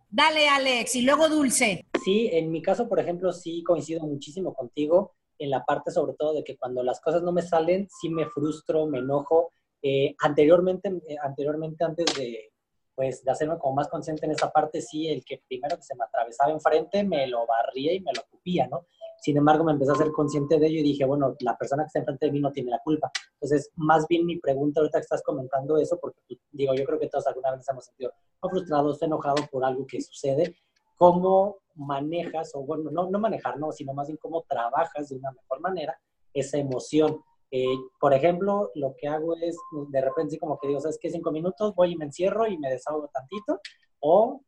Dale, 0.10 0.48
Alex, 0.48 0.96
y 0.96 1.02
luego 1.02 1.28
Dulce. 1.28 1.86
Sí, 2.04 2.30
en 2.32 2.52
mi 2.52 2.62
caso, 2.62 2.88
por 2.88 3.00
ejemplo, 3.00 3.34
sí 3.34 3.64
coincido 3.64 4.02
muchísimo 4.06 4.54
contigo 4.54 5.14
en 5.40 5.50
la 5.50 5.66
parte 5.66 5.92
sobre 5.92 6.14
todo 6.14 6.34
de 6.34 6.44
que 6.44 6.58
cuando 6.58 6.84
las 6.84 7.02
cosas 7.02 7.22
no 7.22 7.32
me 7.32 7.42
salen, 7.42 7.88
sí 7.90 8.10
me 8.10 8.26
frustro, 8.28 8.86
me 8.88 9.00
enojo 9.00 9.52
eh, 9.88 10.16
anteriormente, 10.20 10.90
eh, 11.08 11.16
anteriormente, 11.22 11.84
antes 11.84 12.06
de, 12.16 12.52
pues, 12.96 13.24
de 13.24 13.30
hacerme 13.30 13.60
como 13.60 13.76
más 13.76 13.88
consciente 13.88 14.26
en 14.26 14.32
esa 14.32 14.52
parte, 14.52 14.82
sí, 14.82 15.08
el 15.08 15.24
que 15.24 15.44
primero 15.48 15.78
que 15.78 15.84
se 15.84 15.94
me 15.94 16.04
atravesaba 16.04 16.52
enfrente 16.52 17.04
me 17.04 17.28
lo 17.28 17.46
barría 17.46 17.94
y 17.94 18.00
me 18.00 18.12
lo 18.12 18.24
cupía, 18.28 18.66
¿no? 18.66 18.88
Sin 19.22 19.38
embargo, 19.38 19.64
me 19.64 19.74
empecé 19.74 19.92
a 19.92 19.96
ser 19.96 20.12
consciente 20.12 20.58
de 20.58 20.66
ello 20.66 20.80
y 20.80 20.84
dije, 20.84 21.06
bueno, 21.06 21.36
la 21.42 21.56
persona 21.56 21.84
que 21.84 21.88
está 21.90 22.00
enfrente 22.00 22.26
de 22.26 22.32
mí 22.32 22.40
no 22.40 22.52
tiene 22.52 22.72
la 22.72 22.80
culpa. 22.80 23.12
Entonces, 23.34 23.72
más 23.76 24.08
bien 24.08 24.26
mi 24.26 24.40
pregunta 24.40 24.80
ahorita 24.80 24.98
que 24.98 25.04
estás 25.04 25.22
comentando 25.22 25.78
eso, 25.78 26.00
porque 26.02 26.20
pues, 26.28 26.40
digo, 26.52 26.74
yo 26.74 26.84
creo 26.84 26.98
que 26.98 27.08
todos 27.08 27.28
alguna 27.28 27.56
vez 27.56 27.70
hemos 27.70 27.86
sentido 27.86 28.12
frustrados, 28.42 29.00
enojados 29.04 29.48
por 29.50 29.64
algo 29.64 29.86
que 29.86 30.02
sucede, 30.02 30.56
¿cómo 30.96 31.58
manejas, 31.76 32.56
o 32.56 32.64
bueno, 32.64 32.90
no, 32.90 33.08
no 33.12 33.20
manejar, 33.20 33.60
no, 33.60 33.72
sino 33.72 33.94
más 33.94 34.08
bien 34.08 34.18
cómo 34.18 34.42
trabajas 34.50 35.10
de 35.10 35.18
una 35.18 35.30
mejor 35.30 35.60
manera 35.60 35.96
esa 36.34 36.58
emoción? 36.58 37.22
Eh, 37.52 37.78
por 38.00 38.14
ejemplo, 38.14 38.72
lo 38.76 38.96
que 38.98 39.08
hago 39.08 39.36
es, 39.36 39.58
de 39.90 40.02
repente, 40.02 40.32
sí, 40.32 40.40
como 40.40 40.58
que 40.60 40.68
digo, 40.68 40.80
¿sabes 40.80 40.98
qué? 41.00 41.10
Cinco 41.10 41.32
minutos, 41.32 41.74
voy 41.76 41.94
y 41.94 41.96
me 41.96 42.06
encierro 42.06 42.48
y 42.48 42.58
me 42.58 42.70
desahogo 42.70 43.10
tantito. 43.14 43.60
O 44.00 44.42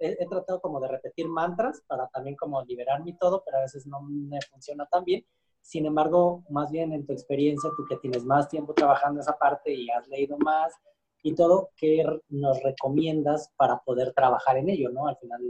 he, 0.00 0.26
tratado 0.26 0.60
como 0.60 0.80
de 0.80 0.88
repetir 0.88 1.28
mantras 1.28 1.82
para 1.86 2.08
también 2.08 2.36
como 2.36 2.62
liberarme 2.64 3.10
y 3.10 3.16
todo, 3.16 3.42
pero 3.44 3.58
a 3.58 3.62
veces 3.62 3.86
no 3.86 4.00
me 4.02 4.40
funciona 4.50 4.86
tan 4.86 5.04
bien. 5.04 5.24
Sin 5.60 5.86
embargo, 5.86 6.44
más 6.50 6.70
bien 6.70 6.92
en 6.92 7.06
tu 7.06 7.12
experiencia, 7.12 7.70
tú 7.76 7.84
que 7.88 7.96
tienes 7.96 8.24
más 8.24 8.48
tiempo 8.48 8.74
trabajando 8.74 9.20
esa 9.20 9.36
parte 9.38 9.72
y 9.72 9.88
has 9.90 10.06
leído 10.08 10.36
más 10.38 10.74
y 11.22 11.34
todo, 11.34 11.70
¿qué 11.76 12.04
nos 12.28 12.62
recomiendas 12.62 13.50
para 13.56 13.78
poder 13.78 14.12
trabajar 14.12 14.58
en 14.58 14.68
ello, 14.68 14.90
¿no? 14.90 15.06
Al 15.06 15.16
final 15.16 15.40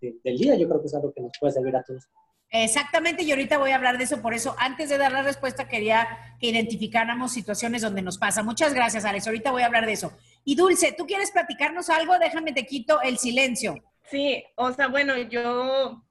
del 0.00 0.38
día, 0.38 0.56
yo 0.56 0.66
creo 0.66 0.80
que 0.80 0.86
es 0.86 0.94
algo 0.94 1.12
que 1.12 1.20
nos 1.20 1.32
puede 1.38 1.52
servir 1.52 1.76
a 1.76 1.84
todos. 1.84 2.08
Exactamente, 2.52 3.22
y 3.22 3.30
ahorita 3.30 3.58
voy 3.58 3.70
a 3.70 3.76
hablar 3.76 3.96
de 3.96 4.04
eso, 4.04 4.20
por 4.20 4.34
eso 4.34 4.56
antes 4.58 4.88
de 4.88 4.98
dar 4.98 5.12
la 5.12 5.22
respuesta 5.22 5.68
quería 5.68 6.36
que 6.40 6.48
identificáramos 6.48 7.32
situaciones 7.32 7.80
donde 7.82 8.02
nos 8.02 8.18
pasa. 8.18 8.42
Muchas 8.42 8.74
gracias, 8.74 9.04
Alex, 9.04 9.28
ahorita 9.28 9.52
voy 9.52 9.62
a 9.62 9.66
hablar 9.66 9.86
de 9.86 9.92
eso. 9.92 10.12
Y 10.44 10.56
Dulce, 10.56 10.92
¿tú 10.92 11.06
quieres 11.06 11.30
platicarnos 11.30 11.90
algo? 11.90 12.18
Déjame 12.18 12.52
te 12.52 12.66
quito 12.66 13.00
el 13.02 13.18
silencio. 13.18 13.76
Sí, 14.10 14.44
o 14.56 14.72
sea, 14.72 14.88
bueno, 14.88 15.16
yo 15.16 16.02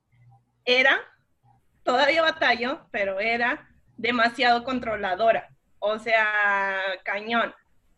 era, 0.63 0.97
todavía 1.83 2.21
batallo, 2.21 2.87
pero 2.89 3.19
era 3.19 3.67
demasiado 3.97 4.63
controladora, 4.63 5.49
o 5.79 5.99
sea, 5.99 6.79
cañón. 7.03 7.53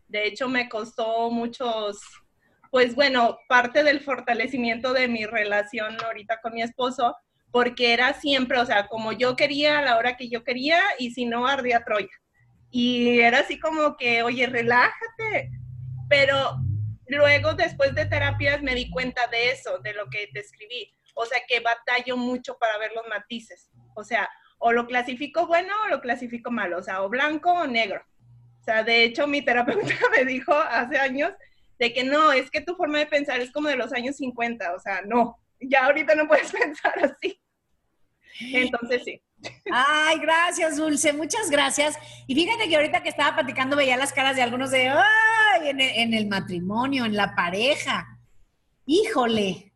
De 0.07 0.25
hecho, 0.25 0.49
me 0.49 0.67
costó 0.67 1.29
muchos, 1.29 2.01
pues 2.71 2.95
bueno, 2.95 3.37
parte 3.47 3.83
del 3.83 3.99
fortalecimiento 3.99 4.93
de 4.93 5.07
mi 5.07 5.27
relación 5.27 5.95
ahorita 6.03 6.41
con 6.41 6.55
mi 6.55 6.63
esposo 6.63 7.15
porque 7.51 7.93
era 7.93 8.13
siempre, 8.13 8.59
o 8.59 8.65
sea, 8.65 8.87
como 8.87 9.11
yo 9.11 9.35
quería 9.35 9.79
a 9.79 9.81
la 9.81 9.97
hora 9.97 10.15
que 10.15 10.29
yo 10.29 10.43
quería 10.43 10.79
y 10.97 11.11
si 11.11 11.25
no, 11.25 11.47
ardía 11.47 11.83
Troya. 11.83 12.07
Y 12.71 13.19
era 13.19 13.39
así 13.39 13.59
como 13.59 13.97
que, 13.97 14.23
oye, 14.23 14.47
relájate. 14.47 15.51
Pero 16.09 16.57
luego, 17.07 17.53
después 17.53 17.93
de 17.93 18.05
terapias, 18.05 18.61
me 18.61 18.73
di 18.73 18.89
cuenta 18.89 19.27
de 19.27 19.51
eso, 19.51 19.79
de 19.79 19.93
lo 19.93 20.09
que 20.09 20.29
te 20.33 20.39
escribí. 20.39 20.93
O 21.13 21.25
sea, 21.25 21.39
que 21.47 21.59
batallo 21.59 22.15
mucho 22.15 22.57
para 22.57 22.77
ver 22.77 22.91
los 22.95 23.05
matices. 23.09 23.69
O 23.95 24.03
sea, 24.05 24.29
o 24.57 24.71
lo 24.71 24.87
clasifico 24.87 25.47
bueno 25.47 25.73
o 25.83 25.89
lo 25.89 25.99
clasifico 25.99 26.51
malo. 26.51 26.77
O 26.77 26.83
sea, 26.83 27.03
o 27.03 27.09
blanco 27.09 27.51
o 27.51 27.67
negro. 27.67 28.01
O 28.61 28.63
sea, 28.63 28.83
de 28.83 29.03
hecho, 29.03 29.27
mi 29.27 29.41
terapeuta 29.41 29.93
me 30.15 30.23
dijo 30.23 30.53
hace 30.53 30.97
años 30.97 31.33
de 31.79 31.91
que 31.91 32.03
no, 32.03 32.31
es 32.31 32.49
que 32.49 32.61
tu 32.61 32.75
forma 32.75 32.99
de 32.99 33.07
pensar 33.07 33.41
es 33.41 33.51
como 33.51 33.67
de 33.67 33.75
los 33.75 33.91
años 33.91 34.15
50. 34.15 34.75
O 34.75 34.79
sea, 34.79 35.01
no, 35.01 35.37
ya 35.59 35.85
ahorita 35.87 36.15
no 36.15 36.27
puedes 36.27 36.51
pensar 36.51 36.93
así. 37.03 37.40
Entonces 38.53 39.03
sí. 39.05 39.21
Ay, 39.71 40.19
gracias, 40.19 40.77
Dulce, 40.77 41.13
muchas 41.13 41.49
gracias. 41.49 41.97
Y 42.27 42.35
fíjate 42.35 42.67
que 42.67 42.75
ahorita 42.75 43.01
que 43.01 43.09
estaba 43.09 43.35
platicando 43.35 43.75
veía 43.75 43.97
las 43.97 44.13
caras 44.13 44.35
de 44.35 44.41
algunos 44.41 44.71
de, 44.71 44.89
ay, 44.89 45.69
en 45.69 46.13
el, 46.13 46.27
matrimonio, 46.27 47.05
en 47.05 47.15
la 47.15 47.35
pareja. 47.35 48.19
Híjole, 48.85 49.73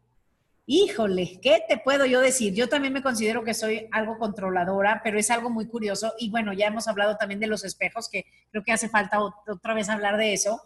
híjole, 0.65 1.39
¿qué 1.41 1.63
te 1.67 1.77
puedo 1.77 2.05
yo 2.05 2.21
decir? 2.21 2.53
Yo 2.53 2.69
también 2.69 2.93
me 2.93 3.01
considero 3.01 3.43
que 3.43 3.53
soy 3.53 3.87
algo 3.91 4.17
controladora, 4.17 5.01
pero 5.03 5.17
es 5.17 5.31
algo 5.31 5.49
muy 5.49 5.67
curioso. 5.67 6.13
Y 6.19 6.29
bueno, 6.29 6.53
ya 6.53 6.67
hemos 6.67 6.87
hablado 6.87 7.17
también 7.17 7.39
de 7.39 7.47
los 7.47 7.63
espejos, 7.63 8.09
que 8.09 8.25
creo 8.51 8.63
que 8.63 8.71
hace 8.71 8.89
falta 8.89 9.19
otra 9.19 9.73
vez 9.73 9.89
hablar 9.89 10.17
de 10.17 10.33
eso. 10.33 10.61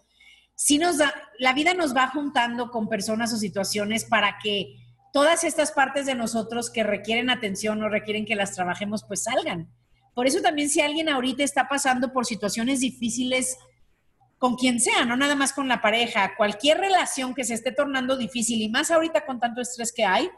sí 0.54 0.78
nos 0.78 0.98
da, 0.98 1.14
la 1.38 1.54
vida 1.54 1.72
nos 1.74 1.96
va 1.96 2.08
juntando 2.08 2.70
con 2.70 2.88
personas 2.88 3.32
o 3.32 3.38
situaciones 3.38 4.04
para 4.04 4.38
que 4.42 4.76
todas 5.12 5.44
estas 5.44 5.72
partes 5.72 6.06
de 6.06 6.14
nosotros 6.14 6.70
que 6.70 6.82
requieren 6.82 7.30
atención 7.30 7.82
o 7.82 7.88
requieren 7.88 8.26
que 8.26 8.36
las 8.36 8.54
trabajemos, 8.54 9.04
pues 9.04 9.24
salgan. 9.24 9.68
Por 10.14 10.26
eso 10.26 10.40
también 10.40 10.68
si 10.68 10.80
alguien 10.80 11.08
ahorita 11.08 11.42
está 11.42 11.68
pasando 11.68 12.12
por 12.12 12.26
situaciones 12.26 12.80
difíciles 12.80 13.56
con 14.38 14.56
quien 14.56 14.80
sea, 14.80 15.04
no 15.04 15.16
nada 15.16 15.34
más 15.34 15.52
con 15.52 15.68
la 15.68 15.82
pareja, 15.82 16.34
cualquier 16.36 16.78
relación 16.78 17.34
que 17.34 17.44
se 17.44 17.54
esté 17.54 17.72
tornando 17.72 18.16
difícil 18.16 18.62
y 18.62 18.70
más 18.70 18.90
ahorita 18.90 19.26
con 19.26 19.38
tanto 19.38 19.60
estrés 19.60 19.92
que 19.92 20.04
hay, 20.04 20.30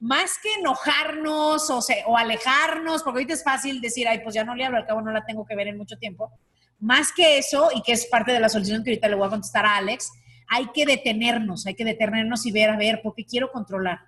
más 0.00 0.38
que 0.42 0.52
enojarnos 0.54 1.70
o, 1.70 1.80
o 2.06 2.18
alejarnos, 2.18 3.02
porque 3.04 3.18
ahorita 3.18 3.34
es 3.34 3.44
fácil 3.44 3.80
decir, 3.80 4.08
ay, 4.08 4.20
pues 4.24 4.34
ya 4.34 4.44
no 4.44 4.56
le 4.56 4.64
hablo, 4.64 4.78
al 4.78 4.86
cabo 4.86 5.00
no 5.02 5.12
la 5.12 5.24
tengo 5.24 5.46
que 5.46 5.54
ver 5.54 5.68
en 5.68 5.78
mucho 5.78 5.96
tiempo. 5.96 6.32
Más 6.80 7.12
que 7.12 7.38
eso, 7.38 7.70
y 7.74 7.80
que 7.82 7.92
es 7.92 8.06
parte 8.06 8.32
de 8.32 8.40
la 8.40 8.48
solución 8.48 8.82
que 8.82 8.90
ahorita 8.90 9.08
le 9.08 9.14
voy 9.14 9.28
a 9.28 9.30
contestar 9.30 9.64
a 9.64 9.76
Alex, 9.76 10.10
hay 10.48 10.66
que 10.74 10.84
detenernos, 10.84 11.66
hay 11.66 11.74
que 11.74 11.84
detenernos 11.84 12.44
y 12.46 12.52
ver, 12.52 12.70
a 12.70 12.76
ver, 12.76 13.00
porque 13.02 13.24
quiero 13.24 13.50
controlar. 13.50 14.00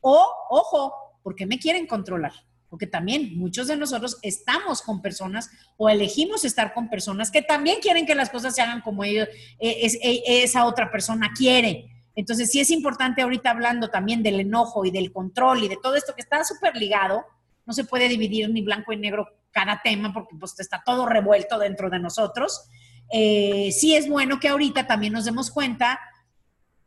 O, 0.00 0.30
ojo, 0.50 0.94
porque 1.22 1.46
me 1.46 1.58
quieren 1.58 1.86
controlar. 1.86 2.32
Porque 2.68 2.86
también 2.86 3.38
muchos 3.38 3.68
de 3.68 3.76
nosotros 3.76 4.18
estamos 4.22 4.82
con 4.82 5.00
personas 5.00 5.50
o 5.78 5.88
elegimos 5.88 6.44
estar 6.44 6.74
con 6.74 6.90
personas 6.90 7.30
que 7.30 7.40
también 7.40 7.80
quieren 7.80 8.04
que 8.04 8.14
las 8.14 8.28
cosas 8.28 8.54
se 8.54 8.60
hagan 8.60 8.82
como 8.82 9.04
ellos, 9.04 9.26
eh, 9.58 9.86
eh, 10.02 10.22
esa 10.26 10.66
otra 10.66 10.90
persona 10.90 11.30
quiere. 11.34 11.90
Entonces, 12.14 12.50
sí 12.50 12.60
es 12.60 12.70
importante 12.70 13.22
ahorita 13.22 13.50
hablando 13.50 13.88
también 13.90 14.22
del 14.22 14.40
enojo 14.40 14.84
y 14.84 14.90
del 14.90 15.12
control 15.12 15.64
y 15.64 15.68
de 15.68 15.78
todo 15.82 15.94
esto 15.94 16.14
que 16.14 16.20
está 16.20 16.42
súper 16.44 16.76
ligado. 16.76 17.24
No 17.64 17.72
se 17.72 17.84
puede 17.84 18.08
dividir 18.08 18.50
ni 18.50 18.60
blanco 18.60 18.92
y 18.92 18.96
negro 18.96 19.28
cada 19.50 19.80
tema 19.82 20.12
porque 20.12 20.34
pues 20.38 20.58
está 20.58 20.82
todo 20.84 21.06
revuelto 21.06 21.58
dentro 21.58 21.88
de 21.88 22.00
nosotros. 22.00 22.68
Eh, 23.10 23.70
sí 23.72 23.94
es 23.94 24.08
bueno 24.08 24.40
que 24.40 24.48
ahorita 24.48 24.86
también 24.86 25.12
nos 25.12 25.24
demos 25.24 25.50
cuenta 25.50 25.98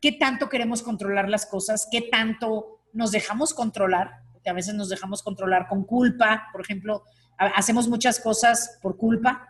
qué 0.00 0.12
tanto 0.12 0.48
queremos 0.48 0.82
controlar 0.82 1.28
las 1.28 1.46
cosas, 1.46 1.88
qué 1.90 2.02
tanto 2.02 2.81
nos 2.92 3.10
dejamos 3.10 3.54
controlar, 3.54 4.22
porque 4.32 4.50
a 4.50 4.54
veces 4.54 4.74
nos 4.74 4.88
dejamos 4.88 5.22
controlar 5.22 5.68
con 5.68 5.84
culpa, 5.84 6.48
por 6.52 6.60
ejemplo, 6.60 7.04
hacemos 7.38 7.88
muchas 7.88 8.20
cosas 8.20 8.78
por 8.82 8.96
culpa 8.96 9.48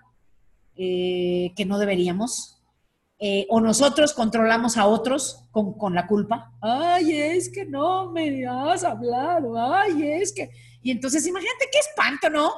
eh, 0.77 1.53
que 1.57 1.65
no 1.65 1.79
deberíamos. 1.79 2.59
Eh, 3.25 3.47
o 3.51 3.61
nosotros 3.61 4.15
controlamos 4.15 4.77
a 4.77 4.87
otros 4.87 5.45
con, 5.53 5.75
con, 5.79 5.95
la 5.95 6.09
culpa. 6.09 6.53
Ay, 6.61 7.13
es 7.13 7.49
que 7.51 7.65
no 7.65 8.11
me 8.11 8.45
has 8.49 8.83
hablado. 8.83 9.57
Ay, 9.57 10.03
es 10.03 10.33
que. 10.33 10.51
Y 10.83 10.91
entonces, 10.91 11.25
imagínate 11.25 11.69
qué 11.71 11.79
espanto, 11.79 12.31
¿no? 12.31 12.53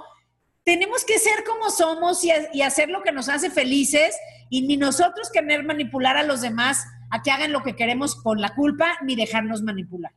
Tenemos 0.62 1.05
que 1.05 1.18
ser 1.18 1.44
como 1.44 1.68
somos 1.68 2.25
y, 2.25 2.31
y 2.55 2.62
hacer 2.62 2.88
lo 2.88 3.03
que 3.03 3.12
nos 3.12 3.29
hace 3.29 3.51
felices 3.51 4.16
y 4.49 4.62
ni 4.62 4.79
nosotros 4.79 5.29
querer 5.31 5.64
manipular 5.64 6.16
a 6.16 6.23
los 6.23 6.40
demás 6.40 6.87
a 7.11 7.20
que 7.20 7.31
hagan 7.31 7.53
lo 7.53 7.62
que 7.62 7.77
queremos 7.77 8.16
con 8.16 8.40
la 8.40 8.55
culpa 8.55 8.87
ni 9.03 9.16
dejarnos 9.16 9.61
manipular. 9.61 10.12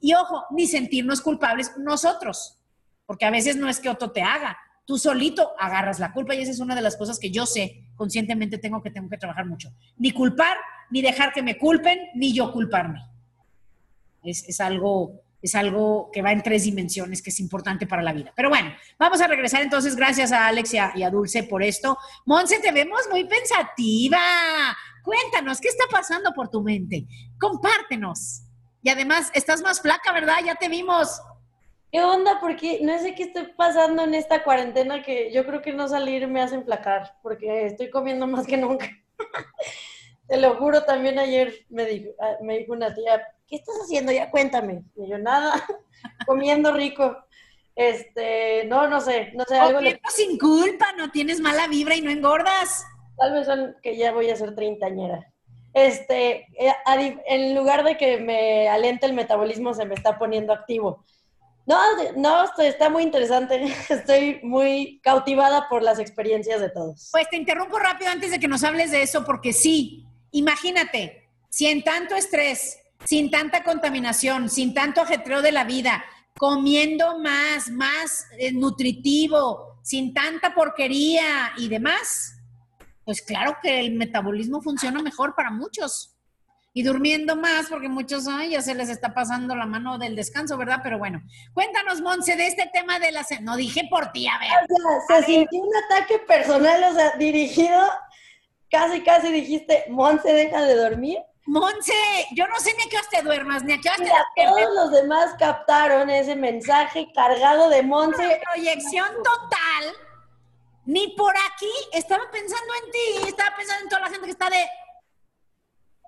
Y 0.00 0.14
ojo, 0.14 0.44
ni 0.50 0.66
sentirnos 0.66 1.20
culpables 1.20 1.72
nosotros, 1.78 2.58
porque 3.06 3.24
a 3.24 3.30
veces 3.30 3.56
no 3.56 3.68
es 3.68 3.80
que 3.80 3.88
otro 3.88 4.10
te 4.10 4.22
haga, 4.22 4.58
tú 4.84 4.98
solito 4.98 5.52
agarras 5.58 5.98
la 5.98 6.12
culpa 6.12 6.34
y 6.34 6.42
esa 6.42 6.50
es 6.50 6.60
una 6.60 6.74
de 6.74 6.82
las 6.82 6.96
cosas 6.96 7.18
que 7.18 7.30
yo 7.30 7.46
sé, 7.46 7.84
conscientemente 7.96 8.58
tengo 8.58 8.82
que 8.82 8.90
tengo 8.90 9.08
que 9.08 9.16
trabajar 9.16 9.46
mucho. 9.46 9.72
Ni 9.96 10.10
culpar, 10.10 10.56
ni 10.90 11.02
dejar 11.02 11.32
que 11.32 11.42
me 11.42 11.58
culpen, 11.58 11.98
ni 12.14 12.32
yo 12.32 12.52
culparme. 12.52 13.00
Es, 14.22 14.60
algo 14.60 15.20
es 15.42 15.54
algo 15.54 16.10
que 16.10 16.22
va 16.22 16.32
en 16.32 16.42
tres 16.42 16.64
dimensiones, 16.64 17.20
que 17.20 17.28
es 17.28 17.40
importante 17.40 17.86
para 17.86 18.02
la 18.02 18.14
vida. 18.14 18.32
Pero 18.34 18.48
bueno, 18.48 18.72
vamos 18.98 19.20
a 19.20 19.26
regresar 19.26 19.60
entonces. 19.60 19.96
Gracias 19.96 20.32
a 20.32 20.46
Alex 20.46 20.72
y 20.72 20.78
a, 20.78 20.92
y 20.94 21.02
a, 21.02 21.10
Dulce 21.10 21.42
por 21.42 21.62
esto. 21.62 21.98
Monse, 22.24 22.58
te 22.60 22.72
vemos 22.72 23.00
muy 23.10 23.24
pensativa. 23.24 24.18
Cuéntanos, 25.02 25.60
¿qué 25.60 25.68
está 25.68 25.84
pasando 25.90 26.32
por 26.32 26.48
tu 26.48 26.62
mente? 26.62 27.06
Compártenos. 27.38 28.43
Y 28.84 28.90
además, 28.90 29.30
estás 29.32 29.62
más 29.62 29.80
flaca, 29.80 30.12
¿verdad? 30.12 30.36
Ya 30.44 30.56
te 30.56 30.68
vimos. 30.68 31.18
¿Qué 31.90 32.02
onda? 32.02 32.38
Porque 32.38 32.80
no 32.82 32.98
sé 32.98 33.14
qué 33.14 33.22
estoy 33.22 33.46
pasando 33.56 34.04
en 34.04 34.12
esta 34.12 34.44
cuarentena 34.44 35.02
que 35.02 35.32
yo 35.32 35.46
creo 35.46 35.62
que 35.62 35.72
no 35.72 35.88
salir 35.88 36.28
me 36.28 36.42
hace 36.42 36.56
emplacar, 36.56 37.16
porque 37.22 37.64
estoy 37.64 37.88
comiendo 37.88 38.26
más 38.26 38.46
que 38.46 38.58
nunca. 38.58 38.86
Te 40.28 40.36
lo 40.36 40.56
juro, 40.56 40.84
también 40.84 41.18
ayer 41.18 41.64
me 41.70 41.86
dijo, 41.86 42.10
ah, 42.20 42.36
me 42.42 42.58
dijo 42.58 42.74
una 42.74 42.94
tía, 42.94 43.26
¿qué 43.46 43.56
estás 43.56 43.74
haciendo? 43.82 44.12
Ya 44.12 44.30
cuéntame. 44.30 44.84
Y 44.96 45.08
yo, 45.08 45.16
nada, 45.16 45.54
comiendo 46.26 46.70
rico. 46.70 47.16
Este, 47.74 48.66
no, 48.66 48.86
no 48.86 49.00
sé, 49.00 49.32
no 49.34 49.44
sé, 49.44 49.56
algo. 49.58 49.80
sin 50.10 50.38
culpa, 50.38 50.92
no 50.98 51.10
tienes 51.10 51.40
mala 51.40 51.68
vibra 51.68 51.96
y 51.96 52.02
no 52.02 52.10
engordas. 52.10 52.84
Tal 53.16 53.32
vez 53.32 53.46
son 53.46 53.76
que 53.82 53.96
ya 53.96 54.12
voy 54.12 54.28
a 54.28 54.36
ser 54.36 54.54
treintañera 54.54 55.33
este, 55.74 56.46
eh, 56.58 56.72
en 57.26 57.54
lugar 57.54 57.84
de 57.84 57.96
que 57.96 58.18
me 58.18 58.68
alente 58.68 59.06
el 59.06 59.12
metabolismo, 59.12 59.74
se 59.74 59.84
me 59.84 59.94
está 59.94 60.18
poniendo 60.18 60.52
activo. 60.52 61.04
No, 61.66 61.78
no, 62.16 62.44
está 62.58 62.88
muy 62.90 63.02
interesante. 63.02 63.62
Estoy 63.88 64.40
muy 64.42 65.00
cautivada 65.02 65.68
por 65.68 65.82
las 65.82 65.98
experiencias 65.98 66.60
de 66.60 66.70
todos. 66.70 67.08
Pues 67.10 67.28
te 67.28 67.36
interrumpo 67.36 67.78
rápido 67.78 68.10
antes 68.10 68.30
de 68.30 68.38
que 68.38 68.48
nos 68.48 68.64
hables 68.64 68.90
de 68.90 69.02
eso, 69.02 69.24
porque 69.24 69.52
sí, 69.52 70.06
imagínate, 70.30 71.28
si 71.48 71.66
en 71.66 71.82
tanto 71.82 72.14
estrés, 72.14 72.78
sin 73.04 73.30
tanta 73.30 73.64
contaminación, 73.64 74.48
sin 74.48 74.74
tanto 74.74 75.00
ajetreo 75.00 75.42
de 75.42 75.52
la 75.52 75.64
vida, 75.64 76.04
comiendo 76.36 77.18
más, 77.18 77.70
más 77.70 78.26
eh, 78.38 78.52
nutritivo, 78.52 79.78
sin 79.82 80.12
tanta 80.12 80.54
porquería 80.54 81.52
y 81.56 81.68
demás, 81.68 82.33
pues 83.04 83.22
claro 83.22 83.58
que 83.62 83.80
el 83.80 83.92
metabolismo 83.92 84.62
funciona 84.62 85.02
mejor 85.02 85.34
para 85.34 85.50
muchos. 85.50 86.10
Y 86.76 86.82
durmiendo 86.82 87.36
más, 87.36 87.68
porque 87.68 87.88
muchos, 87.88 88.26
ay, 88.26 88.50
ya 88.50 88.60
se 88.60 88.74
les 88.74 88.88
está 88.88 89.14
pasando 89.14 89.54
la 89.54 89.64
mano 89.64 89.96
del 89.96 90.16
descanso, 90.16 90.56
¿verdad? 90.56 90.80
Pero 90.82 90.98
bueno, 90.98 91.22
cuéntanos, 91.52 92.00
Monse, 92.00 92.34
de 92.34 92.48
este 92.48 92.68
tema 92.72 92.98
de 92.98 93.12
la... 93.12 93.24
No 93.42 93.54
dije 93.54 93.82
por 93.88 94.10
ti, 94.10 94.26
a 94.26 94.36
ver. 94.40 94.50
O 94.68 95.06
sea, 95.06 95.20
se 95.20 95.26
sintió 95.26 95.60
un 95.60 95.70
ataque 95.84 96.18
personal, 96.26 96.82
o 96.90 96.94
sea, 96.94 97.12
dirigido, 97.16 97.80
casi, 98.68 99.02
casi 99.02 99.30
dijiste, 99.30 99.84
Monse, 99.88 100.32
deja 100.32 100.64
de 100.64 100.74
dormir. 100.74 101.18
Monse, 101.46 101.92
yo 102.34 102.48
no 102.48 102.58
sé 102.58 102.74
ni 102.76 102.84
a 102.84 102.90
qué 102.90 102.96
hora 102.96 103.06
te 103.08 103.22
duermas, 103.22 103.62
ni 103.62 103.74
a 103.74 103.78
qué 103.78 103.90
hora 103.90 104.26
te 104.34 104.44
Todos 104.44 104.74
los 104.74 104.90
demás 104.90 105.34
captaron 105.38 106.10
ese 106.10 106.34
mensaje 106.34 107.06
cargado 107.14 107.68
de 107.68 107.82
Monse. 107.82 108.40
proyección 108.52 109.08
total 109.22 109.94
ni 110.86 111.08
por 111.16 111.34
aquí. 111.52 111.70
Estaba 111.92 112.30
pensando 112.30 112.72
en 112.84 112.90
ti, 112.90 113.28
estaba 113.28 113.56
pensando 113.56 113.82
en 113.82 113.88
toda 113.88 114.02
la 114.02 114.10
gente 114.10 114.24
que 114.26 114.32
está 114.32 114.50
de, 114.50 114.66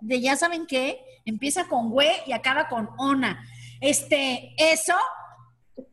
de 0.01 0.21
ya 0.21 0.37
saben 0.37 0.67
qué, 0.67 1.05
empieza 1.25 1.67
con 1.69 1.91
güey 1.91 2.15
y 2.27 2.33
acaba 2.33 2.69
con 2.69 2.91
ona. 2.99 3.45
Este, 3.81 4.55
eso, 4.57 4.95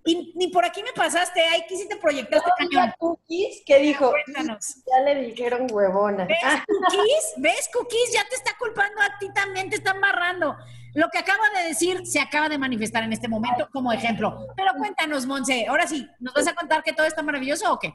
y 0.05 0.33
ni 0.35 0.47
por 0.47 0.63
aquí 0.65 0.81
me 0.83 0.93
pasaste, 0.93 1.41
ahí 1.41 1.65
quisiste 1.67 1.97
proyectaste 1.97 2.49
no, 2.49 2.55
cañón. 2.57 2.93
Cookies 2.97 3.63
que 3.65 3.79
dijo, 3.79 4.13
ya 4.27 5.03
le 5.03 5.15
dijeron 5.23 5.67
huevona. 5.69 6.25
¿Ves 6.25 6.37
cookies? 6.67 7.33
¿Ves 7.37 7.69
cookies? 7.73 8.13
Ya 8.13 8.27
te 8.29 8.35
está 8.35 8.51
culpando 8.57 9.01
a 9.01 9.17
ti 9.19 9.31
también, 9.33 9.69
te 9.69 9.75
está 9.77 9.91
embarrando. 9.91 10.55
Lo 10.93 11.09
que 11.09 11.17
acaba 11.17 11.49
de 11.57 11.67
decir 11.69 12.05
se 12.05 12.19
acaba 12.19 12.49
de 12.49 12.57
manifestar 12.57 13.03
en 13.03 13.13
este 13.13 13.27
momento 13.27 13.67
como 13.71 13.91
ejemplo. 13.91 14.47
Pero 14.55 14.73
cuéntanos, 14.77 15.25
Monse, 15.25 15.65
ahora 15.67 15.87
sí, 15.87 16.07
¿nos 16.19 16.33
vas 16.33 16.47
a 16.47 16.53
contar 16.53 16.83
que 16.83 16.93
todo 16.93 17.07
está 17.07 17.23
maravilloso 17.23 17.71
o 17.73 17.79
qué? 17.79 17.93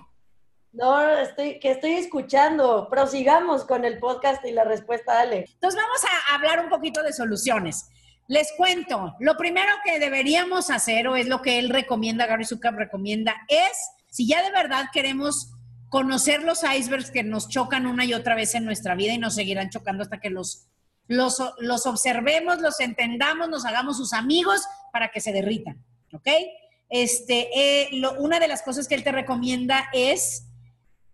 No, 0.79 1.03
estoy, 1.19 1.59
que 1.59 1.73
estoy 1.73 1.95
escuchando. 1.95 2.87
Prosigamos 2.89 3.65
con 3.65 3.85
el 3.85 3.99
podcast 3.99 4.45
y 4.45 4.53
la 4.53 4.63
respuesta, 4.63 5.19
Ale. 5.19 5.47
Entonces 5.53 5.81
vamos 5.81 6.01
a 6.05 6.37
hablar 6.37 6.61
un 6.61 6.69
poquito 6.69 7.03
de 7.03 7.13
soluciones. 7.13 7.89
Les 8.29 8.53
cuento, 8.57 9.17
lo 9.19 9.37
primero 9.37 9.73
que 9.85 9.99
deberíamos 9.99 10.71
hacer, 10.71 11.09
o 11.09 11.17
es 11.17 11.27
lo 11.27 11.43
que 11.43 11.59
él 11.59 11.71
recomienda, 11.71 12.27
Gary 12.27 12.45
Zucker 12.45 12.75
recomienda, 12.75 13.35
es, 13.49 13.73
si 14.09 14.29
ya 14.29 14.41
de 14.41 14.53
verdad 14.53 14.85
queremos 14.93 15.53
conocer 15.89 16.45
los 16.45 16.63
icebergs 16.63 17.11
que 17.11 17.25
nos 17.25 17.49
chocan 17.49 17.87
una 17.87 18.05
y 18.05 18.15
otra 18.15 18.37
vez 18.37 18.55
en 18.55 18.65
nuestra 18.65 18.95
vida 18.95 19.13
y 19.15 19.19
nos 19.19 19.35
seguirán 19.35 19.71
chocando 19.71 20.05
hasta 20.05 20.21
que 20.21 20.31
los, 20.31 20.69
los, 21.09 21.41
observemos, 21.87 22.61
los 22.61 22.79
entendamos, 22.79 23.49
nos 23.49 23.65
hagamos 23.65 23.97
sus 23.97 24.13
amigos 24.13 24.65
para 24.93 25.09
que 25.09 25.21
se 25.21 25.33
derritan, 25.33 25.85
¿ok? 26.13 26.29
Este, 26.89 27.49
eh, 27.89 28.03
una 28.19 28.39
de 28.39 28.47
las 28.47 28.63
cosas 28.63 28.87
que 28.87 28.95
él 28.95 29.03
te 29.03 29.11
recomienda 29.11 29.89
es 29.93 30.48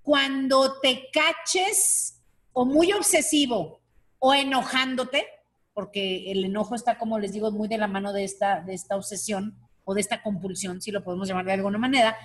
cuando 0.04 0.78
te 0.80 1.08
caches 1.10 2.22
o 2.52 2.64
muy 2.64 2.92
obsesivo 2.92 3.80
o 4.18 4.34
enojándote, 4.34 5.26
porque 5.72 6.30
el 6.30 6.44
enojo 6.44 6.74
está, 6.74 6.98
como 6.98 7.18
les 7.18 7.32
digo, 7.32 7.50
muy 7.50 7.66
de 7.68 7.78
la 7.78 7.88
mano 7.88 8.12
de 8.12 8.22
esta, 8.22 8.60
de 8.60 8.74
esta 8.74 8.96
obsesión 8.96 9.58
o 9.84 9.94
de 9.94 10.02
esta 10.02 10.22
compulsión, 10.22 10.80
si 10.80 10.92
lo 10.92 11.02
podemos 11.02 11.26
llamar 11.26 11.46
de 11.46 11.54
alguna 11.54 11.78
manera, 11.78 12.16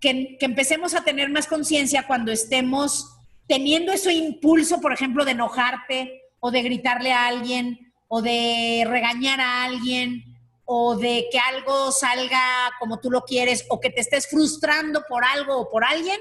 que, 0.00 0.36
que 0.38 0.44
empecemos 0.44 0.94
a 0.94 1.04
tener 1.04 1.30
más 1.30 1.46
conciencia 1.46 2.06
cuando 2.06 2.32
estemos 2.32 3.16
teniendo 3.46 3.92
ese 3.92 4.12
impulso, 4.12 4.80
por 4.80 4.92
ejemplo, 4.92 5.24
de 5.24 5.32
enojarte 5.32 6.22
o 6.40 6.50
de 6.50 6.62
gritarle 6.62 7.12
a 7.12 7.26
alguien 7.26 7.92
o 8.08 8.22
de 8.22 8.84
regañar 8.88 9.40
a 9.40 9.64
alguien 9.64 10.24
o 10.64 10.96
de 10.96 11.26
que 11.30 11.38
algo 11.38 11.92
salga 11.92 12.72
como 12.80 12.98
tú 12.98 13.10
lo 13.10 13.22
quieres 13.22 13.66
o 13.70 13.80
que 13.80 13.90
te 13.90 14.00
estés 14.00 14.28
frustrando 14.28 15.04
por 15.08 15.24
algo 15.24 15.58
o 15.58 15.70
por 15.70 15.84
alguien, 15.84 16.20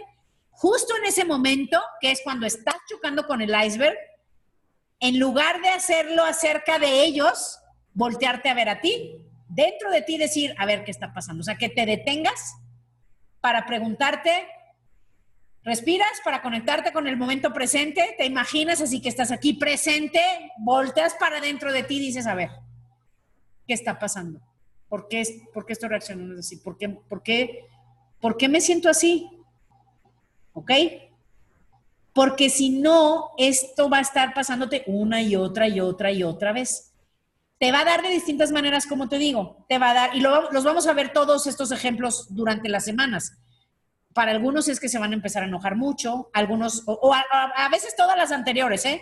justo 0.59 0.93
en 0.97 1.05
ese 1.05 1.23
momento, 1.23 1.81
que 2.01 2.11
es 2.11 2.19
cuando 2.21 2.45
estás 2.45 2.75
chocando 2.89 3.25
con 3.25 3.41
el 3.41 3.55
iceberg, 3.65 3.97
en 4.99 5.17
lugar 5.17 5.61
de 5.61 5.69
hacerlo 5.69 6.25
acerca 6.25 6.79
de 6.79 7.05
ellos, 7.05 7.59
voltearte 7.93 8.49
a 8.49 8.53
ver 8.53 8.67
a 8.67 8.81
ti, 8.81 9.15
dentro 9.47 9.89
de 9.89 10.01
ti 10.01 10.17
decir, 10.17 10.53
a 10.57 10.65
ver 10.65 10.83
qué 10.83 10.91
está 10.91 11.13
pasando. 11.13 11.39
O 11.39 11.43
sea, 11.45 11.57
que 11.57 11.69
te 11.69 11.85
detengas 11.85 12.57
para 13.39 13.65
preguntarte, 13.65 14.49
respiras 15.63 16.19
para 16.25 16.41
conectarte 16.41 16.91
con 16.91 17.07
el 17.07 17.15
momento 17.15 17.53
presente, 17.53 18.15
te 18.17 18.25
imaginas 18.25 18.81
así 18.81 19.01
que 19.01 19.07
estás 19.07 19.31
aquí 19.31 19.53
presente, 19.53 20.19
volteas 20.57 21.13
para 21.13 21.39
dentro 21.39 21.71
de 21.71 21.83
ti 21.83 21.95
y 21.95 22.07
dices, 22.07 22.27
a 22.27 22.35
ver, 22.35 22.49
¿qué 23.65 23.75
está 23.75 23.97
pasando? 23.97 24.41
¿Por 24.89 25.07
qué, 25.07 25.23
por 25.53 25.65
qué 25.65 25.71
estoy 25.71 25.87
reaccionando 25.87 26.37
así? 26.37 26.57
¿Por 26.57 26.77
qué, 26.77 26.89
por, 26.89 27.23
qué, 27.23 27.65
¿Por 28.19 28.35
qué 28.35 28.49
me 28.49 28.59
siento 28.59 28.89
así? 28.89 29.38
¿Ok? 30.53 30.71
Porque 32.13 32.49
si 32.49 32.69
no, 32.69 33.31
esto 33.37 33.89
va 33.89 33.99
a 33.99 34.01
estar 34.01 34.33
pasándote 34.33 34.83
una 34.87 35.21
y 35.21 35.35
otra 35.35 35.67
y 35.67 35.79
otra 35.79 36.11
y 36.11 36.23
otra 36.23 36.51
vez. 36.53 36.93
Te 37.59 37.71
va 37.71 37.81
a 37.81 37.85
dar 37.85 38.01
de 38.01 38.09
distintas 38.09 38.51
maneras, 38.51 38.87
como 38.87 39.09
te 39.09 39.17
digo. 39.17 39.65
Te 39.67 39.77
va 39.77 39.91
a 39.91 39.93
dar, 39.93 40.15
y 40.15 40.21
los 40.21 40.63
vamos 40.63 40.87
a 40.87 40.93
ver 40.93 41.13
todos 41.13 41.45
estos 41.45 41.71
ejemplos 41.71 42.27
durante 42.29 42.69
las 42.69 42.85
semanas. 42.85 43.37
Para 44.13 44.31
algunos 44.31 44.67
es 44.67 44.79
que 44.79 44.89
se 44.89 44.97
van 44.97 45.11
a 45.11 45.15
empezar 45.15 45.43
a 45.43 45.47
enojar 45.47 45.75
mucho, 45.75 46.29
algunos, 46.33 46.83
o, 46.87 47.13
a 47.13 47.69
veces 47.69 47.95
todas 47.95 48.17
las 48.17 48.31
anteriores, 48.31 48.85
¿eh? 48.85 49.01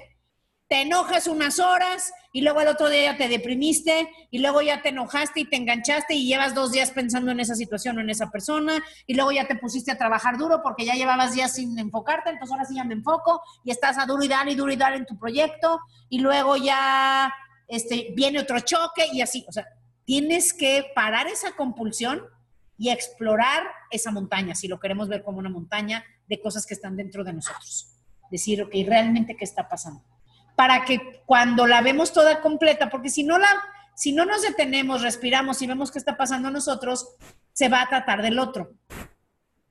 Te 0.68 0.82
enojas 0.82 1.28
unas 1.28 1.60
horas 1.60 2.12
y 2.34 2.42
luego 2.42 2.60
el 2.62 2.68
otro 2.68 2.90
día 2.90 3.14
ya 3.14 3.18
te 3.18 3.30
deprimiste 3.30 4.10
y 4.32 4.40
luego 4.40 4.62
ya 4.62 4.82
te 4.82 4.90
enojaste 4.90 5.42
y 5.42 5.46
te 5.46 5.56
enganchaste 5.56 6.14
y 6.14 6.28
llevas 6.28 6.54
dos 6.54 6.72
días 6.72 6.92
pensando 6.92 7.32
en 7.32 7.40
esa 7.40 7.56
situación 7.56 7.98
o 7.98 8.02
en 8.02 8.10
esa 8.10 8.30
persona 8.30 8.84
y 9.06 9.14
luego 9.14 9.32
ya 9.32 9.48
te 9.48 9.56
pusiste 9.56 9.92
a 9.92 9.98
trabajar 9.98 10.38
duro 10.38 10.62
porque 10.62 10.86
ya 10.86 10.96
llevabas 10.96 11.34
días 11.34 11.54
sin 11.54 11.78
enfocarte, 11.80 12.30
entonces 12.32 12.52
ahora 12.52 12.66
sí 12.66 12.76
ya 12.76 12.84
me 12.84 12.96
enfoco 12.96 13.42
y 13.64 13.72
estás 13.72 13.98
a 13.98 14.06
duro 14.06 14.24
y 14.24 14.28
dar 14.28 14.48
y 14.50 14.56
duro 14.56 14.72
y 14.72 14.76
dar 14.76 14.94
en 14.94 15.06
tu 15.06 15.18
proyecto 15.18 15.80
y 16.10 16.20
luego 16.20 16.58
ya 16.58 17.34
este, 17.68 18.14
viene 18.16 18.40
otro 18.40 18.60
choque 18.60 19.08
y 19.14 19.22
así, 19.22 19.46
o 19.48 19.52
sea, 19.52 19.66
tienes 20.04 20.54
que 20.54 20.86
parar 20.94 21.28
esa 21.28 21.54
compulsión 21.56 22.24
y 22.78 22.90
explorar 22.90 23.64
esa 23.90 24.12
montaña, 24.12 24.54
si 24.54 24.68
lo 24.68 24.80
queremos 24.80 25.08
ver 25.08 25.24
como 25.24 25.40
una 25.40 25.50
montaña 25.50 26.04
de 26.28 26.42
cosas 26.42 26.66
que 26.66 26.74
están 26.74 26.96
dentro 26.96 27.24
de 27.24 27.34
nosotros. 27.34 27.94
Decir, 28.30 28.62
ok, 28.62 28.72
realmente 28.86 29.36
qué 29.36 29.46
está 29.46 29.68
pasando 29.68 30.04
para 30.58 30.86
que 30.86 31.22
cuando 31.28 31.68
la 31.68 31.82
vemos 31.82 32.12
toda 32.12 32.42
completa, 32.42 32.90
porque 32.90 33.12
si 33.12 33.22
no 33.22 33.38
la, 33.38 33.48
si 33.96 34.12
no 34.12 34.26
nos 34.26 34.42
detenemos, 34.42 35.04
respiramos 35.04 35.62
y 35.62 35.68
vemos 35.68 35.92
qué 35.92 36.00
está 36.00 36.18
pasando 36.18 36.48
a 36.48 36.52
nosotros, 36.52 37.10
se 37.54 37.70
va 37.70 37.84
a 37.84 37.88
tratar 37.88 38.24
del 38.24 38.40
otro. 38.40 38.72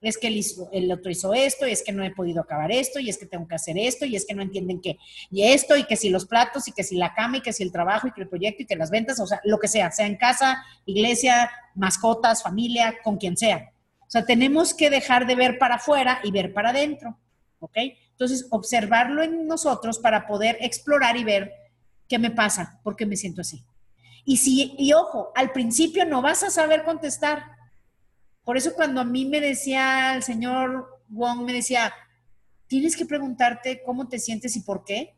Es 0.01 0.17
que 0.17 0.29
el, 0.29 0.93
otro 0.93 1.11
hizo 1.11 1.35
esto, 1.35 1.67
y 1.67 1.73
es 1.73 1.83
que 1.83 1.91
no 1.91 2.05
he 2.05 2.13
podido 2.13 2.41
acabar 2.41 2.71
esto, 2.71 3.01
y 3.01 3.09
es 3.09 3.19
que 3.19 3.27
tengo 3.27 3.49
que 3.49 3.57
hacer 3.57 3.77
esto, 3.77 4.07
y 4.07 4.15
es 4.15 4.25
que 4.25 4.37
no 4.37 4.43
entienden 4.43 4.81
que, 4.81 4.97
y 5.29 5.43
esto, 5.43 5.77
y 5.77 5.83
que 5.87 5.97
si 5.97 6.09
los 6.09 6.25
platos, 6.25 6.69
y 6.69 6.73
que 6.73 6.85
si 6.85 6.95
la 6.95 7.13
cama, 7.15 7.39
y 7.39 7.41
que 7.41 7.53
si 7.53 7.65
el 7.65 7.73
trabajo, 7.73 8.07
y 8.07 8.13
que 8.13 8.21
el 8.21 8.29
proyecto, 8.29 8.63
y 8.63 8.67
que 8.67 8.77
las 8.77 8.91
ventas, 8.91 9.19
o 9.19 9.27
sea, 9.27 9.41
lo 9.43 9.59
que 9.59 9.67
sea, 9.67 9.91
sea 9.91 10.07
en 10.07 10.17
casa, 10.17 10.63
iglesia, 10.85 11.51
mascotas, 11.75 12.45
familia, 12.45 12.95
con 13.03 13.17
quien 13.17 13.37
sea. 13.37 13.73
O 14.03 14.11
sea, 14.11 14.25
tenemos 14.25 14.73
que 14.73 14.89
dejar 14.89 15.27
de 15.27 15.35
ver 15.35 15.59
para 15.59 15.77
afuera 15.77 16.21
y 16.23 16.31
ver 16.31 16.53
para 16.53 16.71
adentro, 16.71 17.19
¿ok? 17.59 17.77
Entonces, 18.17 18.47
observarlo 18.49 19.23
en 19.23 19.47
nosotros 19.47 19.99
para 19.99 20.27
poder 20.27 20.57
explorar 20.61 21.19
y 21.19 21.25
ver 21.25 21.53
qué 22.09 22.19
me 22.19 22.31
pasa, 22.31 22.81
por 22.83 22.97
qué 22.97 23.05
me 23.05 23.15
siento 23.15 23.43
así. 23.43 23.63
Y 24.25 24.39
si, 24.39 24.75
y 24.79 24.95
ojo, 24.95 25.33
al 25.35 25.53
principio 25.53 26.07
no 26.07 26.23
vas 26.23 26.43
a 26.43 26.49
saber 26.49 26.83
contestar. 26.85 27.45
Por 28.43 28.57
eso 28.57 28.73
cuando 28.73 29.03
a 29.03 29.05
mí 29.05 29.27
me 29.27 29.43
decía 29.43 30.15
el 30.15 30.23
señor 30.23 30.99
Wong, 31.09 31.43
me 31.43 31.53
decía, 31.53 31.93
tienes 32.69 32.97
que 32.97 33.05
preguntarte 33.05 33.83
cómo 33.85 34.09
te 34.09 34.19
sientes 34.19 34.57
y 34.57 34.61
por 34.61 34.83
qué. 34.83 35.15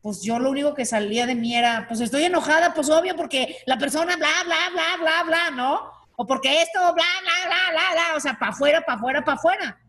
Pues 0.00 0.22
yo 0.22 0.38
lo 0.38 0.48
único 0.48 0.72
que 0.72 0.86
salía 0.86 1.26
de 1.26 1.34
mí 1.34 1.54
era, 1.54 1.84
pues 1.86 2.00
estoy 2.00 2.24
enojada, 2.24 2.72
pues 2.72 2.88
obvio, 2.88 3.14
porque 3.14 3.58
la 3.66 3.76
persona 3.76 4.16
bla, 4.16 4.32
bla, 4.46 4.70
bla, 4.72 5.02
bla, 5.02 5.22
bla, 5.24 5.50
¿no? 5.50 5.82
O 6.16 6.26
porque 6.26 6.62
esto, 6.62 6.80
bla, 6.80 6.92
bla, 6.94 7.46
bla, 7.46 7.72
bla, 7.72 7.82
bla, 7.92 8.16
o 8.16 8.20
sea, 8.20 8.38
para 8.38 8.52
afuera, 8.52 8.80
para 8.80 8.96
afuera, 8.96 9.22
para 9.22 9.36
afuera 9.36 9.81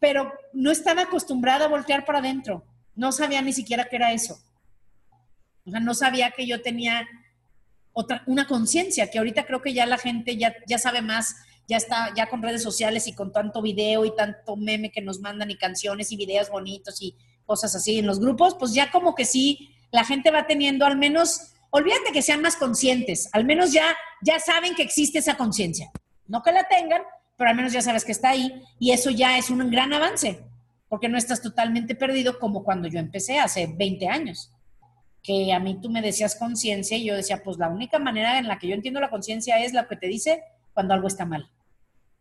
pero 0.00 0.32
no 0.52 0.70
estaba 0.70 1.02
acostumbrada 1.02 1.66
a 1.66 1.68
voltear 1.68 2.04
para 2.04 2.18
adentro. 2.18 2.64
No 2.96 3.12
sabía 3.12 3.42
ni 3.42 3.52
siquiera 3.52 3.84
qué 3.84 3.96
era 3.96 4.12
eso. 4.12 4.40
O 5.66 5.70
sea, 5.70 5.78
no 5.78 5.94
sabía 5.94 6.32
que 6.32 6.46
yo 6.46 6.62
tenía 6.62 7.06
otra, 7.92 8.24
una 8.26 8.46
conciencia, 8.46 9.10
que 9.10 9.18
ahorita 9.18 9.46
creo 9.46 9.60
que 9.60 9.74
ya 9.74 9.86
la 9.86 9.98
gente 9.98 10.36
ya, 10.36 10.54
ya 10.66 10.78
sabe 10.78 11.02
más, 11.02 11.36
ya 11.68 11.76
está, 11.76 12.12
ya 12.16 12.28
con 12.28 12.42
redes 12.42 12.62
sociales 12.62 13.06
y 13.06 13.14
con 13.14 13.32
tanto 13.32 13.62
video 13.62 14.04
y 14.04 14.14
tanto 14.16 14.56
meme 14.56 14.90
que 14.90 15.02
nos 15.02 15.20
mandan 15.20 15.50
y 15.50 15.56
canciones 15.56 16.10
y 16.10 16.16
videos 16.16 16.48
bonitos 16.50 17.00
y 17.02 17.14
cosas 17.44 17.76
así 17.76 17.98
en 17.98 18.06
los 18.06 18.20
grupos, 18.20 18.56
pues 18.58 18.72
ya 18.72 18.90
como 18.90 19.14
que 19.14 19.24
sí, 19.24 19.74
la 19.90 20.04
gente 20.04 20.30
va 20.30 20.46
teniendo 20.46 20.86
al 20.86 20.96
menos, 20.96 21.52
olvídate 21.70 22.12
que 22.12 22.22
sean 22.22 22.40
más 22.40 22.56
conscientes, 22.56 23.28
al 23.32 23.44
menos 23.44 23.72
ya, 23.72 23.96
ya 24.22 24.38
saben 24.38 24.74
que 24.74 24.82
existe 24.82 25.18
esa 25.18 25.36
conciencia. 25.36 25.90
No 26.26 26.42
que 26.42 26.52
la 26.52 26.64
tengan, 26.68 27.02
pero 27.40 27.52
al 27.52 27.56
menos 27.56 27.72
ya 27.72 27.80
sabes 27.80 28.04
que 28.04 28.12
está 28.12 28.28
ahí 28.28 28.62
y 28.78 28.90
eso 28.90 29.08
ya 29.08 29.38
es 29.38 29.48
un 29.48 29.70
gran 29.70 29.94
avance, 29.94 30.44
porque 30.90 31.08
no 31.08 31.16
estás 31.16 31.40
totalmente 31.40 31.94
perdido 31.94 32.38
como 32.38 32.62
cuando 32.62 32.86
yo 32.86 32.98
empecé 32.98 33.38
hace 33.38 33.66
20 33.66 34.08
años, 34.08 34.52
que 35.22 35.50
a 35.50 35.58
mí 35.58 35.80
tú 35.80 35.88
me 35.88 36.02
decías 36.02 36.36
conciencia 36.36 36.98
y 36.98 37.06
yo 37.06 37.14
decía, 37.16 37.42
pues 37.42 37.56
la 37.56 37.70
única 37.70 37.98
manera 37.98 38.38
en 38.38 38.46
la 38.46 38.58
que 38.58 38.68
yo 38.68 38.74
entiendo 38.74 39.00
la 39.00 39.08
conciencia 39.08 39.58
es 39.58 39.72
lo 39.72 39.88
que 39.88 39.96
te 39.96 40.06
dice 40.06 40.42
cuando 40.74 40.92
algo 40.92 41.08
está 41.08 41.24
mal. 41.24 41.48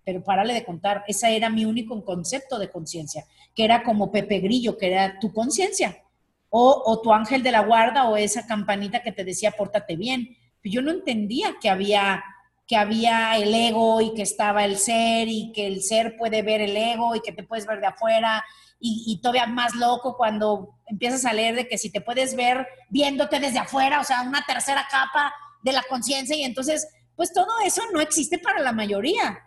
Pero 0.06 0.24
párale 0.24 0.54
de 0.54 0.64
contar, 0.64 1.04
ese 1.06 1.36
era 1.36 1.50
mi 1.50 1.66
único 1.66 2.02
concepto 2.06 2.58
de 2.58 2.70
conciencia, 2.70 3.26
que 3.54 3.66
era 3.66 3.84
como 3.84 4.14
Pepe 4.14 4.40
Grillo, 4.40 4.78
que 4.78 4.88
era 4.88 5.20
tu 5.20 5.34
conciencia, 5.34 6.02
o, 6.50 6.82
o 6.86 7.02
tu 7.02 7.12
ángel 7.12 7.44
de 7.44 7.52
la 7.52 7.66
guarda, 7.66 8.08
o 8.08 8.16
esa 8.16 8.48
campanita 8.48 9.04
que 9.04 9.12
te 9.12 9.26
decía, 9.26 9.52
pórtate 9.52 9.98
bien. 9.98 10.38
Yo 10.64 10.82
no 10.82 10.92
entendía 10.92 11.56
que 11.62 11.70
había 11.70 12.24
que 12.70 12.78
había 12.78 13.36
el 13.36 13.52
ego 13.52 14.00
y 14.00 14.14
que 14.14 14.22
estaba 14.22 14.64
el 14.64 14.78
ser 14.78 15.28
y 15.28 15.52
que 15.54 15.66
el 15.66 15.82
ser 15.82 16.16
puede 16.18 16.44
ver 16.44 16.62
el 16.62 16.78
ego 16.78 17.16
y 17.16 17.22
que 17.22 17.32
te 17.32 17.42
puedes 17.42 17.66
ver 17.66 17.80
de 17.80 17.88
afuera 17.88 18.46
y, 18.80 19.20
todavía 19.22 19.48
más 19.48 19.74
loco 19.74 20.16
cuando 20.16 20.70
empiezas 20.86 21.26
a 21.26 21.34
leer 21.34 21.56
de 21.56 21.68
que 21.68 21.80
si 21.80 21.92
te 21.92 22.00
puedes 22.00 22.36
ver 22.36 22.68
viéndote 22.90 23.40
desde 23.40 23.58
afuera, 23.58 24.00
o 24.00 24.04
sea, 24.04 24.22
una 24.22 24.46
tercera 24.46 24.88
capa 24.90 25.34
de 25.64 25.74
la 25.74 25.84
conciencia 25.90 26.36
y 26.36 26.44
entonces, 26.44 26.88
pues 27.16 27.34
todo 27.34 27.50
eso 27.66 27.82
no 27.92 28.02
existe 28.02 28.38
para 28.38 28.62
la 28.62 28.72
mayoría. 28.72 29.40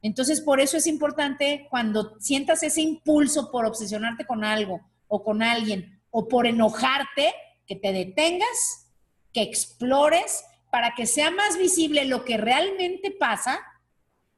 Entonces, 0.00 0.40
por 0.40 0.60
eso 0.60 0.76
es 0.76 0.86
importante 0.86 1.66
cuando 1.68 2.18
sientas 2.20 2.62
ese 2.62 2.82
impulso 2.82 3.50
por 3.50 3.66
obsesionarte 3.66 4.26
con 4.26 4.44
algo 4.44 4.80
o 5.08 5.24
con 5.24 5.42
alguien 5.42 6.00
o 6.10 6.28
por 6.28 6.46
enojarte, 6.46 7.34
que 7.66 7.74
te 7.74 7.92
detengas, 7.92 8.92
que 9.32 9.42
explores 9.42 10.44
para 10.74 10.96
que 10.96 11.06
sea 11.06 11.30
más 11.30 11.56
visible 11.56 12.04
lo 12.04 12.24
que 12.24 12.36
realmente 12.36 13.12
pasa, 13.12 13.60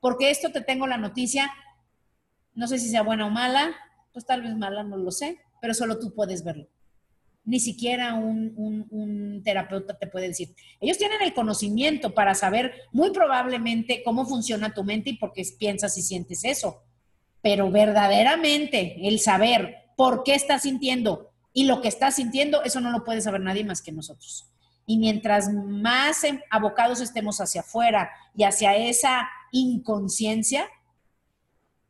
porque 0.00 0.30
esto 0.30 0.52
te 0.52 0.60
tengo 0.60 0.86
la 0.86 0.98
noticia, 0.98 1.50
no 2.52 2.68
sé 2.68 2.78
si 2.78 2.90
sea 2.90 3.00
buena 3.00 3.24
o 3.24 3.30
mala, 3.30 3.74
pues 4.12 4.26
tal 4.26 4.42
vez 4.42 4.54
mala, 4.54 4.82
no 4.82 4.98
lo 4.98 5.10
sé, 5.10 5.38
pero 5.62 5.72
solo 5.72 5.98
tú 5.98 6.12
puedes 6.12 6.44
verlo. 6.44 6.68
Ni 7.46 7.58
siquiera 7.58 8.12
un, 8.12 8.52
un, 8.90 9.42
terapeuta 9.44 9.96
te 9.96 10.08
puede 10.08 10.28
decir. 10.28 10.54
Ellos 10.78 10.98
tienen 10.98 11.22
el 11.22 11.32
conocimiento 11.32 12.12
para 12.12 12.34
saber 12.34 12.82
muy 12.92 13.12
probablemente 13.12 14.02
cómo 14.04 14.26
funciona 14.26 14.74
tu 14.74 14.84
mente 14.84 15.08
y 15.08 15.16
por 15.16 15.32
qué 15.32 15.42
piensas 15.58 15.96
y 15.96 16.02
sientes 16.02 16.44
eso. 16.44 16.82
Pero 17.40 17.70
verdaderamente 17.70 19.08
el 19.08 19.20
saber 19.20 19.86
por 19.96 20.22
qué 20.22 20.34
estás 20.34 20.64
sintiendo 20.64 21.30
y 21.54 21.64
lo 21.64 21.80
que 21.80 21.88
estás 21.88 22.16
sintiendo, 22.16 22.62
eso 22.62 22.82
no 22.82 22.90
lo 22.90 23.04
puede 23.04 23.22
saber 23.22 23.40
nadie 23.40 23.64
más 23.64 23.80
que 23.80 23.92
nosotros. 23.92 24.52
Y 24.86 24.98
mientras 24.98 25.52
más 25.52 26.22
abocados 26.48 27.00
estemos 27.00 27.40
hacia 27.40 27.62
afuera 27.62 28.10
y 28.34 28.44
hacia 28.44 28.76
esa 28.76 29.28
inconsciencia, 29.50 30.68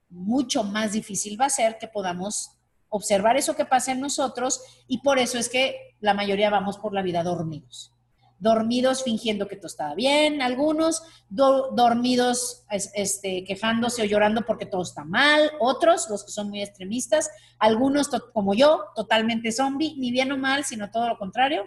mucho 0.09 0.65
más 0.65 0.93
difícil 0.93 1.41
va 1.41 1.47
a 1.47 1.51
ser 1.51 1.79
que 1.79 1.89
podamos 1.89 2.57
observar 2.89 3.37
eso 3.37 3.57
que 3.57 3.65
pasa 3.65 3.93
en 3.93 4.01
nosotros 4.01 4.63
y 4.87 4.99
por 4.99 5.19
eso 5.19 5.39
es 5.39 5.49
que 5.49 5.97
la 6.01 6.15
mayoría 6.15 6.51
vamos 6.51 6.79
por 6.79 6.95
la 6.95 7.03
vida 7.03 7.23
dormidos. 7.23 7.93
Dormidos 8.39 9.03
fingiendo 9.03 9.49
que 9.49 9.57
todo 9.57 9.67
estaba 9.67 9.95
bien, 9.95 10.43
algunos 10.43 11.03
dormidos 11.29 12.65
este, 12.95 13.45
quejándose 13.45 14.03
o 14.03 14.05
llorando 14.05 14.43
porque 14.43 14.67
todo 14.67 14.83
está 14.83 15.05
mal, 15.05 15.51
otros, 15.59 16.09
los 16.11 16.23
que 16.23 16.33
son 16.33 16.51
muy 16.51 16.63
extremistas, 16.63 17.31
algunos 17.59 18.09
como 18.35 18.55
yo, 18.55 18.85
totalmente 18.95 19.53
zombie, 19.53 19.95
ni 19.97 20.11
bien 20.11 20.33
o 20.33 20.37
mal, 20.37 20.65
sino 20.65 20.91
todo 20.91 21.09
lo 21.09 21.19
contrario, 21.19 21.67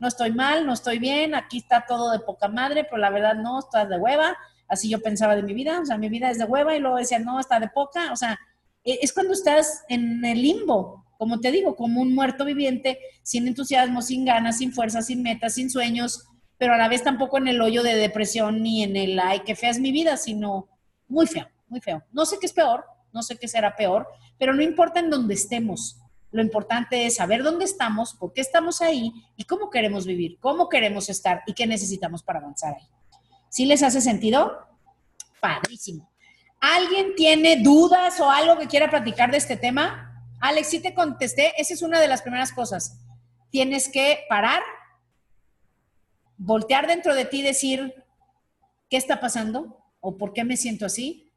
no 0.00 0.08
estoy 0.08 0.32
mal, 0.32 0.66
no 0.66 0.72
estoy 0.72 0.98
bien, 0.98 1.34
aquí 1.34 1.58
está 1.58 1.84
todo 1.86 2.10
de 2.10 2.20
poca 2.20 2.48
madre, 2.48 2.84
pero 2.84 2.96
la 2.96 3.10
verdad 3.10 3.34
no, 3.34 3.58
está 3.58 3.84
de 3.84 3.98
hueva. 3.98 4.36
Así 4.66 4.88
yo 4.88 5.02
pensaba 5.02 5.36
de 5.36 5.42
mi 5.42 5.52
vida, 5.52 5.80
o 5.80 5.84
sea, 5.84 5.98
mi 5.98 6.08
vida 6.08 6.30
es 6.30 6.38
de 6.38 6.44
hueva 6.44 6.74
y 6.74 6.80
luego 6.80 6.96
decía, 6.96 7.18
no, 7.18 7.38
está 7.38 7.60
de 7.60 7.68
poca. 7.68 8.12
O 8.12 8.16
sea, 8.16 8.38
e, 8.82 8.98
es 9.02 9.12
cuando 9.12 9.34
estás 9.34 9.84
en 9.88 10.24
el 10.24 10.40
limbo, 10.40 11.04
como 11.18 11.38
te 11.40 11.52
digo, 11.52 11.76
como 11.76 12.00
un 12.00 12.14
muerto 12.14 12.46
viviente, 12.46 12.98
sin 13.22 13.46
entusiasmo, 13.46 14.00
sin 14.00 14.24
ganas, 14.24 14.58
sin 14.58 14.72
fuerza, 14.72 15.02
sin 15.02 15.22
metas, 15.22 15.54
sin 15.54 15.68
sueños, 15.68 16.26
pero 16.56 16.72
a 16.74 16.78
la 16.78 16.88
vez 16.88 17.02
tampoco 17.02 17.36
en 17.36 17.48
el 17.48 17.60
hoyo 17.60 17.82
de 17.82 17.94
depresión 17.94 18.62
ni 18.62 18.82
en 18.82 18.96
el, 18.96 19.20
ay, 19.20 19.40
qué 19.40 19.54
fea 19.54 19.70
es 19.70 19.80
mi 19.80 19.92
vida, 19.92 20.16
sino 20.16 20.68
muy 21.08 21.26
feo, 21.26 21.46
muy 21.68 21.80
feo. 21.80 22.02
No 22.12 22.24
sé 22.24 22.38
qué 22.40 22.46
es 22.46 22.54
peor, 22.54 22.86
no 23.12 23.22
sé 23.22 23.36
qué 23.36 23.48
será 23.48 23.76
peor, 23.76 24.06
pero 24.38 24.54
no 24.54 24.62
importa 24.62 25.00
en 25.00 25.10
dónde 25.10 25.34
estemos, 25.34 25.98
Lo 26.32 26.42
importante 26.42 27.06
es 27.06 27.16
saber 27.16 27.42
dónde 27.42 27.64
estamos, 27.64 28.14
por 28.14 28.32
qué 28.32 28.40
estamos 28.40 28.80
ahí 28.80 29.12
y 29.36 29.44
cómo 29.44 29.68
queremos 29.68 30.06
vivir, 30.06 30.38
cómo 30.40 30.68
queremos 30.68 31.08
estar 31.08 31.42
y 31.46 31.54
qué 31.54 31.66
necesitamos 31.66 32.22
para 32.22 32.38
avanzar 32.38 32.74
ahí. 32.74 32.88
¿Sí 33.48 33.66
les 33.66 33.82
hace 33.82 34.00
sentido? 34.00 34.66
Padrísimo. 35.40 36.08
¿Alguien 36.60 37.14
tiene 37.16 37.62
dudas 37.62 38.20
o 38.20 38.30
algo 38.30 38.58
que 38.58 38.68
quiera 38.68 38.90
platicar 38.90 39.30
de 39.30 39.38
este 39.38 39.56
tema? 39.56 40.24
Alex, 40.40 40.68
sí 40.68 40.80
te 40.80 40.94
contesté. 40.94 41.52
Esa 41.60 41.74
es 41.74 41.82
una 41.82 41.98
de 41.98 42.06
las 42.06 42.22
primeras 42.22 42.52
cosas. 42.52 43.00
Tienes 43.50 43.88
que 43.88 44.20
parar, 44.28 44.62
voltear 46.36 46.86
dentro 46.86 47.14
de 47.14 47.24
ti 47.24 47.40
y 47.40 47.42
decir, 47.42 47.94
¿qué 48.88 48.96
está 48.96 49.20
pasando? 49.20 49.82
¿O 50.00 50.16
por 50.16 50.32
qué 50.32 50.44
me 50.44 50.56
siento 50.56 50.86
así? 50.86 51.29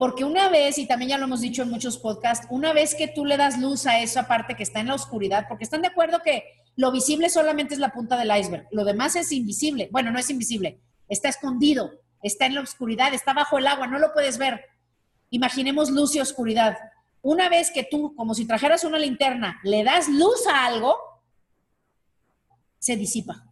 Porque 0.00 0.24
una 0.24 0.48
vez, 0.48 0.78
y 0.78 0.86
también 0.86 1.10
ya 1.10 1.18
lo 1.18 1.26
hemos 1.26 1.42
dicho 1.42 1.60
en 1.60 1.68
muchos 1.68 1.98
podcasts, 1.98 2.46
una 2.48 2.72
vez 2.72 2.94
que 2.94 3.06
tú 3.06 3.26
le 3.26 3.36
das 3.36 3.58
luz 3.58 3.86
a 3.86 4.00
esa 4.00 4.26
parte 4.26 4.54
que 4.54 4.62
está 4.62 4.80
en 4.80 4.86
la 4.86 4.94
oscuridad, 4.94 5.44
porque 5.46 5.64
están 5.64 5.82
de 5.82 5.88
acuerdo 5.88 6.20
que 6.24 6.42
lo 6.74 6.90
visible 6.90 7.28
solamente 7.28 7.74
es 7.74 7.80
la 7.80 7.92
punta 7.92 8.16
del 8.16 8.34
iceberg, 8.34 8.66
lo 8.70 8.84
demás 8.84 9.14
es 9.14 9.30
invisible. 9.30 9.90
Bueno, 9.92 10.10
no 10.10 10.18
es 10.18 10.30
invisible, 10.30 10.80
está 11.06 11.28
escondido, 11.28 11.90
está 12.22 12.46
en 12.46 12.54
la 12.54 12.62
oscuridad, 12.62 13.12
está 13.12 13.34
bajo 13.34 13.58
el 13.58 13.66
agua, 13.66 13.88
no 13.88 13.98
lo 13.98 14.14
puedes 14.14 14.38
ver. 14.38 14.64
Imaginemos 15.28 15.90
luz 15.90 16.16
y 16.16 16.20
oscuridad. 16.20 16.78
Una 17.20 17.50
vez 17.50 17.70
que 17.70 17.84
tú, 17.84 18.14
como 18.16 18.32
si 18.32 18.46
trajeras 18.46 18.84
una 18.84 18.98
linterna, 18.98 19.60
le 19.64 19.84
das 19.84 20.08
luz 20.08 20.46
a 20.46 20.64
algo, 20.64 20.96
se 22.78 22.96
disipa. 22.96 23.44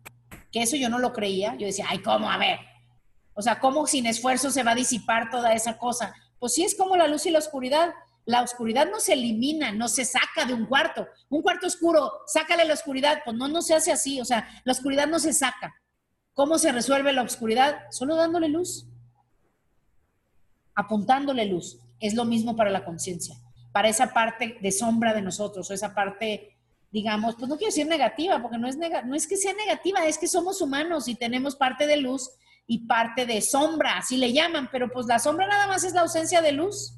Que 0.51 0.63
eso 0.63 0.77
yo 0.77 0.89
no 0.89 0.99
lo 0.99 1.13
creía. 1.13 1.57
Yo 1.57 1.67
decía, 1.67 1.85
ay, 1.91 1.99
¿cómo? 1.99 2.31
A 2.31 2.39
ver. 2.39 2.59
O 3.35 3.43
sea, 3.43 3.61
¿cómo 3.61 3.87
sin 3.87 4.07
esfuerzo 4.07 4.51
se 4.51 4.63
va 4.63 4.71
a 4.71 4.75
disipar 4.75 5.29
toda 5.29 5.53
esa 5.53 5.77
cosa? 5.77 6.15
Pues 6.39 6.55
sí, 6.55 6.65
es 6.65 6.75
como 6.75 6.97
la 6.97 7.09
luz 7.09 7.27
y 7.27 7.31
la 7.31 7.39
oscuridad. 7.39 7.95
La 8.25 8.43
oscuridad 8.43 8.89
no 8.91 9.01
se 9.01 9.15
elimina, 9.15 9.73
no 9.73 9.89
se 9.89 10.05
saca 10.05 10.45
de 10.47 10.55
un 10.55 10.67
cuarto. 10.67 11.09
Un 11.29 11.43
cuarto 11.43 11.67
oscuro, 11.67 12.13
sácale 12.27 12.65
la 12.65 12.75
oscuridad. 12.75 13.23
Pues 13.25 13.37
no, 13.37 13.49
no 13.49 13.63
se 13.63 13.75
hace 13.75 13.91
así. 13.91 14.21
O 14.21 14.25
sea, 14.25 14.49
la 14.65 14.73
oscuridad 14.73 15.07
no 15.07 15.19
se 15.19 15.33
saca. 15.33 15.75
¿Cómo 16.35 16.59
se 16.59 16.71
resuelve 16.71 17.13
la 17.13 17.23
oscuridad? 17.23 17.91
Solo 17.91 18.15
dándole 18.15 18.49
luz. 18.49 18.87
Apuntándole 20.75 21.47
luz. 21.47 21.79
Es 21.99 22.15
lo 22.15 22.25
mismo 22.25 22.55
para 22.55 22.71
la 22.71 22.85
conciencia. 22.85 23.37
Para 23.73 23.89
esa 23.89 24.13
parte 24.13 24.57
de 24.61 24.73
sombra 24.73 25.15
de 25.15 25.23
nosotros, 25.23 25.69
o 25.71 25.75
esa 25.75 25.95
parte, 25.95 26.57
digamos, 26.91 27.35
pues 27.35 27.49
no 27.49 27.57
quiero 27.57 27.71
decir 27.71 27.87
negativa, 27.87 28.41
porque 28.41 28.57
no 28.57 28.69
es, 28.69 28.77
no 28.77 29.15
es 29.15 29.27
que 29.27 29.37
sea 29.37 29.53
negativa, 29.53 30.07
es 30.07 30.17
que 30.17 30.29
somos 30.29 30.61
humanos 30.61 31.09
y 31.09 31.17
tenemos 31.17 31.57
parte 31.57 31.87
de 31.87 31.97
luz 31.97 32.31
y 32.71 32.87
parte 32.87 33.25
de 33.25 33.41
sombra, 33.41 33.97
así 33.97 34.19
le 34.19 34.33
llaman, 34.33 34.69
pero 34.71 34.91
pues 34.93 35.07
la 35.07 35.19
sombra 35.19 35.49
nada 35.49 35.67
más 35.67 35.85
es 35.85 35.95
la 35.95 36.03
ausencia 36.03 36.43
de 36.43 36.53
luz. 36.53 36.95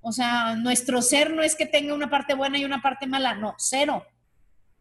O 0.00 0.12
sea, 0.12 0.54
nuestro 0.54 1.02
ser 1.02 1.32
no 1.32 1.42
es 1.42 1.56
que 1.56 1.66
tenga 1.66 1.92
una 1.92 2.08
parte 2.08 2.32
buena 2.34 2.58
y 2.58 2.64
una 2.64 2.80
parte 2.80 3.08
mala, 3.08 3.34
no, 3.34 3.56
cero. 3.58 4.04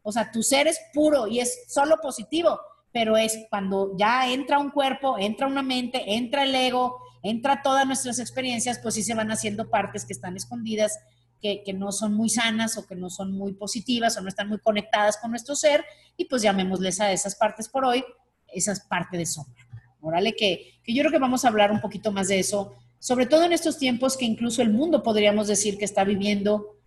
O 0.04 0.12
sea, 0.12 0.32
tu 0.32 0.44
ser 0.44 0.68
es 0.68 0.80
puro 0.94 1.28
y 1.28 1.40
es 1.40 1.66
solo 1.68 1.98
positivo, 2.00 2.60
pero 2.94 3.18
es 3.18 3.40
cuando 3.50 3.98
ya 3.98 4.32
entra 4.32 4.60
un 4.60 4.70
cuerpo, 4.70 5.18
entra 5.18 5.48
una 5.48 5.64
mente, 5.64 6.14
entra 6.14 6.44
el 6.44 6.54
ego, 6.54 7.02
entra 7.24 7.64
todas 7.64 7.88
nuestras 7.88 8.20
experiencias, 8.20 8.78
pues 8.78 8.94
sí 8.94 9.02
se 9.02 9.16
van 9.16 9.32
haciendo 9.32 9.68
partes 9.68 10.06
que 10.06 10.14
están 10.14 10.38
escondidas, 10.38 11.00
que, 11.42 11.64
que, 11.64 11.74
no 11.74 11.92
son 11.92 12.14
muy 12.14 12.30
sanas 12.30 12.78
o 12.78 12.86
que 12.86 12.96
no 12.96 13.10
son 13.10 13.32
muy 13.32 13.54
positivas 13.54 14.16
o 14.16 14.22
no 14.22 14.30
están 14.30 14.48
muy 14.48 14.60
conectadas 14.60 15.18
con 15.18 15.32
nuestro 15.32 15.56
ser, 15.56 15.84
y 16.16 16.26
pues 16.26 16.44
llamémosles 16.44 17.02
a 17.02 17.12
esas 17.12 17.36
partes 17.36 17.68
por 17.68 17.84
hoy, 17.84 18.04
esas 18.48 18.82
partes 18.82 19.20
de 19.20 19.26
sombra. 19.26 19.68
Órale, 20.02 20.36
que, 20.36 20.80
que 20.84 20.94
yo 20.94 21.02
creo 21.02 21.12
que 21.12 21.20
vamos 21.20 21.44
a 21.44 21.50
hablar 21.50 21.72
un 21.72 21.82
poquito 21.82 22.12
más 22.12 22.28
de 22.28 22.40
eso, 22.40 22.74
sobre 23.00 23.26
todo 23.26 23.44
en 23.44 23.54
estos 23.54 23.78
tiempos 23.78 24.18
que 24.18 24.26
incluso 24.26 24.62
el 24.62 24.70
mundo 24.70 25.04
podríamos 25.04 25.48
decir 25.48 25.78
que 25.78 25.86
está 25.86 26.04
viviendo 26.04 26.78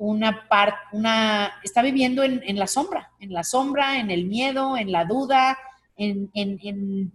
una 0.00 0.48
parte, 0.48 0.78
una, 0.92 1.52
está 1.62 1.82
viviendo 1.82 2.22
en, 2.22 2.58
la 2.58 2.66
sombra, 2.66 3.10
en 3.20 3.34
la 3.34 3.44
sombra, 3.44 4.00
en 4.00 4.10
el 4.10 4.24
miedo, 4.24 4.78
en 4.78 4.92
la 4.92 5.04
duda, 5.04 5.58
en, 5.98 7.12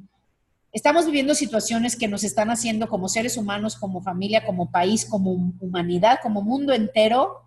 estamos 0.71 1.07
viviendo 1.07 1.33
situaciones 1.33 1.95
que 1.95 2.07
nos 2.07 2.23
están 2.23 2.51
haciendo 2.51 2.87
como 2.87 3.09
seres 3.09 3.37
humanos, 3.37 3.75
como 3.75 4.01
familia, 4.01 4.45
como 4.45 4.69
país, 4.69 5.03
como 5.05 5.31
humanidad, 5.59 6.19
como 6.21 6.43
mundo 6.43 6.73
entero, 6.73 7.41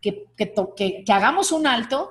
que, 0.00 0.24
que, 0.36 0.52
que 1.04 1.12
hagamos 1.12 1.52
un 1.52 1.68
alto, 1.68 2.10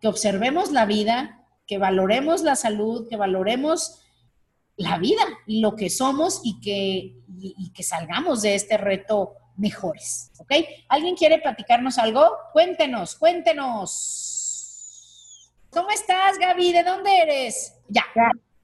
que 0.00 0.08
observemos 0.08 0.72
la 0.72 0.86
vida, 0.86 1.46
que 1.68 1.78
valoremos 1.78 2.42
la 2.42 2.56
salud, 2.56 3.06
que 3.08 3.16
valoremos 3.16 4.00
la 4.78 4.96
vida 4.98 5.22
y 5.46 5.60
lo 5.60 5.76
que 5.76 5.90
somos 5.90 6.40
y 6.44 6.60
que, 6.60 7.16
y, 7.36 7.72
que 7.72 7.82
salgamos 7.82 8.42
de 8.42 8.54
este 8.54 8.78
reto 8.78 9.34
mejores. 9.56 10.32
¿Ok? 10.38 10.52
¿Alguien 10.88 11.16
quiere 11.16 11.38
platicarnos 11.38 11.98
algo? 11.98 12.30
Cuéntenos, 12.52 13.16
cuéntenos. 13.16 14.34
¿Cómo 15.70 15.90
estás, 15.90 16.38
Gaby? 16.38 16.72
¿De 16.72 16.84
dónde 16.84 17.10
eres? 17.18 17.78
Ya. 17.88 18.04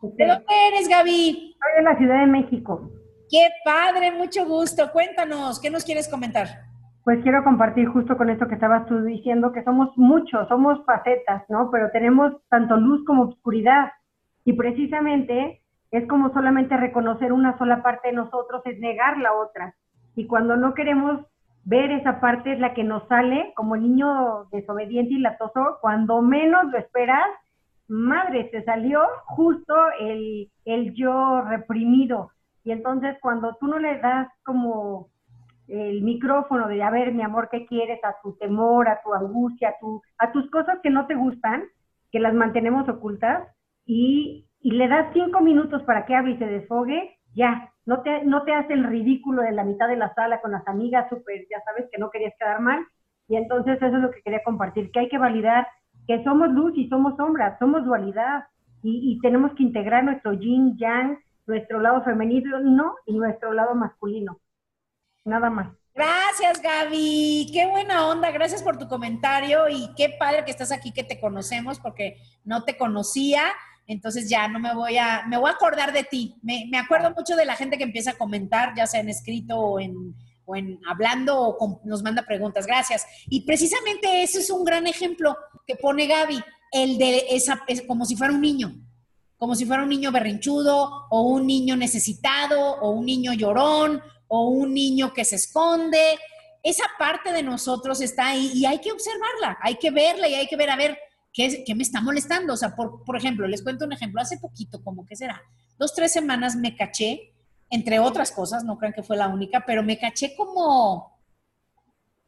¿De 0.01 0.27
dónde 0.27 0.69
eres, 0.69 0.89
Gaby? 0.89 1.57
Soy 1.59 1.73
de 1.77 1.83
la 1.83 1.99
Ciudad 1.99 2.21
de 2.21 2.27
México. 2.27 2.91
Qué 3.29 3.49
padre, 3.65 4.13
mucho 4.13 4.47
gusto. 4.47 4.93
Cuéntanos, 4.93 5.61
¿qué 5.61 5.69
nos 5.69 5.85
quieres 5.85 6.09
comentar? 6.09 6.47
Pues 7.03 7.23
quiero 7.23 7.43
compartir 7.43 7.89
justo 7.89 8.17
con 8.17 8.31
esto 8.31 8.47
que 8.47 8.55
estabas 8.55 8.87
tú 8.87 9.03
diciendo, 9.03 9.53
que 9.53 9.65
somos 9.65 9.91
muchos, 9.97 10.47
somos 10.49 10.79
facetas, 10.87 11.43
¿no? 11.49 11.71
Pero 11.73 11.91
tenemos 11.91 12.33
tanto 12.49 12.77
luz 12.77 13.05
como 13.05 13.25
oscuridad. 13.25 13.91
Y 14.45 14.53
precisamente 14.53 15.64
es 15.97 16.09
como 16.09 16.33
solamente 16.33 16.77
reconocer 16.77 17.33
una 17.33 17.57
sola 17.57 17.83
parte 17.83 18.09
de 18.09 18.15
nosotros, 18.15 18.63
es 18.65 18.81
negar 18.81 19.17
la 19.19 19.33
otra. 19.33 19.77
Y 20.17 20.27
cuando 20.27 20.57
no 20.57 20.75
queremos 20.75 21.21
ver 21.65 21.93
esa 21.93 22.21
parte 22.21 22.53
es 22.53 22.59
la 22.59 22.75
que 22.75 22.83
nos 22.83 23.07
sale 23.07 23.53
como 23.55 23.77
niño 23.77 24.47
desobediente 24.51 25.15
y 25.15 25.19
latoso, 25.19 25.79
cuando 25.81 26.21
menos 26.21 26.65
lo 26.73 26.79
esperas, 26.79 27.27
madre, 27.87 28.45
te 28.45 28.65
salió 28.65 29.03
justo 29.27 29.75
el, 30.01 30.51
el 30.65 30.95
yo 30.95 31.43
reprimido. 31.43 32.31
Y 32.65 32.73
entonces 32.73 33.17
cuando 33.21 33.55
tú 33.61 33.69
no 33.69 33.79
le 33.79 33.99
das 33.99 34.29
como 34.45 35.11
el 35.69 36.03
micrófono 36.03 36.67
de, 36.67 36.83
a 36.83 36.91
ver, 36.91 37.13
mi 37.13 37.23
amor, 37.23 37.49
¿qué 37.53 37.67
quieres? 37.67 38.03
A 38.05 38.17
tu 38.21 38.33
temor, 38.37 38.89
a 38.89 39.01
tu 39.03 39.15
angustia, 39.15 39.69
a, 39.69 40.25
a 40.25 40.33
tus 40.33 40.51
cosas 40.51 40.81
que 40.83 40.91
no 40.91 41.07
te 41.07 41.15
gustan, 41.15 41.63
que 42.11 42.19
las 42.19 42.35
mantenemos 42.35 42.89
ocultas, 42.89 43.49
y 43.87 44.47
y 44.65 44.71
le 44.71 44.89
das 44.89 45.13
cinco 45.13 45.43
minutos 45.43 45.83
para 45.83 46.07
que 46.07 46.17
hable 46.17 46.33
y 46.33 46.39
se 46.39 46.47
desfogue, 46.47 47.19
ya, 47.35 47.71
no 47.85 48.01
te, 48.01 48.25
no 48.25 48.45
te 48.45 48.55
hace 48.55 48.73
el 48.73 48.85
ridículo 48.85 49.43
de 49.43 49.53
la 49.53 49.63
mitad 49.63 49.89
de 49.89 49.97
la 49.97 50.15
sala 50.15 50.41
con 50.41 50.53
las 50.53 50.67
amigas, 50.67 51.07
súper, 51.11 51.47
ya 51.51 51.61
sabes 51.67 51.87
que 51.93 51.99
no 51.99 52.09
querías 52.09 52.33
quedar 52.41 52.61
mal. 52.61 52.83
Y 53.29 53.37
entonces 53.37 53.77
eso 53.77 53.95
es 53.95 54.03
lo 54.03 54.11
que 54.11 54.23
quería 54.23 54.43
compartir, 54.43 54.91
que 54.91 55.01
hay 55.01 55.09
que 55.11 55.19
validar 55.19 55.69
que 56.09 56.25
somos 56.25 56.49
luz 56.51 56.73
y 56.77 56.89
somos 56.89 57.15
sombra, 57.19 57.59
somos 57.59 57.85
dualidad 57.85 58.45
y, 58.83 59.13
y 59.13 59.21
tenemos 59.21 59.53
que 59.53 59.65
integrar 59.65 60.03
nuestro 60.03 60.33
yin, 60.33 60.79
yang, 60.79 61.19
nuestro 61.47 61.81
lado 61.81 62.03
femenino 62.03 62.59
no, 62.61 62.95
y 63.05 63.19
nuestro 63.19 63.53
lado 63.53 63.75
masculino. 63.75 64.41
Nada 65.27 65.51
más. 65.51 65.69
Gracias, 65.95 66.63
Gaby. 66.63 67.51
Qué 67.53 67.67
buena 67.71 68.09
onda. 68.09 68.31
Gracias 68.31 68.63
por 68.63 68.79
tu 68.79 68.89
comentario 68.89 69.69
y 69.69 69.91
qué 69.95 70.17
padre 70.19 70.45
que 70.47 70.51
estás 70.51 70.73
aquí, 70.73 70.91
que 70.91 71.05
te 71.05 71.21
conocemos 71.21 71.79
porque 71.81 72.17
no 72.45 72.65
te 72.65 72.79
conocía 72.79 73.43
entonces 73.87 74.29
ya 74.29 74.49
no 74.49 74.59
me 74.59 74.75
voy 74.75 74.97
a, 74.97 75.25
me 75.27 75.37
voy 75.37 75.51
a 75.51 75.55
acordar 75.55 75.93
de 75.93 76.05
ti. 76.05 76.37
Me, 76.43 76.67
me 76.71 76.79
acuerdo 76.79 77.13
mucho 77.15 77.37
de 77.37 77.45
la 77.45 77.57
gente 77.57 77.77
que 77.77 77.85
empieza 77.85 78.13
a 78.13 78.19
comentar, 78.19 78.75
ya 78.77 78.87
sea 78.87 79.01
en 79.01 79.09
escrito 79.09 79.59
o 79.59 79.81
en, 79.81 80.15
o 80.47 80.57
en 80.57 80.81
hablando 80.89 81.39
o 81.39 81.81
nos 81.85 82.03
manda 82.03 82.23
preguntas. 82.23 82.67
Gracias. 82.67 83.07
Y 83.29 83.43
precisamente 83.43 84.23
ese 84.23 84.41
es 84.41 84.51
un 84.51 84.65
gran 84.65 84.87
ejemplo 84.87 85.37
que 85.67 85.77
pone 85.77 86.07
Gaby, 86.07 86.43
el 86.73 86.99
de 86.99 87.27
esa, 87.31 87.63
es 87.67 87.83
como 87.83 88.05
si 88.05 88.17
fuera 88.17 88.33
un 88.33 88.41
niño, 88.41 88.75
como 89.37 89.55
si 89.55 89.65
fuera 89.65 89.83
un 89.83 89.89
niño 89.89 90.13
berrinchudo 90.13 91.07
o 91.11 91.23
un 91.23 91.47
niño 91.47 91.77
necesitado 91.77 92.77
o 92.81 92.91
un 92.91 93.07
niño 93.07 93.33
llorón 93.33 94.03
o 94.29 94.49
un 94.49 94.75
niño 94.75 95.13
que 95.13 95.25
se 95.25 95.37
esconde. 95.37 96.19
Esa 96.63 96.85
parte 96.99 97.33
de 97.33 97.43
nosotros 97.43 98.01
está 98.01 98.29
ahí 98.29 98.51
y 98.55 98.65
hay 98.65 98.79
que 98.79 98.91
observarla, 98.91 99.59
hay 99.61 99.77
que 99.77 99.91
verla 99.91 100.29
y 100.29 100.35
hay 100.35 100.47
que 100.47 100.57
ver, 100.57 100.71
a 100.71 100.77
ver, 100.77 100.99
¿qué, 101.35 101.75
me 101.75 101.83
está 101.83 102.01
molestando? 102.01 102.55
O 102.55 102.57
sea, 102.57 102.75
por, 102.75 103.05
por 103.05 103.17
ejemplo, 103.17 103.47
les 103.47 103.63
cuento 103.63 103.85
un 103.85 103.93
ejemplo. 103.93 104.23
Hace 104.23 104.39
poquito, 104.39 104.83
como 104.83 105.05
que 105.05 105.17
será, 105.17 105.43
dos, 105.79 105.93
tres 105.93 106.13
semanas 106.13 106.57
me 106.57 106.77
caché, 106.77 107.35
entre 107.69 107.99
otras 107.99 108.31
cosas, 108.31 108.65
no 108.65 108.79
crean 108.79 108.95
que 108.95 109.03
fue 109.03 109.17
la 109.17 109.29
única, 109.29 109.65
pero 109.67 109.83
me 109.83 109.99
caché 109.99 110.35
como, 110.37 111.19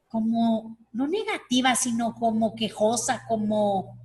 como, 0.09 0.77
no 0.91 1.07
negativa, 1.07 1.73
sino 1.75 2.13
como 2.13 2.53
quejosa, 2.53 3.23
como, 3.27 3.97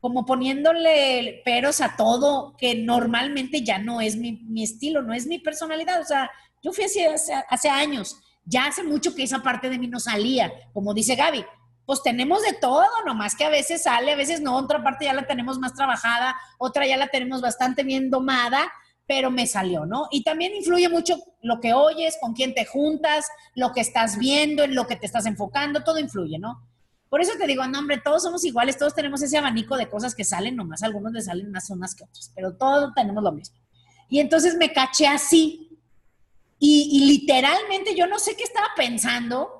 como 0.00 0.26
poniéndole 0.26 1.40
peros 1.44 1.80
a 1.80 1.94
todo, 1.96 2.56
que 2.56 2.74
normalmente 2.74 3.62
ya 3.62 3.78
no 3.78 4.00
es 4.00 4.16
mi, 4.16 4.32
mi 4.32 4.64
estilo, 4.64 5.02
no 5.02 5.14
es 5.14 5.26
mi 5.26 5.38
personalidad. 5.38 6.00
O 6.00 6.04
sea, 6.04 6.28
yo 6.62 6.72
fui 6.72 6.84
así 6.84 7.04
hace, 7.04 7.32
hace 7.48 7.68
años, 7.68 8.16
ya 8.44 8.66
hace 8.66 8.82
mucho 8.82 9.14
que 9.14 9.22
esa 9.22 9.40
parte 9.40 9.70
de 9.70 9.78
mí 9.78 9.86
no 9.86 10.00
salía, 10.00 10.50
como 10.72 10.94
dice 10.94 11.14
Gaby, 11.14 11.44
pues 11.88 12.02
tenemos 12.02 12.42
de 12.42 12.52
todo, 12.52 12.84
nomás 13.06 13.34
que 13.34 13.44
a 13.44 13.48
veces 13.48 13.84
sale, 13.84 14.12
a 14.12 14.16
veces 14.16 14.42
no, 14.42 14.58
otra 14.58 14.82
parte 14.84 15.06
ya 15.06 15.14
la 15.14 15.26
tenemos 15.26 15.58
más 15.58 15.72
trabajada, 15.72 16.36
otra 16.58 16.86
ya 16.86 16.98
la 16.98 17.08
tenemos 17.08 17.40
bastante 17.40 17.82
bien 17.82 18.10
domada, 18.10 18.70
pero 19.06 19.30
me 19.30 19.46
salió, 19.46 19.86
¿no? 19.86 20.06
Y 20.10 20.22
también 20.22 20.54
influye 20.54 20.90
mucho 20.90 21.16
lo 21.40 21.60
que 21.60 21.72
oyes, 21.72 22.18
con 22.20 22.34
quién 22.34 22.52
te 22.52 22.66
juntas, 22.66 23.24
lo 23.54 23.72
que 23.72 23.80
estás 23.80 24.18
viendo, 24.18 24.64
en 24.64 24.74
lo 24.74 24.86
que 24.86 24.96
te 24.96 25.06
estás 25.06 25.24
enfocando, 25.24 25.82
todo 25.82 25.98
influye, 25.98 26.38
¿no? 26.38 26.62
Por 27.08 27.22
eso 27.22 27.32
te 27.38 27.46
digo, 27.46 27.66
no, 27.66 27.78
hombre, 27.78 28.02
todos 28.04 28.22
somos 28.22 28.44
iguales, 28.44 28.76
todos 28.76 28.94
tenemos 28.94 29.22
ese 29.22 29.38
abanico 29.38 29.78
de 29.78 29.88
cosas 29.88 30.14
que 30.14 30.24
salen, 30.24 30.56
nomás 30.56 30.82
algunos 30.82 31.14
les 31.14 31.24
salen 31.24 31.50
más 31.50 31.70
unas 31.70 31.94
que 31.94 32.04
otras, 32.04 32.30
pero 32.34 32.54
todos 32.54 32.92
tenemos 32.94 33.24
lo 33.24 33.32
mismo. 33.32 33.56
Y 34.10 34.20
entonces 34.20 34.56
me 34.56 34.74
caché 34.74 35.06
así. 35.06 35.64
Y, 36.58 37.06
literalmente 37.06 37.94
yo 37.94 38.06
no 38.06 38.18
sé 38.18 38.36
qué 38.36 38.42
estaba 38.42 38.66
pensando, 38.76 39.57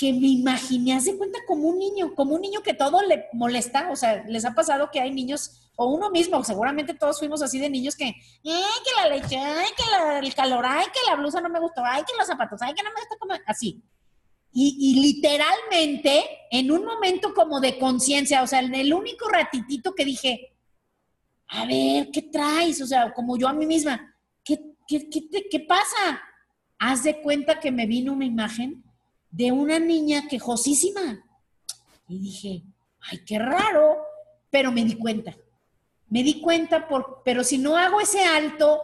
que 0.00 0.14
me 0.14 0.28
imaginé, 0.28 0.94
hace 0.94 1.14
cuenta 1.18 1.40
como 1.46 1.68
un 1.68 1.78
niño, 1.78 2.14
como 2.14 2.34
un 2.34 2.40
niño 2.40 2.62
que 2.62 2.72
todo 2.72 3.02
le 3.02 3.26
molesta. 3.34 3.90
O 3.90 3.96
sea, 3.96 4.24
les 4.26 4.46
ha 4.46 4.54
pasado 4.54 4.88
que 4.90 4.98
hay 4.98 5.10
niños, 5.10 5.70
o 5.76 5.88
uno 5.88 6.08
mismo, 6.08 6.42
seguramente 6.42 6.94
todos 6.94 7.18
fuimos 7.18 7.42
así 7.42 7.58
de 7.58 7.68
niños 7.68 7.96
que, 7.96 8.04
ay, 8.04 8.14
que 8.42 8.90
la 8.96 9.14
leche, 9.14 9.36
ay, 9.36 9.68
que 9.76 10.26
el 10.26 10.34
calor, 10.34 10.64
ay, 10.66 10.86
que 10.86 11.00
la 11.06 11.16
blusa 11.16 11.42
no 11.42 11.50
me 11.50 11.60
gustó, 11.60 11.82
ay, 11.84 12.02
que 12.04 12.16
los 12.16 12.26
zapatos, 12.26 12.62
ay, 12.62 12.72
que 12.72 12.82
no 12.82 12.88
me 12.88 12.98
gusta 12.98 13.16
como 13.18 13.34
así. 13.44 13.82
Y, 14.54 15.02
literalmente, 15.02 16.24
en 16.50 16.70
un 16.70 16.86
momento 16.86 17.34
como 17.34 17.60
de 17.60 17.78
conciencia, 17.78 18.42
o 18.42 18.46
sea, 18.46 18.60
en 18.60 18.74
el 18.74 18.94
único 18.94 19.28
ratitito 19.28 19.94
que 19.94 20.06
dije, 20.06 20.56
a 21.46 21.66
ver, 21.66 22.10
¿qué 22.10 22.22
traes? 22.22 22.80
O 22.80 22.86
sea, 22.86 23.12
como 23.12 23.36
yo 23.36 23.48
a 23.48 23.52
mí 23.52 23.66
misma, 23.66 24.16
¿qué, 24.42 24.58
qué, 24.88 25.10
qué, 25.10 25.28
qué 25.50 25.60
pasa? 25.60 26.22
Haz 26.78 27.02
de 27.02 27.20
cuenta 27.20 27.60
que 27.60 27.70
me 27.70 27.84
vino 27.84 28.14
una 28.14 28.24
imagen 28.24 28.82
de 29.30 29.52
una 29.52 29.78
niña 29.78 30.28
quejosísima. 30.28 31.24
Y 32.08 32.18
dije, 32.18 32.62
ay, 33.00 33.20
qué 33.24 33.38
raro, 33.38 33.98
pero 34.50 34.72
me 34.72 34.84
di 34.84 34.96
cuenta. 34.96 35.36
Me 36.08 36.22
di 36.22 36.40
cuenta, 36.40 36.88
por, 36.88 37.22
pero 37.24 37.44
si 37.44 37.58
no 37.58 37.76
hago 37.76 38.00
ese 38.00 38.24
alto 38.24 38.80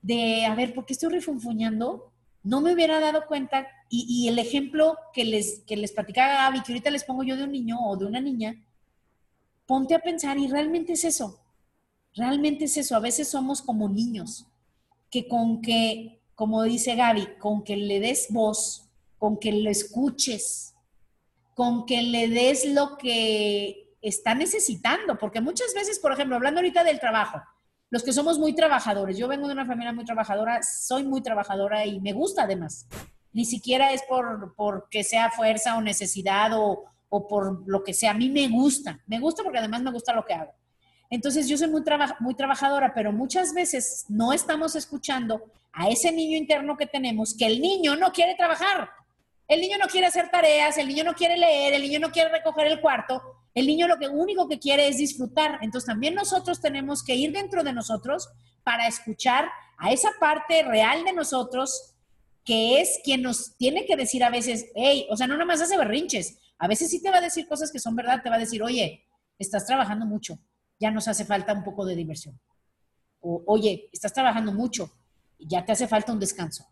de, 0.00 0.46
a 0.46 0.54
ver, 0.54 0.74
¿por 0.74 0.86
qué 0.86 0.94
estoy 0.94 1.10
refunfuñando? 1.12 2.12
No 2.42 2.60
me 2.60 2.72
hubiera 2.72 3.00
dado 3.00 3.26
cuenta 3.26 3.66
y, 3.88 4.28
el 4.28 4.38
ejemplo 4.38 4.98
que 5.12 5.24
les, 5.24 5.60
que 5.60 5.76
les 5.76 5.92
platicaba 5.92 6.34
Gaby, 6.34 6.62
que 6.62 6.72
ahorita 6.72 6.90
les 6.90 7.04
pongo 7.04 7.22
yo 7.22 7.36
de 7.36 7.44
un 7.44 7.52
niño 7.52 7.78
o 7.80 7.96
de 7.96 8.06
una 8.06 8.20
niña, 8.20 8.56
ponte 9.66 9.94
a 9.94 10.00
pensar 10.00 10.36
y 10.38 10.48
realmente 10.48 10.94
es 10.94 11.04
eso. 11.04 11.40
Realmente 12.14 12.64
es 12.64 12.76
eso. 12.76 12.96
A 12.96 13.00
veces 13.00 13.28
somos 13.28 13.62
como 13.62 13.88
niños, 13.88 14.46
que 15.10 15.28
con 15.28 15.62
que, 15.62 16.20
como 16.34 16.62
dice 16.64 16.96
Gaby, 16.96 17.38
con 17.38 17.62
que 17.62 17.76
le 17.76 18.00
des 18.00 18.26
voz, 18.30 18.83
con 19.24 19.38
que 19.38 19.52
lo 19.52 19.70
escuches, 19.70 20.74
con 21.54 21.86
que 21.86 22.02
le 22.02 22.28
des 22.28 22.66
lo 22.66 22.98
que 22.98 23.96
está 24.02 24.34
necesitando. 24.34 25.16
Porque 25.16 25.40
muchas 25.40 25.72
veces, 25.72 25.98
por 25.98 26.12
ejemplo, 26.12 26.36
hablando 26.36 26.60
ahorita 26.60 26.84
del 26.84 27.00
trabajo, 27.00 27.40
los 27.88 28.02
que 28.02 28.12
somos 28.12 28.38
muy 28.38 28.54
trabajadores, 28.54 29.16
yo 29.16 29.26
vengo 29.26 29.46
de 29.46 29.54
una 29.54 29.64
familia 29.64 29.94
muy 29.94 30.04
trabajadora, 30.04 30.62
soy 30.62 31.04
muy 31.04 31.22
trabajadora 31.22 31.86
y 31.86 32.00
me 32.00 32.12
gusta 32.12 32.42
además 32.42 32.86
ni 33.32 33.46
siquiera 33.46 33.92
es 33.92 34.02
por 34.04 34.54
porque 34.54 35.02
sea 35.02 35.30
fuerza 35.30 35.76
o 35.78 35.80
necesidad 35.80 36.50
o, 36.54 36.84
por 37.08 37.62
lo 37.66 37.82
que 37.82 37.94
sea. 37.94 38.10
A 38.10 38.14
mí 38.14 38.28
me 38.28 38.46
gusta, 38.48 39.00
me 39.06 39.20
gusta 39.20 39.42
porque 39.42 39.58
además 39.58 39.82
me 39.82 39.90
gusta 39.90 40.12
lo 40.12 40.24
que 40.26 40.34
hago. 40.34 40.52
Entonces 41.08 41.48
yo 41.48 41.56
soy 41.56 41.68
muy, 41.68 41.82
muy 42.20 42.34
trabajadora, 42.34 42.92
pero 42.92 43.10
muchas 43.10 43.54
veces 43.54 44.04
no 44.08 44.34
estamos 44.34 44.76
escuchando 44.76 45.42
a 45.72 45.88
ese 45.88 46.12
niño 46.12 46.36
interno 46.36 46.76
que 46.76 46.86
tenemos, 46.86 47.34
que 47.34 47.46
el 47.46 47.60
niño 47.60 47.96
no 47.96 48.12
quiere 48.12 48.34
trabajar. 48.34 48.90
El 49.46 49.60
niño 49.60 49.76
no 49.78 49.86
quiere 49.86 50.06
hacer 50.06 50.30
tareas, 50.30 50.78
el 50.78 50.88
niño 50.88 51.04
no 51.04 51.14
quiere 51.14 51.36
leer, 51.36 51.74
el 51.74 51.82
niño 51.82 52.00
no 52.00 52.10
quiere 52.10 52.30
recoger 52.30 52.66
el 52.66 52.80
cuarto, 52.80 53.22
el 53.54 53.66
niño 53.66 53.86
lo 53.86 53.98
que 53.98 54.08
único 54.08 54.48
que 54.48 54.58
quiere 54.58 54.88
es 54.88 54.98
disfrutar. 54.98 55.58
Entonces 55.62 55.86
también 55.86 56.14
nosotros 56.14 56.60
tenemos 56.60 57.04
que 57.04 57.14
ir 57.14 57.32
dentro 57.32 57.62
de 57.62 57.72
nosotros 57.72 58.28
para 58.62 58.86
escuchar 58.88 59.48
a 59.78 59.92
esa 59.92 60.10
parte 60.18 60.62
real 60.62 61.04
de 61.04 61.12
nosotros 61.12 61.94
que 62.44 62.80
es 62.80 63.00
quien 63.02 63.22
nos 63.22 63.56
tiene 63.56 63.86
que 63.86 63.96
decir 63.96 64.22
a 64.22 64.30
veces, 64.30 64.66
hey, 64.74 65.06
o 65.10 65.16
sea, 65.16 65.26
no 65.26 65.36
nomás 65.36 65.62
hace 65.62 65.78
berrinches, 65.78 66.38
a 66.58 66.68
veces 66.68 66.90
sí 66.90 67.02
te 67.02 67.10
va 67.10 67.18
a 67.18 67.22
decir 67.22 67.48
cosas 67.48 67.72
que 67.72 67.78
son 67.78 67.96
verdad, 67.96 68.22
te 68.22 68.28
va 68.28 68.36
a 68.36 68.38
decir, 68.40 68.62
oye, 68.62 69.06
estás 69.38 69.66
trabajando 69.66 70.04
mucho, 70.04 70.38
ya 70.78 70.90
nos 70.90 71.08
hace 71.08 71.24
falta 71.24 71.52
un 71.52 71.64
poco 71.64 71.84
de 71.86 71.96
diversión. 71.96 72.38
O, 73.20 73.42
oye, 73.46 73.88
estás 73.92 74.12
trabajando 74.12 74.52
mucho, 74.52 74.90
ya 75.38 75.64
te 75.64 75.72
hace 75.72 75.88
falta 75.88 76.12
un 76.12 76.20
descanso. 76.20 76.66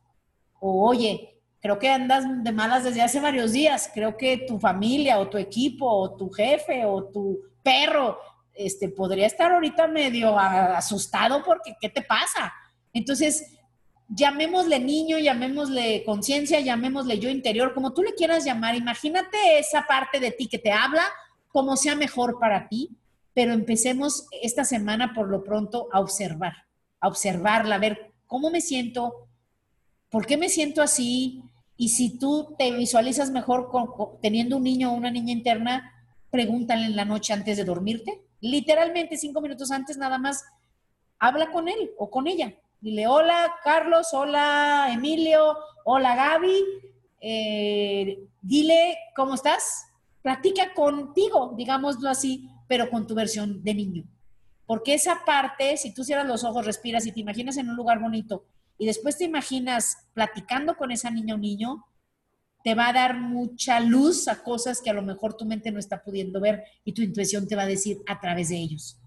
O, 0.60 0.88
oye, 0.88 1.31
creo 1.62 1.78
que 1.78 1.88
andas 1.88 2.24
de 2.42 2.52
malas 2.52 2.82
desde 2.82 3.02
hace 3.02 3.20
varios 3.20 3.52
días, 3.52 3.88
creo 3.94 4.16
que 4.16 4.38
tu 4.48 4.58
familia 4.58 5.20
o 5.20 5.28
tu 5.28 5.38
equipo 5.38 5.86
o 5.86 6.16
tu 6.16 6.28
jefe 6.28 6.84
o 6.84 7.04
tu 7.04 7.40
perro, 7.62 8.18
este, 8.52 8.88
podría 8.88 9.28
estar 9.28 9.52
ahorita 9.52 9.86
medio 9.86 10.36
asustado 10.36 11.42
porque, 11.44 11.76
¿qué 11.80 11.88
te 11.88 12.02
pasa? 12.02 12.52
Entonces, 12.92 13.56
llamémosle 14.08 14.80
niño, 14.80 15.18
llamémosle 15.18 16.02
conciencia, 16.04 16.58
llamémosle 16.58 17.20
yo 17.20 17.30
interior, 17.30 17.72
como 17.74 17.94
tú 17.94 18.02
le 18.02 18.14
quieras 18.14 18.44
llamar, 18.44 18.74
imagínate 18.74 19.60
esa 19.60 19.86
parte 19.86 20.18
de 20.18 20.32
ti 20.32 20.48
que 20.48 20.58
te 20.58 20.72
habla, 20.72 21.04
como 21.48 21.76
sea 21.76 21.94
mejor 21.94 22.40
para 22.40 22.68
ti, 22.68 22.90
pero 23.34 23.52
empecemos 23.52 24.26
esta 24.42 24.64
semana 24.64 25.14
por 25.14 25.28
lo 25.28 25.44
pronto 25.44 25.86
a 25.92 26.00
observar, 26.00 26.54
a 27.00 27.06
observarla, 27.06 27.76
a 27.76 27.78
ver 27.78 28.12
cómo 28.26 28.50
me 28.50 28.60
siento, 28.60 29.28
por 30.10 30.26
qué 30.26 30.36
me 30.36 30.48
siento 30.48 30.82
así, 30.82 31.42
y 31.76 31.88
si 31.90 32.18
tú 32.18 32.54
te 32.58 32.70
visualizas 32.70 33.30
mejor 33.30 33.70
teniendo 34.20 34.56
un 34.56 34.64
niño 34.64 34.92
o 34.92 34.96
una 34.96 35.10
niña 35.10 35.32
interna, 35.32 35.92
pregúntale 36.30 36.86
en 36.86 36.96
la 36.96 37.04
noche 37.04 37.32
antes 37.32 37.56
de 37.56 37.64
dormirte, 37.64 38.22
literalmente 38.40 39.16
cinco 39.16 39.40
minutos 39.40 39.70
antes 39.70 39.96
nada 39.96 40.18
más, 40.18 40.44
habla 41.18 41.50
con 41.50 41.68
él 41.68 41.90
o 41.98 42.10
con 42.10 42.26
ella 42.26 42.54
Dile, 42.82 43.06
hola 43.06 43.54
Carlos, 43.62 44.08
hola 44.12 44.88
Emilio, 44.92 45.56
hola 45.84 46.16
Gaby. 46.16 46.64
Eh, 47.20 48.26
dile, 48.40 48.98
¿cómo 49.14 49.34
estás? 49.34 49.86
Platica 50.20 50.74
contigo, 50.74 51.54
digámoslo 51.56 52.08
así, 52.08 52.50
pero 52.66 52.90
con 52.90 53.06
tu 53.06 53.14
versión 53.14 53.62
de 53.62 53.74
niño. 53.74 54.04
Porque 54.66 54.94
esa 54.94 55.24
parte, 55.24 55.76
si 55.76 55.94
tú 55.94 56.02
cierras 56.02 56.26
los 56.26 56.42
ojos, 56.42 56.66
respiras 56.66 57.06
y 57.06 57.12
te 57.12 57.20
imaginas 57.20 57.56
en 57.56 57.68
un 57.70 57.76
lugar 57.76 58.00
bonito 58.00 58.46
y 58.82 58.86
después 58.86 59.16
te 59.16 59.22
imaginas 59.22 60.08
platicando 60.12 60.76
con 60.76 60.90
esa 60.90 61.08
niña 61.08 61.36
o 61.36 61.38
niño, 61.38 61.86
te 62.64 62.74
va 62.74 62.88
a 62.88 62.92
dar 62.92 63.16
mucha 63.16 63.78
luz 63.78 64.26
a 64.26 64.42
cosas 64.42 64.80
que 64.80 64.90
a 64.90 64.92
lo 64.92 65.02
mejor 65.02 65.36
tu 65.36 65.44
mente 65.44 65.70
no 65.70 65.78
está 65.78 66.02
pudiendo 66.02 66.40
ver 66.40 66.64
y 66.84 66.90
tu 66.90 67.00
intuición 67.00 67.46
te 67.46 67.54
va 67.54 67.62
a 67.62 67.66
decir 67.66 67.98
a 68.08 68.18
través 68.18 68.48
de 68.48 68.56
ellos. 68.56 68.98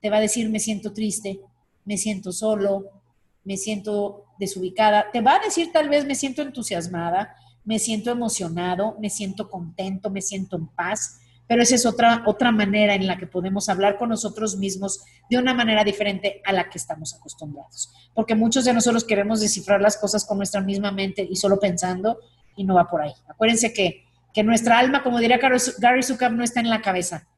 Te 0.00 0.08
va 0.08 0.16
a 0.16 0.20
decir, 0.22 0.48
me 0.48 0.60
siento 0.60 0.94
triste, 0.94 1.40
me 1.84 1.98
siento 1.98 2.32
solo, 2.32 3.02
me 3.44 3.58
siento 3.58 4.24
desubicada. 4.38 5.10
Te 5.12 5.20
va 5.20 5.36
a 5.36 5.44
decir 5.44 5.72
tal 5.72 5.90
vez 5.90 6.06
me 6.06 6.14
siento 6.14 6.40
entusiasmada, 6.40 7.36
me 7.66 7.78
siento 7.78 8.10
emocionado, 8.10 8.96
me 8.98 9.10
siento 9.10 9.50
contento, 9.50 10.08
me 10.08 10.22
siento 10.22 10.56
en 10.56 10.68
paz, 10.68 11.20
pero 11.52 11.64
esa 11.64 11.74
es 11.74 11.84
otra, 11.84 12.22
otra 12.24 12.50
manera 12.50 12.94
en 12.94 13.06
la 13.06 13.18
que 13.18 13.26
podemos 13.26 13.68
hablar 13.68 13.98
con 13.98 14.08
nosotros 14.08 14.56
mismos 14.56 15.04
de 15.28 15.36
una 15.36 15.52
manera 15.52 15.84
diferente 15.84 16.40
a 16.46 16.52
la 16.54 16.70
que 16.70 16.78
estamos 16.78 17.12
acostumbrados. 17.12 17.92
Porque 18.14 18.34
muchos 18.34 18.64
de 18.64 18.72
nosotros 18.72 19.04
queremos 19.04 19.42
descifrar 19.42 19.82
las 19.82 19.98
cosas 19.98 20.24
con 20.24 20.38
nuestra 20.38 20.62
misma 20.62 20.92
mente 20.92 21.28
y 21.30 21.36
solo 21.36 21.60
pensando 21.60 22.18
y 22.56 22.64
no 22.64 22.76
va 22.76 22.88
por 22.88 23.02
ahí. 23.02 23.12
Acuérdense 23.28 23.74
que, 23.74 24.06
que 24.32 24.42
nuestra 24.42 24.78
alma, 24.78 25.02
como 25.02 25.18
diría 25.18 25.38
Gary 25.76 26.02
Zucker, 26.02 26.32
no 26.32 26.42
está 26.42 26.60
en 26.60 26.70
la 26.70 26.80
cabeza, 26.80 27.28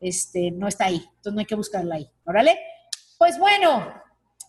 este, 0.00 0.50
no 0.50 0.68
está 0.68 0.84
ahí, 0.84 0.96
entonces 0.96 1.32
no 1.32 1.40
hay 1.40 1.46
que 1.46 1.54
buscarla 1.54 1.94
ahí. 1.94 2.10
¿Órale? 2.26 2.58
Pues 3.16 3.38
bueno, 3.38 4.02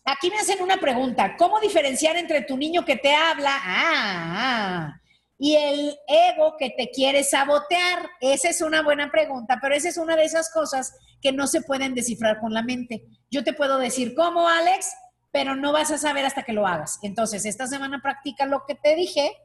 Aquí 0.05 0.30
me 0.30 0.36
hacen 0.38 0.61
una 0.61 0.82
pregunta. 0.82 1.38
¿Cómo 1.38 1.61
diferenciar 1.61 2.17
entre 2.17 2.41
tu 2.41 2.57
niño 2.57 2.84
que 2.84 2.97
te 2.97 3.15
habla 3.15 3.55
ah, 3.55 4.97
ah, 4.97 5.01
y 5.44 5.58
el 5.58 6.00
ego 6.08 6.56
que 6.58 6.70
te 6.70 6.89
quiere 6.89 7.22
sabotear? 7.22 8.10
Esa 8.22 8.48
es 8.48 8.62
una 8.62 8.82
buena 8.82 9.12
pregunta, 9.12 9.60
pero 9.62 9.76
esa 9.76 9.89
es 9.89 9.98
una 9.98 10.16
de 10.16 10.24
esas 10.24 10.50
cosas 10.50 10.96
que 11.22 11.34
no 11.34 11.48
se 11.48 11.60
pueden 11.60 11.94
descifrar 11.94 12.39
con 12.39 12.54
la 12.54 12.62
mente. 12.62 13.04
Yo 13.30 13.44
te 13.44 13.52
puedo 13.52 13.78
decir 13.78 14.16
cómo, 14.16 14.48
Alex, 14.48 14.94
pero 15.34 15.58
no 15.58 15.74
vas 15.74 15.91
a 15.91 15.98
saber 15.98 16.24
hasta 16.24 16.44
que 16.44 16.54
lo 16.54 16.66
hagas. 16.66 16.98
Entonces, 17.02 17.46
esta 17.46 17.68
semana 17.68 18.02
practica 18.02 18.46
lo 18.46 18.64
que 18.66 18.76
te 18.76 18.96
dije, 18.96 19.36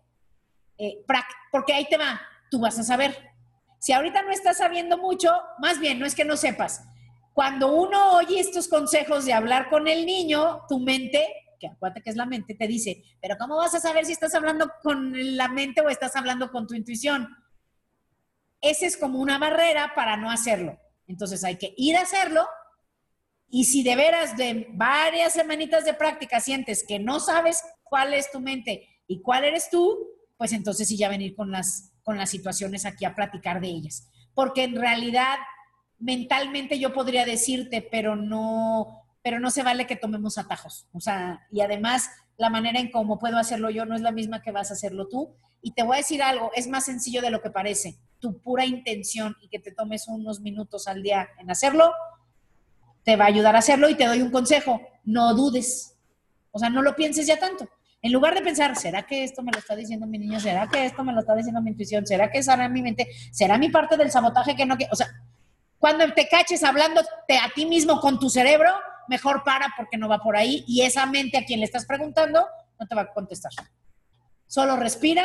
eh, 0.78 1.04
porque 1.50 1.72
ahí 1.72 1.88
te 1.88 1.96
va, 1.96 2.20
tú 2.48 2.60
vas 2.60 2.78
a 2.78 2.84
saber. 2.84 3.18
Si 3.80 3.92
ahorita 3.92 4.22
no 4.22 4.30
estás 4.30 4.58
sabiendo 4.58 4.98
mucho, 4.98 5.36
más 5.58 5.80
bien, 5.80 5.98
no 5.98 6.06
es 6.06 6.14
que 6.14 6.24
no 6.24 6.36
sepas, 6.36 6.84
cuando 7.34 7.74
uno 7.74 8.12
oye 8.12 8.38
estos 8.38 8.68
consejos 8.68 9.24
de 9.24 9.32
hablar 9.32 9.68
con 9.68 9.88
el 9.88 10.06
niño, 10.06 10.60
tu 10.68 10.78
mente, 10.78 11.26
que 11.58 11.68
acuérdate 11.68 12.02
que 12.02 12.10
es 12.10 12.16
la 12.16 12.26
mente, 12.26 12.54
te 12.54 12.66
dice, 12.66 13.02
pero 13.20 13.36
¿cómo 13.38 13.56
vas 13.56 13.74
a 13.74 13.80
saber 13.80 14.04
si 14.04 14.12
estás 14.12 14.34
hablando 14.34 14.70
con 14.82 15.36
la 15.36 15.48
mente 15.48 15.80
o 15.80 15.88
estás 15.88 16.16
hablando 16.16 16.50
con 16.50 16.66
tu 16.66 16.74
intuición? 16.74 17.28
Ese 18.60 18.86
es 18.86 18.96
como 18.96 19.20
una 19.20 19.38
barrera 19.38 19.92
para 19.94 20.16
no 20.16 20.30
hacerlo. 20.30 20.78
Entonces 21.06 21.44
hay 21.44 21.56
que 21.56 21.74
ir 21.76 21.96
a 21.96 22.02
hacerlo 22.02 22.46
y 23.50 23.64
si 23.64 23.82
de 23.82 23.96
veras 23.96 24.36
de 24.36 24.66
varias 24.70 25.32
semanitas 25.32 25.84
de 25.84 25.94
práctica 25.94 26.40
sientes 26.40 26.84
que 26.86 26.98
no 26.98 27.18
sabes 27.18 27.62
cuál 27.82 28.12
es 28.12 28.30
tu 28.30 28.40
mente 28.40 28.86
y 29.06 29.22
cuál 29.22 29.44
eres 29.44 29.70
tú, 29.70 29.98
pues 30.36 30.52
entonces 30.52 30.86
sí 30.86 30.96
ya 30.96 31.08
venir 31.08 31.34
con 31.34 31.50
las, 31.50 31.94
con 32.02 32.18
las 32.18 32.30
situaciones 32.30 32.84
aquí 32.84 33.04
a 33.04 33.14
platicar 33.14 33.60
de 33.60 33.68
ellas. 33.68 34.08
Porque 34.34 34.64
en 34.64 34.76
realidad 34.76 35.38
mentalmente 35.98 36.78
yo 36.78 36.92
podría 36.92 37.24
decirte, 37.24 37.80
pero 37.82 38.16
no, 38.16 38.97
pero 39.22 39.40
no 39.40 39.50
se 39.50 39.62
vale 39.62 39.86
que 39.86 39.96
tomemos 39.96 40.38
atajos. 40.38 40.86
O 40.92 41.00
sea, 41.00 41.46
y 41.50 41.60
además 41.60 42.10
la 42.36 42.50
manera 42.50 42.78
en 42.78 42.90
cómo 42.90 43.18
puedo 43.18 43.36
hacerlo 43.36 43.70
yo 43.70 43.84
no 43.84 43.94
es 43.94 44.00
la 44.00 44.12
misma 44.12 44.42
que 44.42 44.52
vas 44.52 44.70
a 44.70 44.74
hacerlo 44.74 45.08
tú. 45.08 45.34
Y 45.60 45.72
te 45.72 45.82
voy 45.82 45.96
a 45.96 45.98
decir 45.98 46.22
algo, 46.22 46.50
es 46.54 46.68
más 46.68 46.84
sencillo 46.84 47.20
de 47.20 47.30
lo 47.30 47.42
que 47.42 47.50
parece. 47.50 47.98
tu 48.20 48.40
pura 48.40 48.64
intención 48.64 49.36
y 49.40 49.48
que 49.48 49.60
te 49.60 49.70
tomes 49.70 50.08
unos 50.08 50.40
minutos 50.40 50.88
al 50.88 51.02
día 51.04 51.28
en 51.38 51.50
hacerlo, 51.50 51.92
te 53.04 53.14
va 53.14 53.26
a 53.26 53.28
ayudar 53.28 53.54
a 53.54 53.60
hacerlo 53.60 53.88
y 53.88 53.94
te 53.94 54.06
doy 54.06 54.22
un 54.22 54.30
consejo, 54.30 54.80
no 55.04 55.34
dudes. 55.34 55.96
O 56.50 56.58
sea, 56.58 56.68
no 56.68 56.82
lo 56.82 56.96
pienses 56.96 57.26
ya 57.26 57.38
tanto. 57.38 57.68
En 58.00 58.12
lugar 58.12 58.34
de 58.34 58.42
pensar, 58.42 58.76
¿será 58.76 59.04
que 59.04 59.24
esto 59.24 59.42
me 59.42 59.50
lo 59.52 59.58
está 59.58 59.74
diciendo 59.74 60.06
mi 60.06 60.18
niño? 60.18 60.38
¿Será 60.38 60.68
que 60.68 60.84
esto 60.84 61.02
me 61.04 61.12
lo 61.12 61.20
está 61.20 61.34
diciendo 61.34 61.60
mi 61.60 61.70
intuición? 61.70 62.06
¿Será 62.06 62.30
que 62.30 62.42
será 62.42 62.68
mi 62.68 62.82
mente? 62.82 63.08
¿Será 63.32 63.58
mi 63.58 63.70
parte 63.70 63.96
del 63.96 64.10
sabotaje 64.10 64.54
que 64.54 64.66
no 64.66 64.76
quiero? 64.76 64.92
O 64.92 64.96
sea, 64.96 65.08
cuando 65.78 66.12
te 66.12 66.28
caches 66.28 66.62
hablándote 66.62 67.38
a 67.38 67.50
ti 67.54 67.66
mismo 67.66 68.00
con 68.00 68.18
tu 68.18 68.30
cerebro, 68.30 68.70
mejor 69.08 69.42
para 69.44 69.72
porque 69.76 69.96
no 69.96 70.08
va 70.08 70.18
por 70.18 70.36
ahí 70.36 70.64
y 70.66 70.82
esa 70.82 71.06
mente 71.06 71.38
a 71.38 71.44
quien 71.44 71.60
le 71.60 71.66
estás 71.66 71.86
preguntando 71.86 72.46
no 72.78 72.86
te 72.86 72.94
va 72.94 73.02
a 73.02 73.12
contestar. 73.12 73.52
Solo 74.46 74.76
respira, 74.76 75.24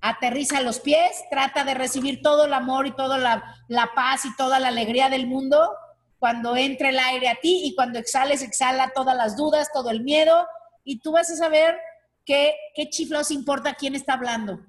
aterriza 0.00 0.60
los 0.60 0.80
pies, 0.80 1.24
trata 1.30 1.64
de 1.64 1.74
recibir 1.74 2.22
todo 2.22 2.44
el 2.44 2.54
amor 2.54 2.86
y 2.86 2.92
toda 2.96 3.18
la, 3.18 3.56
la 3.68 3.90
paz 3.94 4.24
y 4.24 4.36
toda 4.36 4.58
la 4.58 4.68
alegría 4.68 5.08
del 5.08 5.26
mundo 5.26 5.76
cuando 6.18 6.56
entre 6.56 6.90
el 6.90 6.98
aire 7.00 7.28
a 7.28 7.34
ti 7.34 7.62
y 7.64 7.74
cuando 7.74 7.98
exhales, 7.98 8.42
exhala 8.42 8.92
todas 8.94 9.16
las 9.16 9.36
dudas, 9.36 9.70
todo 9.72 9.90
el 9.90 10.04
miedo 10.04 10.46
y 10.84 11.00
tú 11.00 11.10
vas 11.10 11.28
a 11.30 11.36
saber 11.36 11.76
que, 12.24 12.54
qué 12.76 12.88
chiflados 12.88 13.32
importa 13.32 13.74
quién 13.74 13.96
está 13.96 14.14
hablando. 14.14 14.60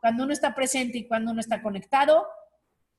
Cuando 0.00 0.24
uno 0.24 0.32
está 0.32 0.56
presente 0.56 0.98
y 0.98 1.06
cuando 1.06 1.30
uno 1.30 1.40
está 1.40 1.62
conectado, 1.62 2.26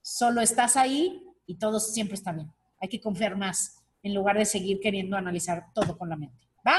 solo 0.02 0.40
estás 0.40 0.78
ahí 0.78 1.28
y 1.46 1.56
todo 1.56 1.82
siempre 1.82 2.16
está 2.16 2.32
bien. 2.32 2.54
Hay 2.80 2.88
que 2.88 3.02
confiar 3.02 3.36
más 3.36 3.83
en 4.04 4.14
lugar 4.14 4.38
de 4.38 4.46
seguir 4.46 4.80
queriendo 4.82 5.18
analizar 5.18 5.68
todo 5.74 5.98
con 5.98 6.10
la 6.10 6.18
mente. 6.18 6.48
¿Va? 6.68 6.76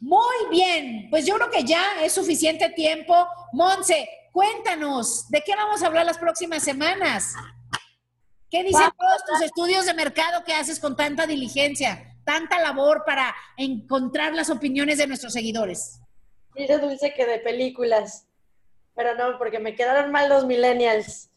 Muy 0.00 0.36
bien, 0.50 1.08
pues 1.10 1.26
yo 1.26 1.34
creo 1.34 1.50
que 1.50 1.64
ya 1.64 2.02
es 2.02 2.12
suficiente 2.12 2.70
tiempo. 2.70 3.26
Monse, 3.52 4.08
cuéntanos, 4.32 5.28
¿de 5.28 5.42
qué 5.42 5.54
vamos 5.56 5.82
a 5.82 5.88
hablar 5.88 6.06
las 6.06 6.18
próximas 6.18 6.62
semanas? 6.62 7.34
¿Qué 8.48 8.62
dicen 8.62 8.90
todos 8.96 9.24
tus 9.26 9.42
estudios 9.42 9.86
de 9.86 9.94
mercado 9.94 10.44
que 10.44 10.54
haces 10.54 10.78
con 10.78 10.96
tanta 10.96 11.26
diligencia, 11.26 12.16
tanta 12.24 12.60
labor 12.60 13.02
para 13.04 13.34
encontrar 13.56 14.34
las 14.34 14.50
opiniones 14.50 14.98
de 14.98 15.08
nuestros 15.08 15.32
seguidores? 15.32 16.00
Dice 16.54 16.78
Dulce 16.78 17.12
que 17.12 17.26
de 17.26 17.40
películas, 17.40 18.28
pero 18.94 19.14
no, 19.16 19.36
porque 19.38 19.58
me 19.58 19.74
quedaron 19.74 20.12
mal 20.12 20.28
los 20.28 20.46
millennials. 20.46 21.30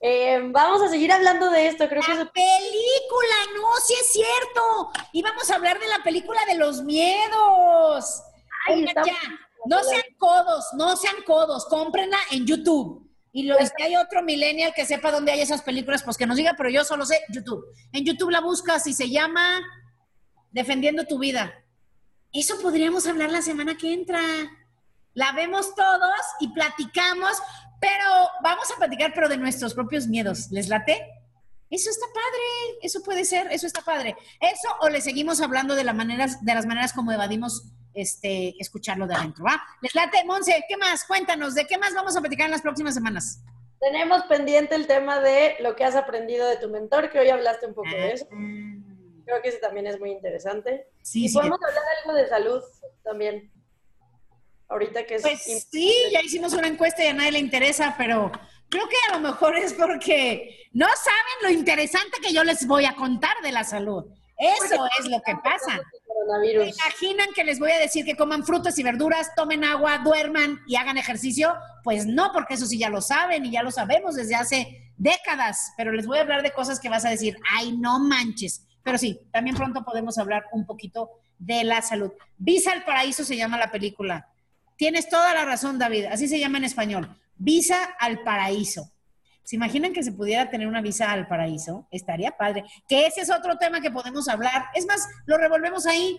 Eh, 0.00 0.40
vamos 0.52 0.82
a 0.82 0.88
seguir 0.88 1.10
hablando 1.10 1.50
de 1.50 1.68
esto, 1.68 1.88
creo 1.88 2.02
la 2.02 2.06
que 2.06 2.26
película, 2.26 3.34
no, 3.54 3.76
sí 3.84 3.94
es 4.00 4.12
cierto. 4.12 4.90
Y 5.12 5.22
vamos 5.22 5.50
a 5.50 5.56
hablar 5.56 5.78
de 5.78 5.88
la 5.88 6.02
película 6.04 6.40
de 6.46 6.56
los 6.56 6.82
miedos. 6.82 8.22
Ay, 8.66 8.84
Oigan, 8.84 9.04
ya, 9.04 9.16
no 9.66 9.82
sean 9.82 10.02
codos, 10.18 10.66
no 10.74 10.96
sean 10.96 11.16
codos, 11.24 11.66
cómprenla 11.66 12.18
en 12.30 12.46
YouTube. 12.46 13.06
Y 13.32 13.42
lo, 13.42 13.56
si 13.58 13.82
hay 13.82 13.96
otro 13.96 14.22
millennial 14.22 14.72
que 14.74 14.86
sepa 14.86 15.10
dónde 15.10 15.32
hay 15.32 15.40
esas 15.40 15.62
películas, 15.62 16.02
pues 16.02 16.16
que 16.16 16.26
nos 16.26 16.36
diga, 16.36 16.54
pero 16.56 16.70
yo 16.70 16.84
solo 16.84 17.04
sé 17.04 17.20
YouTube. 17.28 17.64
En 17.92 18.04
YouTube 18.04 18.30
la 18.30 18.40
buscas 18.40 18.86
y 18.86 18.94
se 18.94 19.10
llama 19.10 19.60
Defendiendo 20.50 21.04
tu 21.04 21.18
vida. 21.18 21.52
Eso 22.32 22.60
podríamos 22.62 23.06
hablar 23.06 23.30
la 23.30 23.42
semana 23.42 23.76
que 23.76 23.92
entra. 23.92 24.20
La 25.12 25.32
vemos 25.32 25.74
todos 25.74 26.20
y 26.40 26.48
platicamos, 26.48 27.36
pero 27.80 28.28
vamos 28.42 28.70
a 28.70 28.76
platicar, 28.76 29.12
pero 29.14 29.28
de 29.28 29.36
nuestros 29.36 29.74
propios 29.74 30.06
miedos. 30.06 30.50
¿Les 30.50 30.68
late? 30.68 31.00
Eso 31.68 31.90
está 31.90 32.06
padre, 32.06 32.78
eso 32.82 33.02
puede 33.02 33.24
ser, 33.24 33.48
eso 33.50 33.66
está 33.66 33.82
padre. 33.82 34.16
Eso 34.40 34.68
o 34.80 34.88
le 34.88 35.00
seguimos 35.00 35.40
hablando 35.40 35.74
de, 35.74 35.84
la 35.84 35.92
maneras, 35.92 36.44
de 36.44 36.54
las 36.54 36.66
maneras 36.66 36.92
como 36.92 37.12
evadimos 37.12 37.72
este, 37.92 38.54
escucharlo 38.60 39.06
de 39.06 39.14
adentro, 39.14 39.44
¿va? 39.44 39.62
Les 39.82 39.94
late, 39.94 40.24
Monse, 40.24 40.64
¿qué 40.68 40.76
más? 40.76 41.04
Cuéntanos, 41.04 41.54
¿de 41.54 41.66
qué 41.66 41.78
más 41.78 41.94
vamos 41.94 42.16
a 42.16 42.20
platicar 42.20 42.46
en 42.46 42.52
las 42.52 42.62
próximas 42.62 42.94
semanas? 42.94 43.40
tenemos 43.80 44.22
pendiente 44.24 44.74
el 44.74 44.86
tema 44.86 45.20
de 45.20 45.56
lo 45.60 45.76
que 45.76 45.84
has 45.84 45.96
aprendido 45.96 46.46
de 46.48 46.56
tu 46.56 46.68
mentor, 46.68 47.10
que 47.10 47.18
hoy 47.18 47.28
hablaste 47.28 47.66
un 47.66 47.74
poco 47.74 47.90
de 47.90 48.12
eso. 48.12 48.26
Creo 48.28 49.42
que 49.42 49.48
ese 49.48 49.58
también 49.58 49.86
es 49.86 49.98
muy 49.98 50.10
interesante. 50.10 50.88
Sí, 51.02 51.24
y 51.24 51.28
sí. 51.28 51.34
podemos 51.34 51.58
hablar 51.62 51.82
algo 52.02 52.14
de 52.14 52.28
salud 52.28 52.62
también. 53.02 53.50
Ahorita 54.68 55.04
que 55.04 55.16
es... 55.16 55.22
Pues 55.22 55.68
sí, 55.70 55.92
ya 56.12 56.22
hicimos 56.22 56.52
una 56.52 56.68
encuesta 56.68 57.04
y 57.04 57.08
a 57.08 57.14
nadie 57.14 57.32
le 57.32 57.38
interesa, 57.38 57.94
pero 57.96 58.32
creo 58.68 58.88
que 58.88 58.96
a 59.08 59.14
lo 59.14 59.20
mejor 59.20 59.56
es 59.56 59.72
porque 59.72 60.68
no 60.72 60.86
saben 60.86 61.42
lo 61.42 61.50
interesante 61.50 62.18
que 62.20 62.32
yo 62.32 62.44
les 62.44 62.66
voy 62.66 62.84
a 62.84 62.94
contar 62.94 63.34
de 63.42 63.52
la 63.52 63.64
salud. 63.64 64.04
Eso 64.38 64.86
es 65.00 65.06
lo 65.06 65.20
que 65.22 65.34
pasa. 65.42 65.76
¿Se 65.76 66.06
Coronavirus. 66.06 66.76
imaginan 66.78 67.28
que 67.34 67.44
les 67.44 67.58
voy 67.58 67.70
a 67.70 67.78
decir 67.78 68.04
que 68.04 68.16
coman 68.16 68.44
frutas 68.44 68.78
y 68.78 68.82
verduras, 68.82 69.34
tomen 69.34 69.64
agua, 69.64 69.98
duerman 69.98 70.60
y 70.66 70.76
hagan 70.76 70.98
ejercicio? 70.98 71.54
Pues 71.82 72.06
no, 72.06 72.32
porque 72.32 72.54
eso 72.54 72.66
sí 72.66 72.78
ya 72.78 72.90
lo 72.90 73.00
saben 73.00 73.46
y 73.46 73.50
ya 73.50 73.62
lo 73.62 73.70
sabemos 73.70 74.14
desde 74.14 74.34
hace 74.34 74.92
décadas, 74.98 75.72
pero 75.76 75.92
les 75.92 76.06
voy 76.06 76.18
a 76.18 76.22
hablar 76.22 76.42
de 76.42 76.52
cosas 76.52 76.80
que 76.80 76.88
vas 76.88 77.04
a 77.04 77.10
decir, 77.10 77.38
ay, 77.50 77.76
no 77.76 77.98
manches. 77.98 78.66
Pero 78.82 78.98
sí, 78.98 79.20
también 79.32 79.56
pronto 79.56 79.84
podemos 79.84 80.18
hablar 80.18 80.46
un 80.52 80.66
poquito 80.66 81.10
de 81.38 81.64
la 81.64 81.82
salud. 81.82 82.12
Visa 82.36 82.72
al 82.72 82.84
Paraíso 82.84 83.24
se 83.24 83.36
llama 83.36 83.58
la 83.58 83.70
película. 83.70 84.28
Tienes 84.76 85.08
toda 85.08 85.34
la 85.34 85.44
razón, 85.44 85.78
David, 85.78 86.06
así 86.06 86.28
se 86.28 86.38
llama 86.38 86.58
en 86.58 86.64
español. 86.64 87.18
Visa 87.36 87.82
al 87.98 88.22
Paraíso. 88.22 88.92
¿Se 89.46 89.54
imaginan 89.54 89.92
que 89.92 90.02
se 90.02 90.10
pudiera 90.10 90.50
tener 90.50 90.66
una 90.66 90.82
visa 90.82 91.12
al 91.12 91.28
paraíso? 91.28 91.86
Estaría 91.92 92.32
padre. 92.32 92.64
Que 92.88 93.06
ese 93.06 93.20
es 93.20 93.30
otro 93.30 93.56
tema 93.58 93.80
que 93.80 93.92
podemos 93.92 94.26
hablar. 94.26 94.64
Es 94.74 94.86
más, 94.86 95.08
lo 95.24 95.38
revolvemos 95.38 95.86
ahí. 95.86 96.18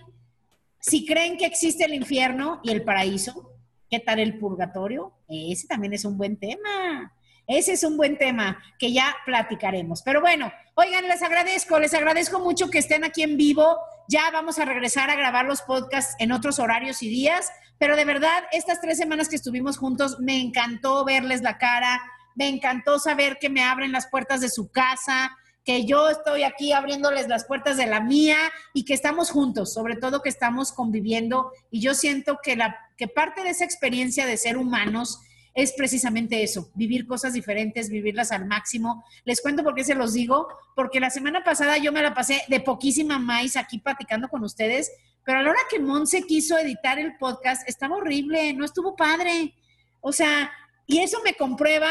Si 0.79 1.05
creen 1.05 1.37
que 1.37 1.45
existe 1.45 1.83
el 1.83 1.93
infierno 1.93 2.61
y 2.63 2.71
el 2.71 2.83
paraíso, 2.83 3.51
¿qué 3.89 3.99
tal 3.99 4.19
el 4.19 4.39
purgatorio? 4.39 5.11
Ese 5.27 5.67
también 5.67 5.91
es 5.91 6.05
un 6.05 6.17
buen 6.17 6.37
tema. 6.37 7.13
Ese 7.45 7.73
es 7.73 7.83
un 7.83 7.97
buen 7.97 8.17
tema 8.17 8.63
que 8.79 8.93
ya 8.93 9.13
platicaremos. 9.25 10.03
Pero 10.03 10.21
bueno, 10.21 10.49
oigan, 10.75 11.05
les 11.09 11.21
agradezco, 11.21 11.79
les 11.79 11.93
agradezco 11.93 12.39
mucho 12.39 12.69
que 12.69 12.79
estén 12.79 13.03
aquí 13.03 13.23
en 13.23 13.35
vivo. 13.35 13.77
Ya 14.07 14.31
vamos 14.31 14.57
a 14.57 14.63
regresar 14.63 15.09
a 15.09 15.15
grabar 15.17 15.45
los 15.45 15.61
podcasts 15.63 16.15
en 16.19 16.31
otros 16.31 16.59
horarios 16.59 17.03
y 17.03 17.09
días. 17.09 17.51
Pero 17.80 17.95
de 17.95 18.05
verdad, 18.05 18.43
estas 18.51 18.82
tres 18.82 18.97
semanas 18.97 19.30
que 19.30 19.36
estuvimos 19.36 19.78
juntos, 19.78 20.19
me 20.19 20.39
encantó 20.39 21.05
verles 21.05 21.41
la 21.41 21.57
cara, 21.57 22.01
me 22.36 22.47
encantó 22.47 22.99
saber 22.99 23.38
que 23.39 23.49
me 23.49 23.63
abren 23.63 23.91
las 23.91 24.07
puertas 24.07 24.41
de 24.41 24.49
su 24.49 24.69
casa, 24.71 25.36
que 25.63 25.86
yo 25.86 26.09
estoy 26.09 26.43
aquí 26.43 26.71
abriéndoles 26.71 27.28
las 27.28 27.45
puertas 27.45 27.75
de 27.75 27.88
la 27.88 27.99
mía 27.99 28.38
y 28.73 28.86
que 28.86 28.93
estamos 28.93 29.32
juntos, 29.32 29.73
sobre 29.73 29.97
todo 29.97 30.21
que 30.21 30.30
estamos 30.30 30.71
conviviendo. 30.71 31.51
Y 31.69 31.82
yo 31.82 31.93
siento 31.93 32.39
que, 32.41 32.55
la, 32.55 32.78
que 32.95 33.07
parte 33.07 33.43
de 33.43 33.49
esa 33.49 33.65
experiencia 33.65 34.25
de 34.25 34.38
ser 34.38 34.57
humanos 34.57 35.19
es 35.57 35.73
precisamente 35.73 36.43
eso, 36.43 36.69
vivir 36.75 37.07
cosas 37.07 37.34
diferentes, 37.34 37.89
vivirlas 37.89 38.32
al 38.32 38.45
máximo. 38.45 39.03
Les 39.25 39.41
cuento 39.41 39.63
por 39.63 39.73
qué 39.73 39.84
se 39.84 39.95
los 39.95 40.13
digo, 40.13 40.47
porque 40.75 40.99
la 40.99 41.09
semana 41.09 41.43
pasada 41.43 41.80
yo 41.80 41.91
me 41.91 42.03
la 42.03 42.13
pasé 42.13 42.43
de 42.47 42.59
poquísima 42.59 43.17
maíz 43.17 43.57
aquí 43.57 43.80
platicando 43.80 44.30
con 44.30 44.43
ustedes, 44.43 44.91
pero 45.28 45.39
a 45.39 45.43
la 45.43 45.49
hora 45.49 45.59
que 45.69 45.78
Monse 45.78 46.23
quiso 46.23 46.57
editar 46.57 46.97
el 46.97 47.17
podcast, 47.17 47.67
estaba 47.67 47.97
horrible, 47.97 48.53
no 48.53 48.63
estuvo 48.63 48.95
padre. 48.95 49.53
O 49.99 50.13
sea, 50.13 50.49
y 50.86 50.99
eso 50.99 51.19
me 51.21 51.34
comprueba 51.34 51.89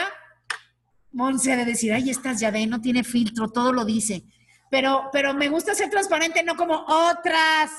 Monse 1.12 1.55
de 1.55 1.66
decir, 1.66 1.93
ay, 1.93 2.09
estás 2.09 2.41
ya 2.41 2.51
ve, 2.51 2.66
no 2.66 2.80
tiene 2.80 3.05
filtro, 3.05 3.51
todo 3.51 3.74
lo 3.74 3.84
dice. 3.84 4.24
Pero, 4.70 5.11
pero 5.12 5.34
me 5.34 5.51
gusta 5.51 5.74
ser 5.74 5.91
transparente, 5.91 6.43
no 6.43 6.57
como 6.57 6.82
otras, 6.89 7.72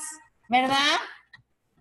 ¿verdad? 0.48 0.96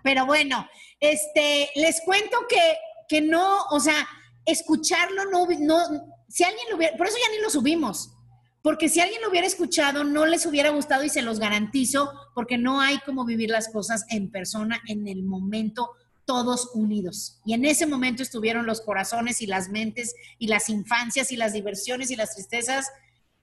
Pero 0.01 0.25
bueno, 0.25 0.67
este, 0.99 1.69
les 1.75 2.01
cuento 2.01 2.47
que, 2.49 2.77
que 3.07 3.21
no, 3.21 3.61
o 3.69 3.79
sea, 3.79 4.07
escucharlo 4.43 5.25
no, 5.25 5.45
no, 5.59 5.79
si 6.27 6.43
alguien 6.43 6.65
lo 6.71 6.77
hubiera, 6.77 6.97
por 6.97 7.05
eso 7.05 7.17
ya 7.23 7.31
ni 7.31 7.43
lo 7.43 7.51
subimos, 7.51 8.09
porque 8.67 8.89
si 8.89 8.99
alguien 8.99 9.21
lo 9.21 9.29
hubiera 9.29 9.47
escuchado, 9.47 10.03
no 10.03 10.25
les 10.25 10.45
hubiera 10.45 10.71
gustado 10.71 11.05
y 11.05 11.09
se 11.09 11.21
los 11.21 11.39
garantizo, 11.39 12.11
porque 12.35 12.57
no 12.57 12.81
hay 12.81 12.99
como 13.05 13.23
vivir 13.23 13.49
las 13.49 13.69
cosas 13.69 14.03
en 14.09 14.29
persona, 14.29 14.81
en 14.87 15.07
el 15.07 15.23
momento 15.23 15.91
todos 16.25 16.71
unidos. 16.73 17.39
Y 17.45 17.53
en 17.53 17.63
ese 17.63 17.85
momento 17.85 18.23
estuvieron 18.23 18.65
los 18.65 18.81
corazones 18.81 19.41
y 19.41 19.47
las 19.47 19.69
mentes 19.69 20.15
y 20.37 20.47
las 20.47 20.67
infancias 20.67 21.31
y 21.31 21.37
las 21.37 21.53
diversiones 21.53 22.11
y 22.11 22.17
las 22.17 22.33
tristezas 22.33 22.91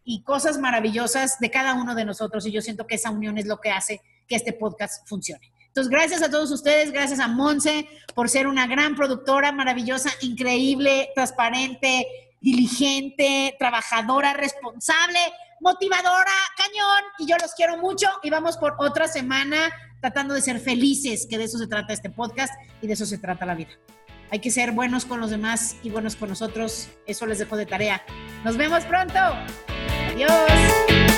y 0.05 0.25
cosas 0.25 0.59
maravillosas 0.59 1.39
de 1.41 1.51
cada 1.51 1.73
uno 1.73 1.95
de 1.95 2.05
nosotros. 2.05 2.45
Y 2.45 2.53
yo 2.53 2.61
siento 2.61 2.87
que 2.87 2.97
esa 2.97 3.11
unión 3.11 3.39
es 3.39 3.47
lo 3.47 3.63
que 3.63 3.71
hace 3.71 4.03
que 4.29 4.37
este 4.37 4.53
podcast 4.53 5.09
funcione. 5.09 5.51
Entonces, 5.69 5.91
gracias 5.91 6.23
a 6.23 6.31
todos 6.31 6.51
ustedes, 6.51 6.93
gracias 6.93 7.19
a 7.19 7.29
Monse 7.29 7.89
por 8.15 8.29
ser 8.29 8.47
una 8.47 8.67
gran 8.67 8.95
productora, 8.95 9.53
maravillosa, 9.53 10.11
increíble, 10.21 11.09
transparente, 11.15 12.07
diligente, 12.45 13.57
trabajadora, 13.59 14.35
responsable, 14.35 15.19
motivadora, 15.61 16.33
cañón. 16.57 17.03
Y 17.19 17.27
yo 17.27 17.37
los 17.41 17.55
quiero 17.55 17.79
mucho 17.79 18.07
y 18.23 18.31
vamos 18.31 18.59
por 18.59 18.77
otra 18.79 19.09
semana 19.09 19.73
tratando 20.01 20.35
de 20.35 20.43
ser 20.43 20.61
felices, 20.61 21.27
que 21.29 21.39
de 21.39 21.45
eso 21.45 21.59
se 21.59 21.67
trata 21.67 21.95
este 21.95 22.11
podcast 22.11 22.53
y 22.83 22.87
de 22.87 22.93
eso 22.93 23.07
se 23.07 23.17
trata 23.17 23.47
la 23.47 23.55
vida. 23.55 23.71
Hay 24.31 24.41
que 24.41 24.51
ser 24.51 24.73
buenos 24.73 25.07
con 25.07 25.21
los 25.21 25.31
demás 25.31 25.77
y 25.83 25.91
buenos 25.91 26.17
con 26.17 26.29
nosotros. 26.29 26.89
Eso 27.07 27.25
les 27.25 27.39
dejo 27.39 27.57
de 27.57 27.67
tarea. 27.67 28.03
Nos 28.45 28.57
vemos 28.57 28.85
pronto. 28.85 29.19
Adiós. 30.13 31.14